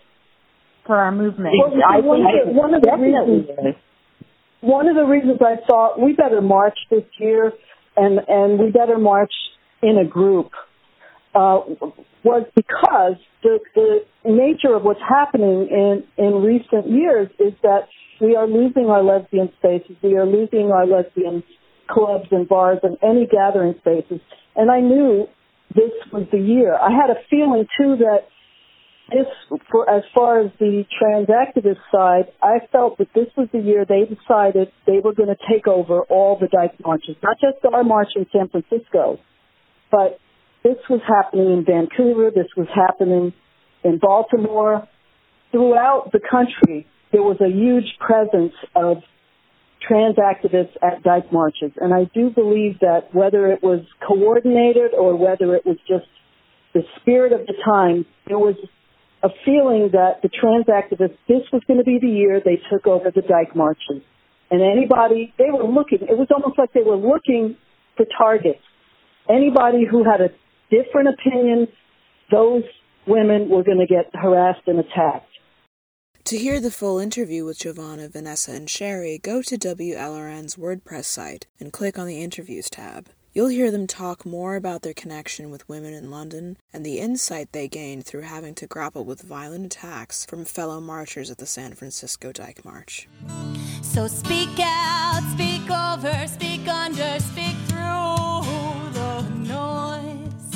for 0.86 0.98
our 0.98 1.12
movement? 1.12 1.56
Well, 1.58 1.74
I 1.82 2.00
one, 2.00 2.22
of 2.22 2.46
the, 2.46 2.52
one 2.52 2.74
of 2.74 2.82
the 2.82 2.98
reasons 3.00 3.76
one 4.62 4.88
of 4.88 4.96
the 4.96 5.04
reasons 5.04 5.40
I 5.42 5.56
thought 5.68 6.00
we 6.00 6.14
better 6.14 6.42
march 6.42 6.78
this 6.90 7.04
year 7.20 7.52
and 7.98 8.20
and 8.28 8.60
we 8.60 8.72
better 8.72 8.98
march 8.98 9.34
in 9.82 9.98
a 9.98 10.06
group 10.06 10.52
uh, 11.34 11.62
was 12.24 12.46
because 12.56 13.18
the 13.44 13.60
the 13.76 14.00
nature 14.26 14.76
of 14.76 14.84
what's 14.84 15.02
happening 15.08 15.68
in 15.70 16.04
in 16.18 16.42
recent 16.42 16.90
years 16.90 17.30
is 17.40 17.54
that 17.64 17.88
we 18.20 18.36
are 18.36 18.48
losing 18.48 18.86
our 18.86 19.04
lesbian 19.04 19.52
spaces, 19.58 19.96
we 20.04 20.16
are 20.16 20.28
losing 20.28 20.72
our 20.72 20.86
lesbian 20.86 21.44
clubs 21.90 22.28
and 22.32 22.48
bars 22.48 22.78
and 22.84 22.98
any 23.02 23.26
gathering 23.26 23.74
spaces, 23.80 24.22
and 24.56 24.70
I 24.70 24.80
knew 24.80 25.28
this 25.74 25.92
was 26.12 26.28
the 26.32 26.40
year. 26.40 26.76
I 26.76 26.92
had 26.92 27.10
a 27.10 27.20
feeling 27.30 27.66
too 27.80 27.96
that 27.98 28.28
this, 29.12 29.60
for 29.70 29.90
as 29.90 30.04
far 30.16 30.42
as 30.42 30.52
the 30.60 30.86
trans 30.98 31.28
activist 31.28 31.80
side, 31.92 32.32
I 32.42 32.60
felt 32.72 32.98
that 32.98 33.10
this 33.14 33.28
was 33.38 33.48
the 33.52 33.60
year 33.60 33.86
they 33.86 34.04
decided 34.04 34.72
they 34.88 35.00
were 35.04 35.14
going 35.14 35.30
to 35.30 35.38
take 35.52 35.68
over 35.68 36.02
all 36.02 36.38
the 36.40 36.48
dyke 36.48 36.80
marches, 36.84 37.16
not 37.22 37.38
just 37.40 37.64
our 37.72 37.84
march 37.84 38.10
in 38.16 38.26
San 38.32 38.50
Francisco, 38.50 39.20
but 39.92 40.20
this 40.64 40.78
was 40.90 41.02
happening 41.08 41.52
in 41.52 41.66
Vancouver, 41.66 42.32
this 42.34 42.48
was 42.56 42.68
happening 42.74 43.34
in 43.84 43.98
Baltimore, 44.00 44.88
throughout 45.52 46.12
the 46.12 46.20
country. 46.20 46.88
There 47.12 47.24
was 47.24 47.38
a 47.42 47.50
huge 47.50 47.98
presence 48.00 48.54
of 48.76 48.98
trans 49.86 50.16
activists 50.16 50.78
at 50.82 51.04
dyke 51.04 51.32
marches, 51.34 51.72
and 51.78 51.94
I 51.94 52.10
do 52.14 52.30
believe 52.30 52.80
that 52.80 53.14
whether 53.14 53.52
it 53.52 53.62
was 53.62 53.82
coordinated 54.08 54.94
or 54.98 55.18
whether 55.18 55.56
it 55.56 55.66
was 55.66 55.78
just 55.88 56.06
the 56.74 56.84
spirit 57.02 57.34
of 57.34 57.46
the 57.48 57.54
time, 57.66 58.06
there 58.28 58.40
was 58.40 58.56
a 59.24 59.30
feeling 59.46 59.90
that 59.94 60.22
the 60.24 60.30
trans 60.30 60.66
activists, 60.66 61.18
this 61.28 61.44
was 61.54 61.62
going 61.68 61.78
to 61.78 61.86
be 61.86 62.00
the 62.02 62.10
year 62.10 62.42
they 62.44 62.60
took 62.72 62.88
over 62.88 63.12
the 63.12 63.22
dyke 63.22 63.56
marches. 63.56 64.02
And 64.50 64.62
anybody, 64.62 65.34
they 65.38 65.52
were 65.52 65.64
looking, 65.64 66.00
it 66.02 66.18
was 66.18 66.28
almost 66.32 66.58
like 66.58 66.74
they 66.74 66.84
were 66.84 66.98
looking 66.98 67.56
for 67.96 68.06
targets. 68.18 68.60
Anybody 69.30 69.86
who 69.90 70.04
had 70.04 70.22
a 70.22 70.30
different 70.70 71.10
opinion, 71.10 71.68
those 72.32 72.64
women 73.08 73.50
were 73.50 73.64
going 73.64 73.80
to 73.80 73.88
get 73.88 74.10
harassed 74.14 74.68
and 74.68 74.80
attacked. 74.80 75.28
To 76.26 76.38
hear 76.38 76.60
the 76.60 76.72
full 76.72 77.00
interview 77.00 77.46
with 77.46 77.60
Giovanna, 77.60 78.08
Vanessa, 78.08 78.52
and 78.52 78.70
Sherry, 78.70 79.20
go 79.22 79.42
to 79.42 79.58
WLRN's 79.58 80.56
WordPress 80.56 81.06
site 81.06 81.48
and 81.60 81.74
click 81.74 81.98
on 81.98 82.08
the 82.08 82.22
Interviews 82.22 82.70
tab. 82.70 83.10
You'll 83.34 83.48
hear 83.48 83.72
them 83.72 83.88
talk 83.88 84.26
more 84.26 84.58
about 84.58 84.82
their 84.82 84.94
connection 84.94 85.50
with 85.50 85.70
women 85.70 85.94
in 85.94 86.12
London 86.12 86.58
and 86.74 86.86
the 86.86 87.00
insight 87.00 87.54
they 87.54 87.70
gained 87.70 88.06
through 88.06 88.24
having 88.24 88.54
to 88.56 88.68
grapple 88.68 89.06
with 89.06 89.22
violent 89.22 89.66
attacks 89.66 90.26
from 90.26 90.44
fellow 90.44 90.82
marchers 90.82 91.32
at 91.32 91.38
the 91.38 91.46
San 91.46 91.74
Francisco 91.74 92.34
Dyke 92.34 92.66
March. 92.66 93.08
So 93.82 94.08
speak 94.08 94.50
out, 94.60 95.22
speak 95.32 95.62
over, 95.72 96.28
speak 96.28 96.68
under, 96.68 97.20
speak 97.20 97.56
through 97.68 98.92
the 98.92 99.22
noise. 99.48 100.52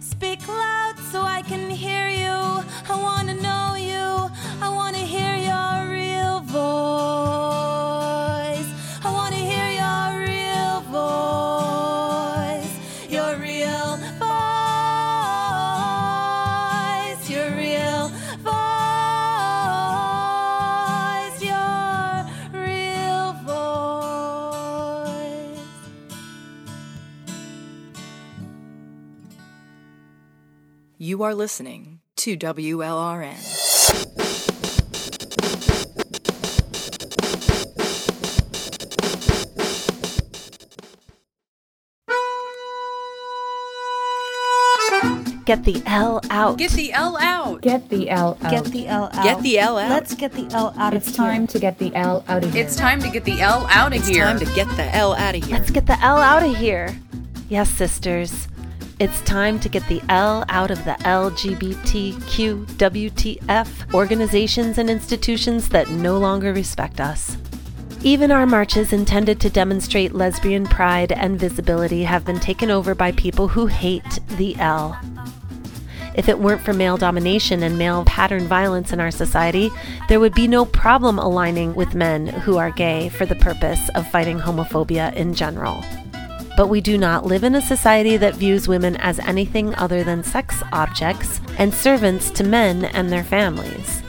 Speak 0.00 0.46
loud 0.46 0.94
so 1.10 1.22
I 1.22 1.42
can 1.42 1.68
hear 1.68 2.08
you. 2.08 2.28
I 2.28 2.96
want 3.02 3.26
to 3.30 3.34
know 3.34 3.74
you. 3.74 4.30
I 4.64 4.68
want 4.68 4.94
to 4.94 5.02
hear 5.02 5.34
your 5.34 5.90
real 5.90 6.38
voice. 6.42 7.51
You 31.12 31.22
are 31.24 31.34
listening 31.34 32.00
to 32.16 32.38
WLRN. 32.38 33.36
Get 45.44 45.64
the 45.64 45.82
L 45.84 46.22
out. 46.30 46.56
Get 46.56 46.70
the 46.70 46.94
L 46.94 47.18
out. 47.18 47.60
Get 47.60 47.90
the 47.90 48.08
L 48.08 48.38
out. 48.40 48.50
Get 48.50 48.64
the 48.64 48.88
L 48.88 49.10
out. 49.12 49.22
Get 49.22 49.42
the 49.42 49.58
L 49.58 49.76
out. 49.76 49.90
Let's 49.90 50.14
get 50.14 50.32
the 50.32 50.48
L 50.54 50.72
out 50.78 50.94
It's 50.94 51.08
of 51.08 51.14
time 51.14 51.46
to 51.48 51.58
get 51.58 51.76
the 51.76 51.94
L 51.94 52.24
out 52.26 52.42
of 52.42 52.54
here. 52.54 52.64
It's 52.64 52.74
time 52.74 53.02
to 53.02 53.10
get 53.10 53.26
the 53.26 53.38
L 53.38 53.66
out 53.68 53.92
of 53.92 53.98
It's 53.98 54.08
here. 54.08 54.28
It's 54.28 54.40
time 54.40 54.48
to 54.48 54.54
get 54.54 54.76
the 54.78 54.96
L 54.96 55.12
out 55.12 55.34
of 55.34 55.44
here. 55.44 55.58
Let's 55.58 55.70
get 55.70 55.84
the 55.84 56.00
L 56.00 56.16
out 56.16 56.42
of 56.42 56.56
here. 56.56 56.96
Yes, 57.50 57.68
sisters. 57.68 58.48
It's 59.02 59.20
time 59.22 59.58
to 59.58 59.68
get 59.68 59.84
the 59.88 60.00
L 60.10 60.44
out 60.48 60.70
of 60.70 60.78
the 60.84 60.92
LGBTQ 61.00 62.66
WTF 62.66 63.92
organizations 63.94 64.78
and 64.78 64.88
institutions 64.88 65.68
that 65.70 65.90
no 65.90 66.18
longer 66.18 66.52
respect 66.52 67.00
us. 67.00 67.36
Even 68.04 68.30
our 68.30 68.46
marches 68.46 68.92
intended 68.92 69.40
to 69.40 69.50
demonstrate 69.50 70.14
lesbian 70.14 70.66
pride 70.66 71.10
and 71.10 71.36
visibility 71.36 72.04
have 72.04 72.24
been 72.24 72.38
taken 72.38 72.70
over 72.70 72.94
by 72.94 73.10
people 73.10 73.48
who 73.48 73.66
hate 73.66 74.20
the 74.36 74.54
L. 74.60 74.96
If 76.14 76.28
it 76.28 76.38
weren't 76.38 76.62
for 76.62 76.72
male 76.72 76.96
domination 76.96 77.64
and 77.64 77.76
male 77.76 78.04
pattern 78.04 78.46
violence 78.46 78.92
in 78.92 79.00
our 79.00 79.10
society, 79.10 79.72
there 80.08 80.20
would 80.20 80.32
be 80.34 80.46
no 80.46 80.64
problem 80.64 81.18
aligning 81.18 81.74
with 81.74 81.96
men 81.96 82.28
who 82.28 82.56
are 82.56 82.70
gay 82.70 83.08
for 83.08 83.26
the 83.26 83.34
purpose 83.34 83.88
of 83.96 84.08
fighting 84.12 84.38
homophobia 84.38 85.12
in 85.14 85.34
general. 85.34 85.82
But 86.62 86.68
we 86.68 86.80
do 86.80 86.96
not 86.96 87.26
live 87.26 87.42
in 87.42 87.56
a 87.56 87.60
society 87.60 88.16
that 88.18 88.36
views 88.36 88.68
women 88.68 88.96
as 88.98 89.18
anything 89.18 89.74
other 89.74 90.04
than 90.04 90.22
sex 90.22 90.62
objects 90.72 91.40
and 91.58 91.74
servants 91.74 92.30
to 92.30 92.44
men 92.44 92.84
and 92.84 93.10
their 93.10 93.24
families. 93.24 94.00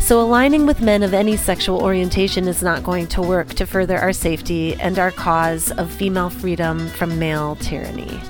So, 0.00 0.20
aligning 0.20 0.66
with 0.66 0.80
men 0.80 1.04
of 1.04 1.14
any 1.14 1.36
sexual 1.36 1.80
orientation 1.80 2.48
is 2.48 2.64
not 2.64 2.82
going 2.82 3.06
to 3.06 3.22
work 3.22 3.50
to 3.50 3.64
further 3.64 3.96
our 3.96 4.12
safety 4.12 4.74
and 4.80 4.98
our 4.98 5.12
cause 5.12 5.70
of 5.70 5.88
female 5.88 6.30
freedom 6.30 6.88
from 6.88 7.16
male 7.16 7.54
tyranny. 7.60 8.20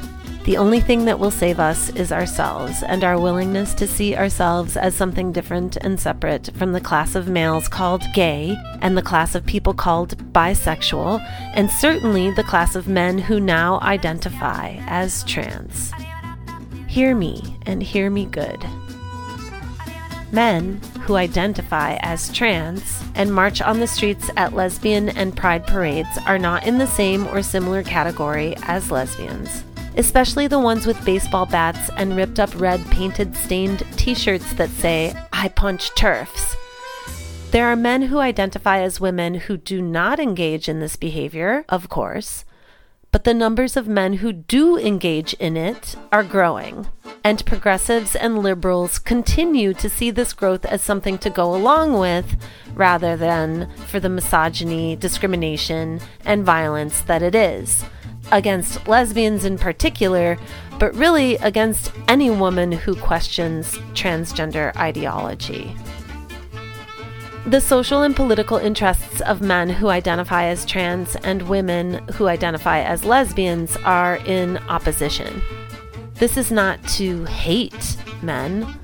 The 0.45 0.57
only 0.57 0.81
thing 0.81 1.05
that 1.05 1.19
will 1.19 1.31
save 1.31 1.61
us 1.61 1.91
is 1.91 2.11
ourselves 2.11 2.83
and 2.83 3.05
our 3.05 3.21
willingness 3.21 3.75
to 3.75 3.87
see 3.87 4.17
ourselves 4.17 4.75
as 4.75 4.95
something 4.95 5.33
different 5.33 5.77
and 5.77 6.01
separate 6.01 6.51
from 6.57 6.73
the 6.73 6.81
class 6.81 7.15
of 7.15 7.29
males 7.29 7.69
called 7.69 8.03
gay 8.15 8.57
and 8.81 8.97
the 8.97 9.03
class 9.03 9.35
of 9.35 9.45
people 9.45 9.75
called 9.75 10.17
bisexual, 10.33 11.21
and 11.55 11.71
certainly 11.71 12.31
the 12.31 12.43
class 12.43 12.75
of 12.75 12.89
men 12.89 13.19
who 13.19 13.39
now 13.39 13.79
identify 13.81 14.77
as 14.87 15.25
trans. 15.25 15.93
Hear 16.89 17.15
me 17.15 17.59
and 17.67 17.83
hear 17.83 18.09
me 18.09 18.25
good. 18.25 18.65
Men 20.33 20.81
who 21.03 21.17
identify 21.17 21.99
as 22.01 22.33
trans 22.33 23.03
and 23.15 23.35
march 23.35 23.61
on 23.61 23.81
the 23.81 23.87
streets 23.87 24.31
at 24.37 24.55
lesbian 24.55 25.11
and 25.11 25.37
pride 25.37 25.67
parades 25.67 26.19
are 26.27 26.39
not 26.39 26.67
in 26.67 26.79
the 26.79 26.87
same 26.87 27.27
or 27.29 27.43
similar 27.43 27.83
category 27.83 28.55
as 28.63 28.91
lesbians, 28.91 29.65
especially 29.97 30.47
the 30.47 30.59
ones 30.59 30.87
with 30.87 31.05
baseball 31.05 31.47
bats 31.47 31.91
and 31.97 32.17
ripped 32.17 32.39
up 32.39 32.51
red 32.59 32.85
painted 32.91 33.37
stained 33.37 33.85
t 33.97 34.15
shirts 34.15 34.53
that 34.55 34.71
say, 34.71 35.15
I 35.33 35.49
punch 35.49 35.91
TERFs. 35.93 36.57
There 37.51 37.67
are 37.67 37.77
men 37.77 38.03
who 38.03 38.19
identify 38.19 38.81
as 38.81 39.01
women 39.01 39.35
who 39.35 39.57
do 39.57 39.83
not 39.83 40.21
engage 40.21 40.69
in 40.69 40.79
this 40.79 40.95
behavior, 40.95 41.65
of 41.69 41.89
course, 41.89 42.45
but 43.13 43.25
the 43.25 43.35
numbers 43.35 43.77
of 43.77 43.89
men 43.89 44.15
who 44.15 44.33
do 44.33 44.79
engage 44.79 45.35
in 45.35 45.57
it 45.57 45.97
are 46.13 46.23
growing. 46.23 46.87
And 47.25 47.45
progressives 47.45 48.15
and 48.15 48.39
liberals 48.39 49.01
continue 49.01 49.75
to 49.75 49.89
see 49.89 50.13
this 50.13 50.33
growth 50.33 50.65
as 50.65 50.81
something 50.81 51.19
to 51.19 51.31
go 51.31 51.55
along 51.55 51.99
with 51.99 52.37
rather 52.75 53.17
than 53.17 53.69
for 53.89 53.99
the 53.99 54.09
misogyny, 54.09 54.95
discrimination, 54.95 56.01
and 56.25 56.45
violence 56.45 57.01
that 57.03 57.23
it 57.23 57.35
is. 57.35 57.85
Against 58.33 58.87
lesbians 58.87 59.45
in 59.45 59.59
particular, 59.59 60.39
but 60.79 60.95
really 60.95 61.37
against 61.37 61.93
any 62.09 62.31
woman 62.31 62.73
who 62.73 62.95
questions 62.95 63.77
transgender 63.93 64.75
ideology. 64.77 65.75
The 67.47 67.61
social 67.61 68.03
and 68.03 68.15
political 68.15 68.59
interests 68.59 69.21
of 69.23 69.41
men 69.41 69.71
who 69.71 69.89
identify 69.89 70.45
as 70.45 70.65
trans 70.65 71.17
and 71.17 71.49
women 71.49 71.95
who 72.15 72.29
identify 72.29 72.81
as 72.81 73.05
lesbians 73.05 73.77
are 73.79 74.17
in 74.27 74.59
opposition. 74.69 75.43
This 76.15 76.37
is 76.37 76.53
not 76.53 76.83
to 76.89 77.25
hate 77.25 77.97
men, 78.23 78.79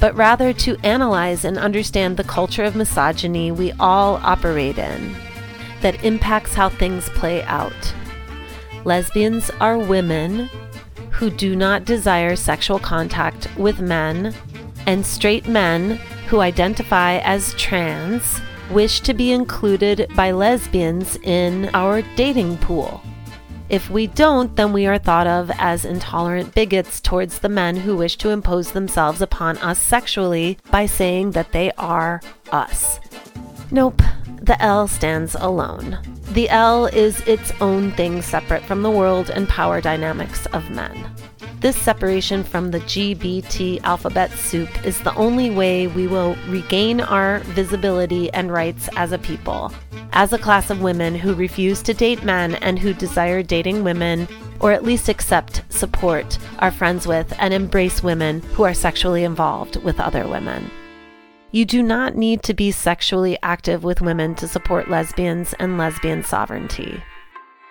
but 0.00 0.14
rather 0.16 0.52
to 0.54 0.76
analyze 0.82 1.44
and 1.44 1.56
understand 1.56 2.16
the 2.16 2.24
culture 2.24 2.64
of 2.64 2.74
misogyny 2.74 3.52
we 3.52 3.70
all 3.78 4.16
operate 4.24 4.76
in 4.76 5.14
that 5.80 6.02
impacts 6.04 6.54
how 6.54 6.68
things 6.68 7.08
play 7.10 7.42
out. 7.44 7.94
Lesbians 8.84 9.50
are 9.60 9.78
women 9.78 10.48
who 11.10 11.30
do 11.30 11.54
not 11.54 11.84
desire 11.84 12.34
sexual 12.34 12.78
contact 12.78 13.48
with 13.58 13.80
men, 13.80 14.34
and 14.86 15.04
straight 15.04 15.46
men 15.46 15.96
who 16.28 16.40
identify 16.40 17.18
as 17.18 17.54
trans 17.54 18.40
wish 18.70 19.00
to 19.00 19.12
be 19.12 19.32
included 19.32 20.10
by 20.14 20.30
lesbians 20.30 21.16
in 21.16 21.68
our 21.74 22.02
dating 22.16 22.56
pool. 22.58 23.02
If 23.68 23.90
we 23.90 24.08
don't, 24.08 24.56
then 24.56 24.72
we 24.72 24.86
are 24.86 24.98
thought 24.98 25.26
of 25.26 25.50
as 25.58 25.84
intolerant 25.84 26.54
bigots 26.54 27.00
towards 27.00 27.38
the 27.38 27.48
men 27.48 27.76
who 27.76 27.96
wish 27.96 28.16
to 28.16 28.30
impose 28.30 28.72
themselves 28.72 29.20
upon 29.20 29.58
us 29.58 29.78
sexually 29.78 30.58
by 30.70 30.86
saying 30.86 31.32
that 31.32 31.52
they 31.52 31.70
are 31.72 32.20
us. 32.50 32.98
Nope, 33.70 34.02
the 34.42 34.60
L 34.62 34.88
stands 34.88 35.34
alone. 35.38 35.98
The 36.32 36.48
L 36.48 36.86
is 36.86 37.20
its 37.26 37.52
own 37.60 37.92
thing 37.92 38.22
separate 38.22 38.64
from 38.64 38.82
the 38.82 38.90
world 38.90 39.30
and 39.30 39.48
power 39.48 39.80
dynamics 39.80 40.46
of 40.46 40.70
men. 40.70 41.10
This 41.60 41.76
separation 41.76 42.42
from 42.42 42.70
the 42.70 42.80
GBT 42.80 43.82
alphabet 43.82 44.30
soup 44.30 44.70
is 44.86 44.98
the 45.02 45.14
only 45.14 45.50
way 45.50 45.88
we 45.88 46.06
will 46.06 46.36
regain 46.48 47.02
our 47.02 47.40
visibility 47.40 48.32
and 48.32 48.50
rights 48.50 48.88
as 48.96 49.12
a 49.12 49.18
people. 49.18 49.70
As 50.12 50.32
a 50.32 50.38
class 50.38 50.70
of 50.70 50.80
women 50.80 51.14
who 51.14 51.34
refuse 51.34 51.82
to 51.82 51.92
date 51.92 52.24
men 52.24 52.54
and 52.56 52.78
who 52.78 52.94
desire 52.94 53.42
dating 53.42 53.84
women, 53.84 54.26
or 54.60 54.72
at 54.72 54.84
least 54.84 55.10
accept, 55.10 55.62
support, 55.68 56.38
are 56.60 56.70
friends 56.70 57.06
with, 57.06 57.30
and 57.38 57.52
embrace 57.52 58.02
women 58.02 58.40
who 58.54 58.62
are 58.62 58.74
sexually 58.74 59.24
involved 59.24 59.76
with 59.82 60.00
other 60.00 60.26
women. 60.26 60.70
You 61.52 61.64
do 61.64 61.82
not 61.82 62.14
need 62.14 62.44
to 62.44 62.54
be 62.54 62.70
sexually 62.70 63.36
active 63.42 63.82
with 63.82 64.00
women 64.00 64.36
to 64.36 64.46
support 64.46 64.88
lesbians 64.88 65.52
and 65.54 65.78
lesbian 65.78 66.22
sovereignty. 66.22 67.02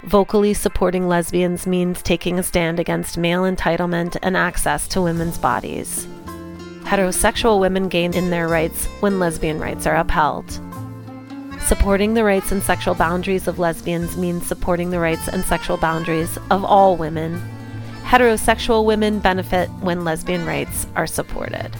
Vocally 0.03 0.53
supporting 0.53 1.07
lesbians 1.07 1.65
means 1.65 2.01
taking 2.01 2.37
a 2.37 2.43
stand 2.43 2.81
against 2.81 3.17
male 3.17 3.43
entitlement 3.43 4.17
and 4.21 4.35
access 4.35 4.85
to 4.89 5.01
women's 5.01 5.37
bodies. 5.37 6.05
Heterosexual 6.83 7.61
women 7.61 7.87
gain 7.87 8.13
in 8.13 8.31
their 8.31 8.49
rights 8.49 8.85
when 8.99 9.17
lesbian 9.17 9.61
rights 9.61 9.87
are 9.87 9.95
upheld. 9.95 10.59
Supporting 11.61 12.15
the 12.15 12.25
rights 12.25 12.51
and 12.51 12.61
sexual 12.61 12.95
boundaries 12.95 13.47
of 13.47 13.59
lesbians 13.59 14.17
means 14.17 14.45
supporting 14.45 14.89
the 14.89 14.99
rights 14.99 15.29
and 15.29 15.45
sexual 15.45 15.77
boundaries 15.77 16.37
of 16.51 16.65
all 16.65 16.97
women. 16.97 17.41
Heterosexual 18.03 18.83
women 18.83 19.19
benefit 19.19 19.69
when 19.79 20.03
lesbian 20.03 20.45
rights 20.45 20.85
are 20.97 21.07
supported. 21.07 21.73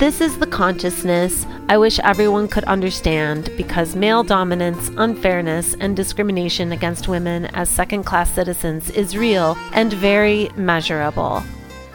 This 0.00 0.22
is 0.22 0.38
the 0.38 0.46
consciousness 0.46 1.44
I 1.68 1.76
wish 1.76 1.98
everyone 1.98 2.48
could 2.48 2.64
understand 2.64 3.52
because 3.54 3.94
male 3.94 4.22
dominance, 4.22 4.90
unfairness, 4.96 5.74
and 5.74 5.94
discrimination 5.94 6.72
against 6.72 7.06
women 7.06 7.44
as 7.54 7.68
second 7.68 8.04
class 8.04 8.30
citizens 8.30 8.88
is 8.88 9.14
real 9.14 9.58
and 9.74 9.92
very 9.92 10.48
measurable. 10.56 11.42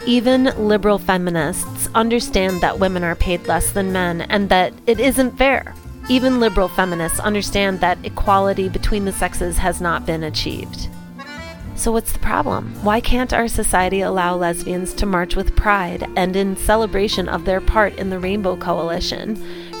Even 0.06 0.44
liberal 0.56 1.00
feminists 1.00 1.88
understand 1.96 2.60
that 2.60 2.78
women 2.78 3.02
are 3.02 3.16
paid 3.16 3.48
less 3.48 3.72
than 3.72 3.92
men 3.92 4.20
and 4.20 4.48
that 4.50 4.72
it 4.86 5.00
isn't 5.00 5.36
fair. 5.36 5.74
Even 6.08 6.38
liberal 6.38 6.68
feminists 6.68 7.18
understand 7.18 7.80
that 7.80 7.98
equality 8.04 8.68
between 8.68 9.04
the 9.04 9.10
sexes 9.10 9.58
has 9.58 9.80
not 9.80 10.06
been 10.06 10.22
achieved. 10.22 10.88
So, 11.76 11.92
what's 11.92 12.12
the 12.12 12.18
problem? 12.18 12.72
Why 12.82 13.00
can't 13.00 13.34
our 13.34 13.48
society 13.48 14.00
allow 14.00 14.34
lesbians 14.34 14.94
to 14.94 15.06
march 15.06 15.36
with 15.36 15.54
pride 15.54 16.08
and 16.16 16.34
in 16.34 16.56
celebration 16.56 17.28
of 17.28 17.44
their 17.44 17.60
part 17.60 17.94
in 17.96 18.08
the 18.08 18.18
Rainbow 18.18 18.56
Coalition, 18.56 19.36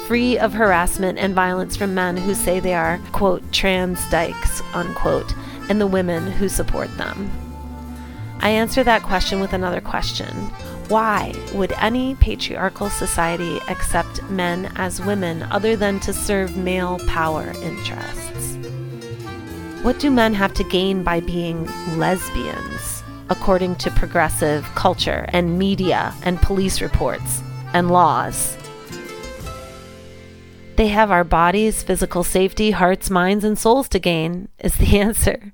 free 0.06 0.38
of 0.38 0.52
harassment 0.52 1.18
and 1.18 1.34
violence 1.34 1.74
from 1.74 1.94
men 1.94 2.18
who 2.18 2.34
say 2.34 2.60
they 2.60 2.74
are, 2.74 3.00
quote, 3.12 3.50
trans 3.50 3.98
dykes, 4.10 4.62
unquote, 4.74 5.34
and 5.70 5.80
the 5.80 5.86
women 5.86 6.30
who 6.30 6.50
support 6.50 6.94
them? 6.98 7.30
I 8.40 8.50
answer 8.50 8.84
that 8.84 9.02
question 9.02 9.40
with 9.40 9.54
another 9.54 9.80
question. 9.80 10.28
Why 10.88 11.34
would 11.54 11.72
any 11.72 12.14
patriarchal 12.16 12.90
society 12.90 13.58
accept 13.68 14.22
men 14.30 14.70
as 14.76 15.00
women 15.00 15.42
other 15.44 15.74
than 15.74 15.98
to 16.00 16.12
serve 16.12 16.58
male 16.58 17.00
power 17.08 17.52
interests? 17.62 18.35
What 19.86 20.00
do 20.00 20.10
men 20.10 20.34
have 20.34 20.52
to 20.54 20.64
gain 20.64 21.04
by 21.04 21.20
being 21.20 21.64
lesbians, 21.96 23.04
according 23.30 23.76
to 23.76 23.90
progressive 23.92 24.64
culture 24.74 25.26
and 25.28 25.60
media 25.60 26.12
and 26.24 26.42
police 26.42 26.80
reports 26.80 27.40
and 27.72 27.88
laws? 27.88 28.56
They 30.74 30.88
have 30.88 31.12
our 31.12 31.22
bodies, 31.22 31.84
physical 31.84 32.24
safety, 32.24 32.72
hearts, 32.72 33.10
minds, 33.10 33.44
and 33.44 33.56
souls 33.56 33.88
to 33.90 34.00
gain, 34.00 34.48
is 34.58 34.74
the 34.74 34.98
answer. 34.98 35.52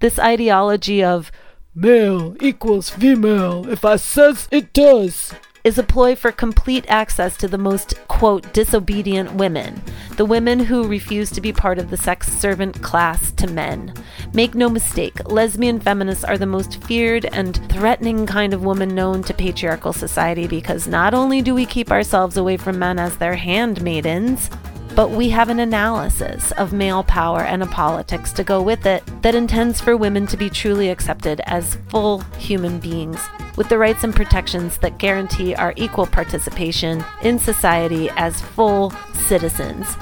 This 0.00 0.18
ideology 0.18 1.02
of 1.02 1.32
male 1.74 2.36
equals 2.38 2.90
female, 2.90 3.66
if 3.66 3.82
I 3.86 3.96
says 3.96 4.46
it 4.50 4.74
does, 4.74 5.32
is 5.64 5.78
a 5.78 5.82
ploy 5.82 6.16
for 6.16 6.32
complete 6.32 6.84
access 6.88 7.36
to 7.36 7.48
the 7.48 7.58
most, 7.58 7.94
quote, 8.08 8.52
disobedient 8.52 9.34
women, 9.34 9.82
the 10.16 10.24
women 10.24 10.58
who 10.58 10.88
refuse 10.88 11.30
to 11.30 11.40
be 11.40 11.52
part 11.52 11.78
of 11.78 11.90
the 11.90 11.96
sex 11.96 12.28
servant 12.32 12.80
class 12.82 13.32
to 13.32 13.46
men. 13.46 13.92
Make 14.32 14.54
no 14.54 14.68
mistake, 14.68 15.30
lesbian 15.30 15.80
feminists 15.80 16.24
are 16.24 16.38
the 16.38 16.46
most 16.46 16.82
feared 16.84 17.26
and 17.26 17.56
threatening 17.70 18.26
kind 18.26 18.54
of 18.54 18.64
woman 18.64 18.94
known 18.94 19.22
to 19.24 19.34
patriarchal 19.34 19.92
society 19.92 20.46
because 20.46 20.86
not 20.86 21.14
only 21.14 21.42
do 21.42 21.54
we 21.54 21.66
keep 21.66 21.90
ourselves 21.90 22.36
away 22.36 22.56
from 22.56 22.78
men 22.78 22.98
as 22.98 23.16
their 23.16 23.36
handmaidens, 23.36 24.50
but 24.96 25.10
we 25.10 25.30
have 25.30 25.50
an 25.50 25.60
analysis 25.60 26.52
of 26.52 26.72
male 26.72 27.04
power 27.04 27.42
and 27.42 27.62
a 27.62 27.66
politics 27.66 28.32
to 28.32 28.42
go 28.42 28.60
with 28.60 28.86
it 28.86 29.04
that 29.22 29.34
intends 29.34 29.80
for 29.80 29.96
women 29.96 30.26
to 30.26 30.36
be 30.36 30.50
truly 30.50 30.88
accepted 30.90 31.40
as 31.46 31.76
full 31.88 32.20
human 32.38 32.78
beings 32.80 33.20
with 33.56 33.68
the 33.68 33.78
rights 33.78 34.04
and 34.04 34.14
protections 34.14 34.78
that 34.78 34.98
guarantee 34.98 35.54
our 35.54 35.72
equal 35.76 36.06
participation 36.06 37.04
in 37.22 37.38
society 37.38 38.10
as 38.16 38.40
full 38.40 38.90
citizens. 39.14 39.96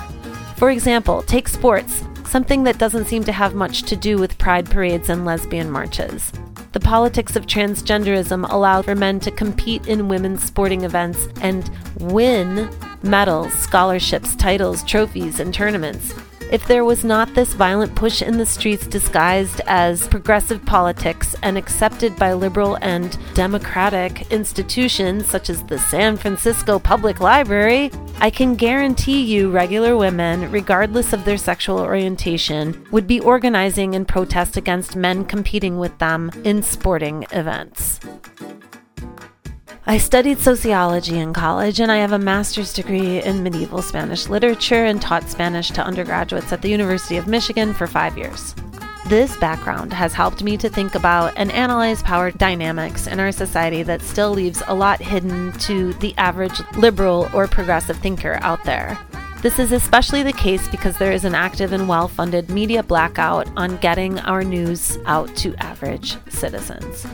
For 0.56 0.70
example, 0.70 1.22
take 1.22 1.48
sports, 1.48 2.02
something 2.24 2.64
that 2.64 2.78
doesn't 2.78 3.06
seem 3.06 3.24
to 3.24 3.32
have 3.32 3.54
much 3.54 3.82
to 3.84 3.96
do 3.96 4.18
with 4.18 4.38
pride 4.38 4.68
parades 4.70 5.08
and 5.08 5.24
lesbian 5.24 5.70
marches. 5.70 6.32
The 6.72 6.80
politics 6.80 7.34
of 7.34 7.46
transgenderism 7.46 8.50
allow 8.50 8.82
for 8.82 8.94
men 8.94 9.20
to 9.20 9.30
compete 9.30 9.86
in 9.86 10.08
women's 10.08 10.42
sporting 10.42 10.84
events 10.84 11.28
and 11.40 11.70
win 11.98 12.68
medals, 13.02 13.52
scholarships, 13.54 14.36
titles, 14.36 14.84
trophies, 14.84 15.40
and 15.40 15.54
tournaments. 15.54 16.14
If 16.50 16.66
there 16.66 16.84
was 16.84 17.04
not 17.04 17.34
this 17.34 17.52
violent 17.52 17.94
push 17.94 18.22
in 18.22 18.38
the 18.38 18.46
streets 18.46 18.86
disguised 18.86 19.60
as 19.66 20.08
progressive 20.08 20.64
politics 20.64 21.36
and 21.42 21.58
accepted 21.58 22.16
by 22.16 22.32
liberal 22.32 22.78
and 22.80 23.18
democratic 23.34 24.32
institutions 24.32 25.26
such 25.26 25.50
as 25.50 25.62
the 25.64 25.78
San 25.78 26.16
Francisco 26.16 26.78
Public 26.78 27.20
Library, 27.20 27.90
I 28.18 28.30
can 28.30 28.54
guarantee 28.54 29.20
you 29.20 29.50
regular 29.50 29.94
women, 29.98 30.50
regardless 30.50 31.12
of 31.12 31.26
their 31.26 31.36
sexual 31.36 31.80
orientation, 31.80 32.82
would 32.92 33.06
be 33.06 33.20
organizing 33.20 33.92
in 33.92 34.06
protest 34.06 34.56
against 34.56 34.96
men 34.96 35.26
competing 35.26 35.78
with 35.78 35.98
them 35.98 36.30
in 36.44 36.62
sporting 36.62 37.26
events. 37.30 38.00
I 39.88 39.96
studied 39.96 40.38
sociology 40.38 41.18
in 41.18 41.32
college 41.32 41.80
and 41.80 41.90
I 41.90 41.96
have 41.96 42.12
a 42.12 42.18
master's 42.18 42.74
degree 42.74 43.22
in 43.22 43.42
medieval 43.42 43.80
Spanish 43.80 44.28
literature 44.28 44.84
and 44.84 45.00
taught 45.00 45.30
Spanish 45.30 45.70
to 45.70 45.82
undergraduates 45.82 46.52
at 46.52 46.60
the 46.60 46.68
University 46.68 47.16
of 47.16 47.26
Michigan 47.26 47.72
for 47.72 47.86
five 47.86 48.18
years. 48.18 48.54
This 49.06 49.34
background 49.38 49.94
has 49.94 50.12
helped 50.12 50.42
me 50.42 50.58
to 50.58 50.68
think 50.68 50.94
about 50.94 51.32
and 51.38 51.50
analyze 51.52 52.02
power 52.02 52.30
dynamics 52.30 53.06
in 53.06 53.18
our 53.18 53.32
society 53.32 53.82
that 53.84 54.02
still 54.02 54.32
leaves 54.32 54.62
a 54.66 54.74
lot 54.74 55.00
hidden 55.00 55.52
to 55.60 55.94
the 55.94 56.14
average 56.18 56.60
liberal 56.76 57.30
or 57.32 57.46
progressive 57.46 57.96
thinker 57.96 58.38
out 58.42 58.62
there. 58.64 58.98
This 59.40 59.58
is 59.58 59.72
especially 59.72 60.22
the 60.22 60.34
case 60.34 60.68
because 60.68 60.98
there 60.98 61.12
is 61.12 61.24
an 61.24 61.34
active 61.34 61.72
and 61.72 61.88
well 61.88 62.08
funded 62.08 62.50
media 62.50 62.82
blackout 62.82 63.48
on 63.56 63.78
getting 63.78 64.18
our 64.20 64.44
news 64.44 64.98
out 65.06 65.34
to 65.36 65.56
average 65.56 66.18
citizens. 66.28 67.06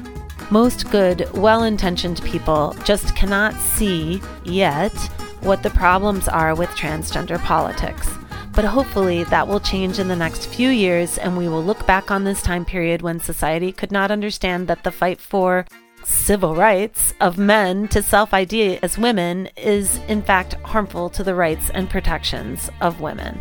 Most 0.50 0.90
good, 0.90 1.28
well 1.32 1.62
intentioned 1.62 2.22
people 2.22 2.76
just 2.84 3.16
cannot 3.16 3.54
see 3.54 4.20
yet 4.44 4.92
what 5.40 5.62
the 5.62 5.70
problems 5.70 6.28
are 6.28 6.54
with 6.54 6.70
transgender 6.70 7.38
politics. 7.42 8.10
But 8.52 8.64
hopefully 8.64 9.24
that 9.24 9.48
will 9.48 9.58
change 9.58 9.98
in 9.98 10.08
the 10.08 10.16
next 10.16 10.46
few 10.46 10.68
years, 10.68 11.18
and 11.18 11.36
we 11.36 11.48
will 11.48 11.62
look 11.62 11.86
back 11.86 12.10
on 12.10 12.24
this 12.24 12.42
time 12.42 12.64
period 12.64 13.02
when 13.02 13.18
society 13.18 13.72
could 13.72 13.90
not 13.90 14.10
understand 14.10 14.68
that 14.68 14.84
the 14.84 14.92
fight 14.92 15.20
for 15.20 15.66
civil 16.04 16.54
rights 16.54 17.14
of 17.20 17.38
men 17.38 17.88
to 17.88 18.02
self 18.02 18.32
ID 18.32 18.78
as 18.82 18.98
women 18.98 19.48
is, 19.56 19.98
in 20.08 20.22
fact, 20.22 20.54
harmful 20.62 21.10
to 21.10 21.24
the 21.24 21.34
rights 21.34 21.70
and 21.70 21.90
protections 21.90 22.70
of 22.80 23.00
women. 23.00 23.40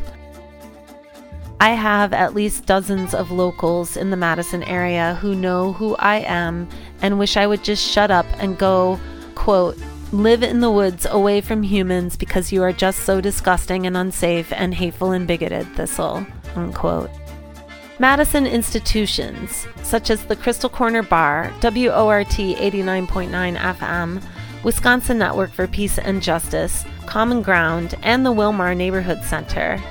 I 1.63 1.75
have 1.75 2.11
at 2.11 2.33
least 2.33 2.65
dozens 2.65 3.13
of 3.13 3.31
locals 3.31 3.95
in 3.95 4.09
the 4.09 4.17
Madison 4.17 4.63
area 4.63 5.17
who 5.21 5.33
know 5.33 5.71
who 5.71 5.95
I 5.95 6.17
am 6.17 6.67
and 7.01 7.17
wish 7.17 7.37
I 7.37 7.47
would 7.47 7.63
just 7.63 7.89
shut 7.89 8.11
up 8.11 8.25
and 8.39 8.57
go, 8.57 8.99
quote, 9.33 9.77
live 10.11 10.43
in 10.43 10.59
the 10.59 10.69
woods 10.69 11.07
away 11.09 11.39
from 11.39 11.63
humans 11.63 12.17
because 12.17 12.51
you 12.51 12.61
are 12.63 12.73
just 12.73 13.05
so 13.05 13.21
disgusting 13.21 13.87
and 13.87 13.95
unsafe 13.95 14.51
and 14.51 14.73
hateful 14.73 15.13
and 15.13 15.25
bigoted, 15.25 15.65
Thistle, 15.73 16.27
unquote. 16.57 17.09
Madison 17.97 18.45
institutions, 18.45 19.65
such 19.83 20.09
as 20.09 20.25
the 20.25 20.35
Crystal 20.35 20.69
Corner 20.69 21.01
Bar, 21.01 21.49
WORT 21.61 22.27
89.9 22.27 23.55
FM, 23.55 24.21
Wisconsin 24.65 25.17
Network 25.17 25.53
for 25.53 25.67
Peace 25.67 25.97
and 25.97 26.21
Justice, 26.21 26.83
Common 27.05 27.41
Ground, 27.41 27.95
and 28.03 28.25
the 28.25 28.33
Wilmar 28.33 28.75
Neighborhood 28.75 29.23
Center, 29.23 29.81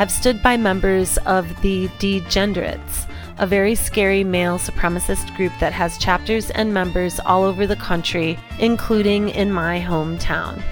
have 0.00 0.10
stood 0.10 0.42
by 0.42 0.56
members 0.56 1.18
of 1.26 1.46
the 1.60 1.86
Degenderettes, 1.98 3.06
a 3.36 3.46
very 3.46 3.74
scary 3.74 4.24
male 4.24 4.58
supremacist 4.58 5.36
group 5.36 5.52
that 5.60 5.74
has 5.74 5.98
chapters 5.98 6.48
and 6.52 6.72
members 6.72 7.20
all 7.20 7.44
over 7.44 7.66
the 7.66 7.76
country, 7.76 8.38
including 8.58 9.28
in 9.28 9.52
my 9.52 9.78
hometown. 9.78 10.62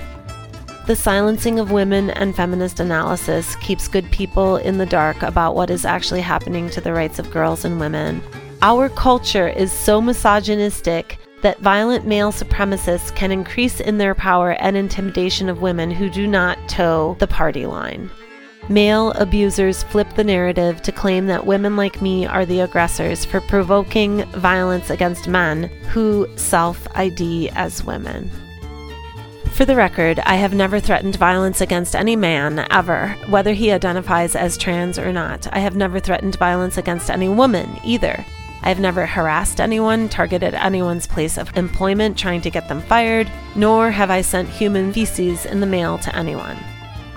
The 0.87 0.97
silencing 0.97 1.59
of 1.59 1.71
women 1.71 2.09
and 2.09 2.35
feminist 2.35 2.81
analysis 2.81 3.55
keeps 3.57 3.87
good 3.87 4.11
people 4.11 4.57
in 4.57 4.79
the 4.79 4.87
dark 4.87 5.21
about 5.21 5.55
what 5.55 5.69
is 5.69 5.85
actually 5.85 6.23
happening 6.23 6.71
to 6.71 6.81
the 6.81 6.95
rights 6.95 7.19
of 7.19 7.31
girls 7.31 7.67
and 7.67 7.79
women. 7.79 8.23
Our 8.63 8.89
culture 8.89 9.49
is 9.49 9.71
so 9.71 10.01
misogynistic 10.01 11.19
that 11.43 11.61
violent 11.61 12.07
male 12.07 12.33
supremacists 12.33 13.15
can 13.15 13.31
increase 13.31 13.79
in 13.79 13.99
their 13.99 14.15
power 14.15 14.53
and 14.53 14.75
intimidation 14.75 15.51
of 15.51 15.61
women 15.61 15.91
who 15.91 16.09
do 16.09 16.27
not 16.27 16.67
toe 16.67 17.15
the 17.19 17.27
party 17.27 17.67
line. 17.67 18.11
Male 18.69 19.13
abusers 19.13 19.83
flip 19.83 20.13
the 20.15 20.25
narrative 20.25 20.83
to 20.83 20.93
claim 20.93 21.27
that 21.27 21.47
women 21.47 21.75
like 21.75 22.03
me 22.03 22.27
are 22.27 22.45
the 22.45 22.61
aggressors 22.61 23.25
for 23.25 23.41
provoking 23.41 24.25
violence 24.33 24.91
against 24.91 25.27
men 25.27 25.65
who 25.91 26.29
self 26.37 26.87
ID 26.95 27.49
as 27.51 27.83
women. 27.83 28.31
For 29.53 29.65
the 29.65 29.75
record, 29.75 30.21
I 30.21 30.37
have 30.37 30.53
never 30.53 30.81
threatened 30.81 31.17
violence 31.17 31.63
against 31.63 31.97
any 31.97 32.15
man, 32.15 32.67
ever, 32.71 33.09
whether 33.29 33.55
he 33.55 33.73
identifies 33.73 34.37
as 34.37 34.59
trans 34.59 34.99
or 34.99 35.13
not. 35.13 35.49
I 35.53 35.61
have 35.61 35.75
never 35.75 35.99
threatened 35.99 36.37
violence 36.37 36.77
against 36.77 37.11
any 37.11 37.29
woman, 37.29 37.81
either. 37.83 38.25
I 38.63 38.69
have 38.69 38.81
never 38.81 39.07
harassed 39.07 39.61
anyone, 39.61 40.11
targeted 40.11 40.55
anyone's 40.55 41.07
place 41.07 41.39
of 41.39 41.57
employment 41.57 42.19
trying 42.19 42.43
to 42.43 42.51
get 42.51 42.69
them 42.69 42.83
fired, 42.83 43.33
nor 43.57 43.91
have 43.91 44.11
I 44.11 44.21
sent 44.21 44.49
human 44.49 44.93
feces 44.93 45.47
in 45.47 45.61
the 45.61 45.67
mail 45.67 45.99
to 45.99 46.15
anyone. 46.15 46.59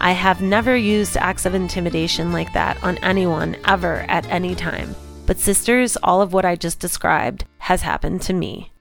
I 0.04 0.14
have 0.14 0.42
never 0.42 0.76
used 0.76 1.16
acts 1.16 1.46
of 1.46 1.54
intimidation 1.54 2.32
like 2.32 2.52
that 2.54 2.84
on 2.84 2.98
anyone 3.04 3.56
ever 3.66 3.98
at 4.10 4.28
any 4.32 4.56
time. 4.56 4.96
But, 5.28 5.38
sisters, 5.38 5.96
all 6.02 6.24
of 6.24 6.34
what 6.34 6.44
I 6.44 6.56
just 6.56 6.80
described 6.80 7.46
has 7.60 7.84
happened 7.84 8.24
to 8.24 8.34
me. 8.34 8.72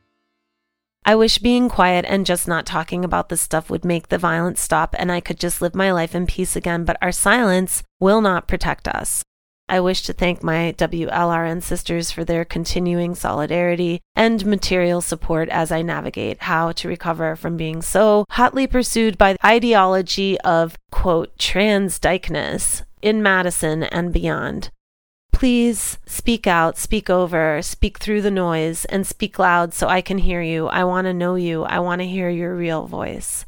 I 1.04 1.14
wish 1.14 1.36
being 1.36 1.68
quiet 1.68 2.06
and 2.08 2.24
just 2.24 2.48
not 2.48 2.64
talking 2.64 3.04
about 3.04 3.28
this 3.28 3.42
stuff 3.42 3.68
would 3.68 3.84
make 3.84 4.08
the 4.08 4.16
violence 4.16 4.62
stop 4.62 4.96
and 4.98 5.12
I 5.12 5.20
could 5.20 5.38
just 5.38 5.60
live 5.60 5.74
my 5.74 5.92
life 5.92 6.14
in 6.14 6.26
peace 6.26 6.56
again, 6.56 6.86
but 6.86 6.96
our 7.02 7.12
silence 7.12 7.82
will 8.00 8.22
not 8.22 8.48
protect 8.48 8.88
us. 8.88 9.22
I 9.70 9.78
wish 9.78 10.02
to 10.02 10.12
thank 10.12 10.42
my 10.42 10.74
WLRN 10.76 11.62
sisters 11.62 12.10
for 12.10 12.24
their 12.24 12.44
continuing 12.44 13.14
solidarity 13.14 14.00
and 14.16 14.44
material 14.44 15.00
support 15.00 15.48
as 15.48 15.70
I 15.70 15.80
navigate 15.80 16.42
how 16.42 16.72
to 16.72 16.88
recover 16.88 17.36
from 17.36 17.56
being 17.56 17.80
so 17.80 18.24
hotly 18.30 18.66
pursued 18.66 19.16
by 19.16 19.34
the 19.34 19.46
ideology 19.46 20.40
of, 20.40 20.76
quote, 20.90 21.38
trans 21.38 22.00
dykeness 22.00 22.82
in 23.00 23.22
Madison 23.22 23.84
and 23.84 24.12
beyond. 24.12 24.70
Please 25.30 25.98
speak 26.04 26.48
out, 26.48 26.76
speak 26.76 27.08
over, 27.08 27.62
speak 27.62 27.98
through 27.98 28.22
the 28.22 28.30
noise, 28.32 28.84
and 28.86 29.06
speak 29.06 29.38
loud 29.38 29.72
so 29.72 29.86
I 29.86 30.00
can 30.00 30.18
hear 30.18 30.42
you. 30.42 30.66
I 30.66 30.82
want 30.82 31.04
to 31.04 31.14
know 31.14 31.36
you. 31.36 31.62
I 31.62 31.78
want 31.78 32.00
to 32.00 32.08
hear 32.08 32.28
your 32.28 32.56
real 32.56 32.88
voice. 32.88 33.46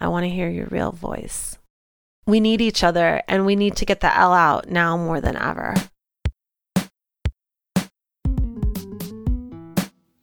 I 0.00 0.08
want 0.08 0.24
to 0.24 0.28
hear 0.28 0.48
your 0.48 0.66
real 0.66 0.90
voice. 0.90 1.56
We 2.26 2.40
need 2.40 2.60
each 2.60 2.82
other 2.82 3.22
and 3.28 3.46
we 3.46 3.56
need 3.56 3.76
to 3.76 3.84
get 3.84 4.00
the 4.00 4.14
L 4.16 4.32
out 4.32 4.68
now 4.68 4.96
more 4.96 5.20
than 5.20 5.36
ever. 5.36 5.74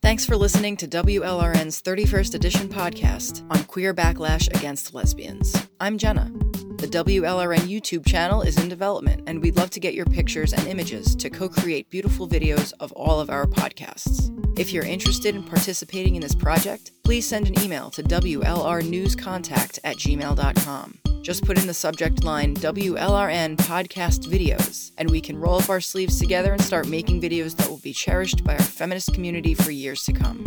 Thanks 0.01 0.25
for 0.25 0.35
listening 0.35 0.75
to 0.77 0.87
WLRN's 0.87 1.81
31st 1.81 2.35
edition 2.35 2.67
podcast 2.67 3.49
on 3.49 3.63
queer 3.63 3.93
backlash 3.93 4.53
against 4.53 4.93
lesbians. 4.93 5.55
I'm 5.79 5.97
Jenna. 5.97 6.29
The 6.77 6.89
WLRN 6.89 7.69
YouTube 7.69 8.05
channel 8.05 8.41
is 8.41 8.59
in 8.59 8.67
development, 8.67 9.23
and 9.25 9.41
we'd 9.41 9.55
love 9.55 9.69
to 9.69 9.79
get 9.79 9.93
your 9.93 10.05
pictures 10.05 10.51
and 10.51 10.67
images 10.67 11.15
to 11.15 11.29
co 11.29 11.47
create 11.47 11.89
beautiful 11.89 12.27
videos 12.27 12.73
of 12.81 12.91
all 12.91 13.21
of 13.21 13.29
our 13.29 13.45
podcasts. 13.45 14.29
If 14.59 14.73
you're 14.73 14.83
interested 14.83 15.35
in 15.35 15.43
participating 15.43 16.15
in 16.15 16.21
this 16.21 16.35
project, 16.35 16.91
please 17.05 17.25
send 17.25 17.47
an 17.47 17.59
email 17.61 17.89
to 17.91 18.03
WLRnewscontact 18.03 19.79
at 19.85 19.95
gmail.com. 19.95 21.12
Just 21.23 21.45
put 21.45 21.57
in 21.57 21.67
the 21.67 21.73
subject 21.73 22.25
line 22.25 22.53
WLRN 22.55 23.55
podcast 23.55 24.27
videos, 24.27 24.91
and 24.97 25.09
we 25.09 25.21
can 25.21 25.39
roll 25.39 25.57
up 25.57 25.69
our 25.69 25.79
sleeves 25.79 26.19
together 26.19 26.51
and 26.51 26.61
start 26.61 26.85
making 26.85 27.21
videos 27.21 27.55
that 27.55 27.69
will 27.69 27.77
be 27.77 27.93
cherished 27.93 28.43
by 28.43 28.55
our 28.55 28.61
feminist 28.61 29.13
community 29.13 29.53
for 29.53 29.71
years 29.71 30.03
to 30.03 30.11
come. 30.11 30.43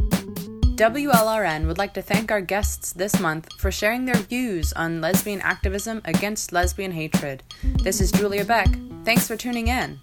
WLRN 0.76 1.66
would 1.66 1.78
like 1.78 1.94
to 1.94 2.02
thank 2.02 2.30
our 2.30 2.42
guests 2.42 2.92
this 2.92 3.18
month 3.18 3.50
for 3.58 3.72
sharing 3.72 4.04
their 4.04 4.16
views 4.16 4.74
on 4.74 5.00
lesbian 5.00 5.40
activism 5.40 6.02
against 6.04 6.52
lesbian 6.52 6.92
hatred. 6.92 7.42
This 7.82 8.02
is 8.02 8.12
Julia 8.12 8.44
Beck. 8.44 8.68
Thanks 9.06 9.26
for 9.26 9.34
tuning 9.34 9.68
in. 9.68 9.98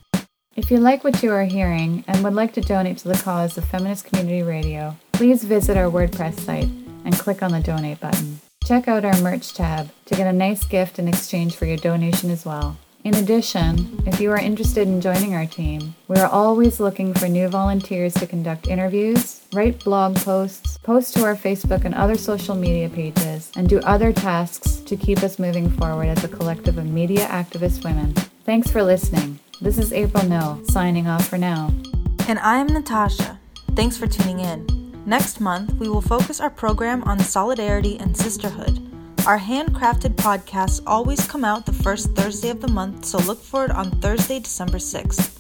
If 0.56 0.72
you 0.72 0.78
like 0.78 1.04
what 1.04 1.22
you 1.22 1.32
are 1.34 1.46
hearing 1.46 2.04
and 2.08 2.24
would 2.24 2.34
like 2.34 2.54
to 2.54 2.62
donate 2.62 2.98
to 3.00 3.10
the 3.10 3.22
cause 3.24 3.60
of 3.60 3.66
Feminist 3.66 4.06
Community 4.06 4.42
Radio, 4.42 4.98
please 5.12 5.44
visit 5.44 5.78
our 5.78 5.92
WordPress 5.92 6.40
site 6.40 6.70
and 7.06 7.14
click 7.14 7.44
on 7.44 7.52
the 7.52 7.60
donate 7.60 8.00
button. 8.00 8.40
Check 8.66 8.88
out 8.88 9.04
our 9.04 9.20
merch 9.22 9.54
tab 9.54 9.90
to 10.06 10.16
get 10.16 10.26
a 10.26 10.32
nice 10.32 10.64
gift 10.64 10.98
in 10.98 11.10
exchange 11.10 11.56
for 11.56 11.66
your 11.66 11.78
donation 11.78 12.32
as 12.32 12.46
well. 12.46 12.78
In 13.04 13.14
addition, 13.16 14.02
if 14.08 14.22
you 14.22 14.32
are 14.32 14.38
interested 14.38 14.88
in 14.88 15.02
joining 15.02 15.36
our 15.36 15.46
team, 15.46 15.94
we 16.08 16.16
are 16.16 16.30
always 16.30 16.80
looking 16.80 17.14
for 17.14 17.28
new 17.28 17.50
volunteers 17.50 18.14
to 18.14 18.26
conduct 18.26 18.70
interviews, 18.70 19.42
write 19.54 19.84
blog 19.84 20.16
posts, 20.16 20.78
post 20.78 21.14
to 21.16 21.26
our 21.26 21.36
Facebook 21.36 21.84
and 21.84 21.94
other 21.94 22.16
social 22.16 22.56
media 22.56 22.88
pages, 22.88 23.52
and 23.58 23.68
do 23.68 23.80
other 23.80 24.14
tasks 24.14 24.78
to 24.78 24.96
keep 24.96 25.22
us 25.24 25.40
moving 25.40 25.70
forward 25.70 26.08
as 26.08 26.24
a 26.24 26.30
collective 26.30 26.78
of 26.78 26.86
media 26.86 27.26
activist 27.26 27.84
women. 27.84 28.14
Thanks 28.46 28.72
for 28.72 28.82
listening. 28.82 29.40
This 29.60 29.78
is 29.78 29.92
April 29.92 30.26
No, 30.26 30.62
signing 30.70 31.08
off 31.08 31.28
for 31.28 31.38
now. 31.38 31.74
And 32.30 32.40
I'm 32.40 32.68
Natasha. 32.68 33.40
Thanks 33.76 33.98
for 33.98 34.08
tuning 34.08 34.40
in. 34.40 34.83
Next 35.06 35.42
month, 35.42 35.74
we 35.74 35.90
will 35.90 36.02
focus 36.02 36.40
our 36.40 36.50
program 36.50 37.04
on 37.04 37.20
solidarity 37.20 37.98
and 38.00 38.16
sisterhood. 38.16 38.80
Our 39.28 39.38
handcrafted 39.38 40.16
podcasts 40.16 40.82
always 40.88 41.28
come 41.28 41.44
out 41.44 41.66
the 41.66 41.74
first 41.74 42.12
Thursday 42.12 42.50
of 42.50 42.62
the 42.62 42.70
month, 42.70 43.04
so 43.04 43.18
look 43.20 43.42
for 43.42 43.66
it 43.66 43.72
on 43.72 43.92
Thursday, 44.00 44.40
December 44.40 44.78
6th. 44.78 45.40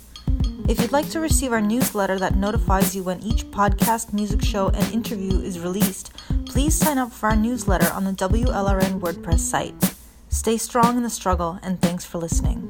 If 0.67 0.81
you'd 0.81 0.91
like 0.91 1.09
to 1.09 1.19
receive 1.21 1.53
our 1.53 1.61
newsletter 1.61 2.19
that 2.19 2.35
notifies 2.35 2.95
you 2.95 3.03
when 3.03 3.21
each 3.21 3.45
podcast, 3.51 4.13
music 4.13 4.41
show, 4.41 4.67
and 4.69 4.93
interview 4.93 5.39
is 5.39 5.59
released, 5.59 6.11
please 6.45 6.75
sign 6.75 6.97
up 6.97 7.11
for 7.11 7.29
our 7.29 7.35
newsletter 7.35 7.91
on 7.93 8.03
the 8.03 8.11
WLRN 8.11 8.99
WordPress 8.99 9.39
site. 9.39 9.95
Stay 10.29 10.57
strong 10.57 10.97
in 10.97 11.03
the 11.03 11.09
struggle, 11.09 11.59
and 11.63 11.81
thanks 11.81 12.03
for 12.03 12.17
listening. 12.17 12.67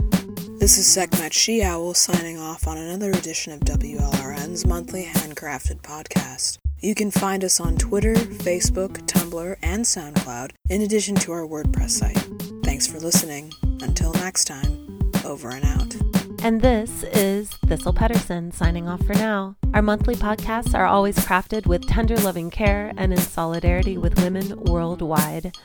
This 0.59 0.77
is 0.77 0.87
Sekhmet 0.87 1.33
She 1.33 1.61
Owl 1.61 1.93
signing 1.93 2.37
off 2.37 2.67
on 2.67 2.77
another 2.77 3.11
edition 3.11 3.51
of 3.53 3.59
WLRN's 3.61 4.65
monthly 4.65 5.05
handcrafted 5.05 5.81
podcast. 5.81 6.62
You 6.83 6.95
can 6.95 7.11
find 7.11 7.45
us 7.45 7.61
on 7.61 7.77
Twitter, 7.77 8.13
Facebook, 8.13 8.97
Tumblr, 9.07 9.55
and 9.63 9.85
SoundCloud, 9.85 10.51
in 10.69 10.81
addition 10.81 11.15
to 11.15 11.31
our 11.31 11.47
WordPress 11.47 11.91
site. 11.91 12.17
Thanks 12.65 12.85
for 12.87 12.99
listening. 12.99 13.53
Until 13.81 14.11
next 14.11 14.43
time, 14.43 14.99
over 15.23 15.51
and 15.51 15.63
out. 15.63 15.95
And 16.43 16.59
this 16.59 17.03
is 17.03 17.51
Thistle 17.67 17.93
Pedersen 17.93 18.51
signing 18.51 18.89
off 18.89 19.01
for 19.05 19.13
now. 19.13 19.55
Our 19.73 19.81
monthly 19.81 20.15
podcasts 20.15 20.73
are 20.77 20.85
always 20.85 21.17
crafted 21.19 21.67
with 21.67 21.87
tender 21.87 22.17
loving 22.17 22.49
care 22.49 22.91
and 22.97 23.13
in 23.13 23.19
solidarity 23.19 23.97
with 23.97 24.21
women 24.21 24.59
worldwide. 24.65 25.55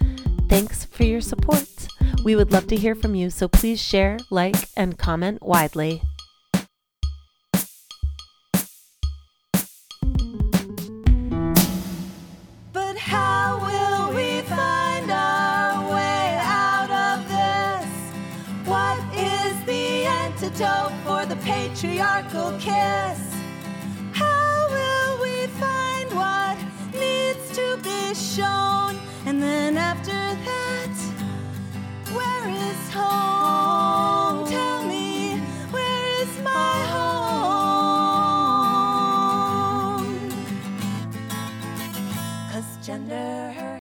Thanks 0.48 0.84
for 0.84 1.02
your 1.02 1.20
support. 1.20 1.88
We 2.22 2.36
would 2.36 2.52
love 2.52 2.68
to 2.68 2.76
hear 2.76 2.94
from 2.94 3.16
you, 3.16 3.30
so 3.30 3.48
please 3.48 3.82
share, 3.82 4.18
like, 4.30 4.68
and 4.76 4.96
comment 4.96 5.42
widely. 5.42 6.00
patriarchal 21.80 22.50
kiss. 22.58 23.20
How 24.12 24.66
will 24.68 25.22
we 25.22 25.46
find 25.62 26.10
what 26.12 26.58
needs 26.92 27.52
to 27.54 27.78
be 27.84 28.14
shown? 28.14 28.98
And 29.26 29.40
then 29.40 29.76
after 29.76 30.10
that, 30.10 30.96
where 32.12 32.48
is 32.48 32.92
home? 32.92 34.48
Tell 34.48 34.82
me. 34.82 34.97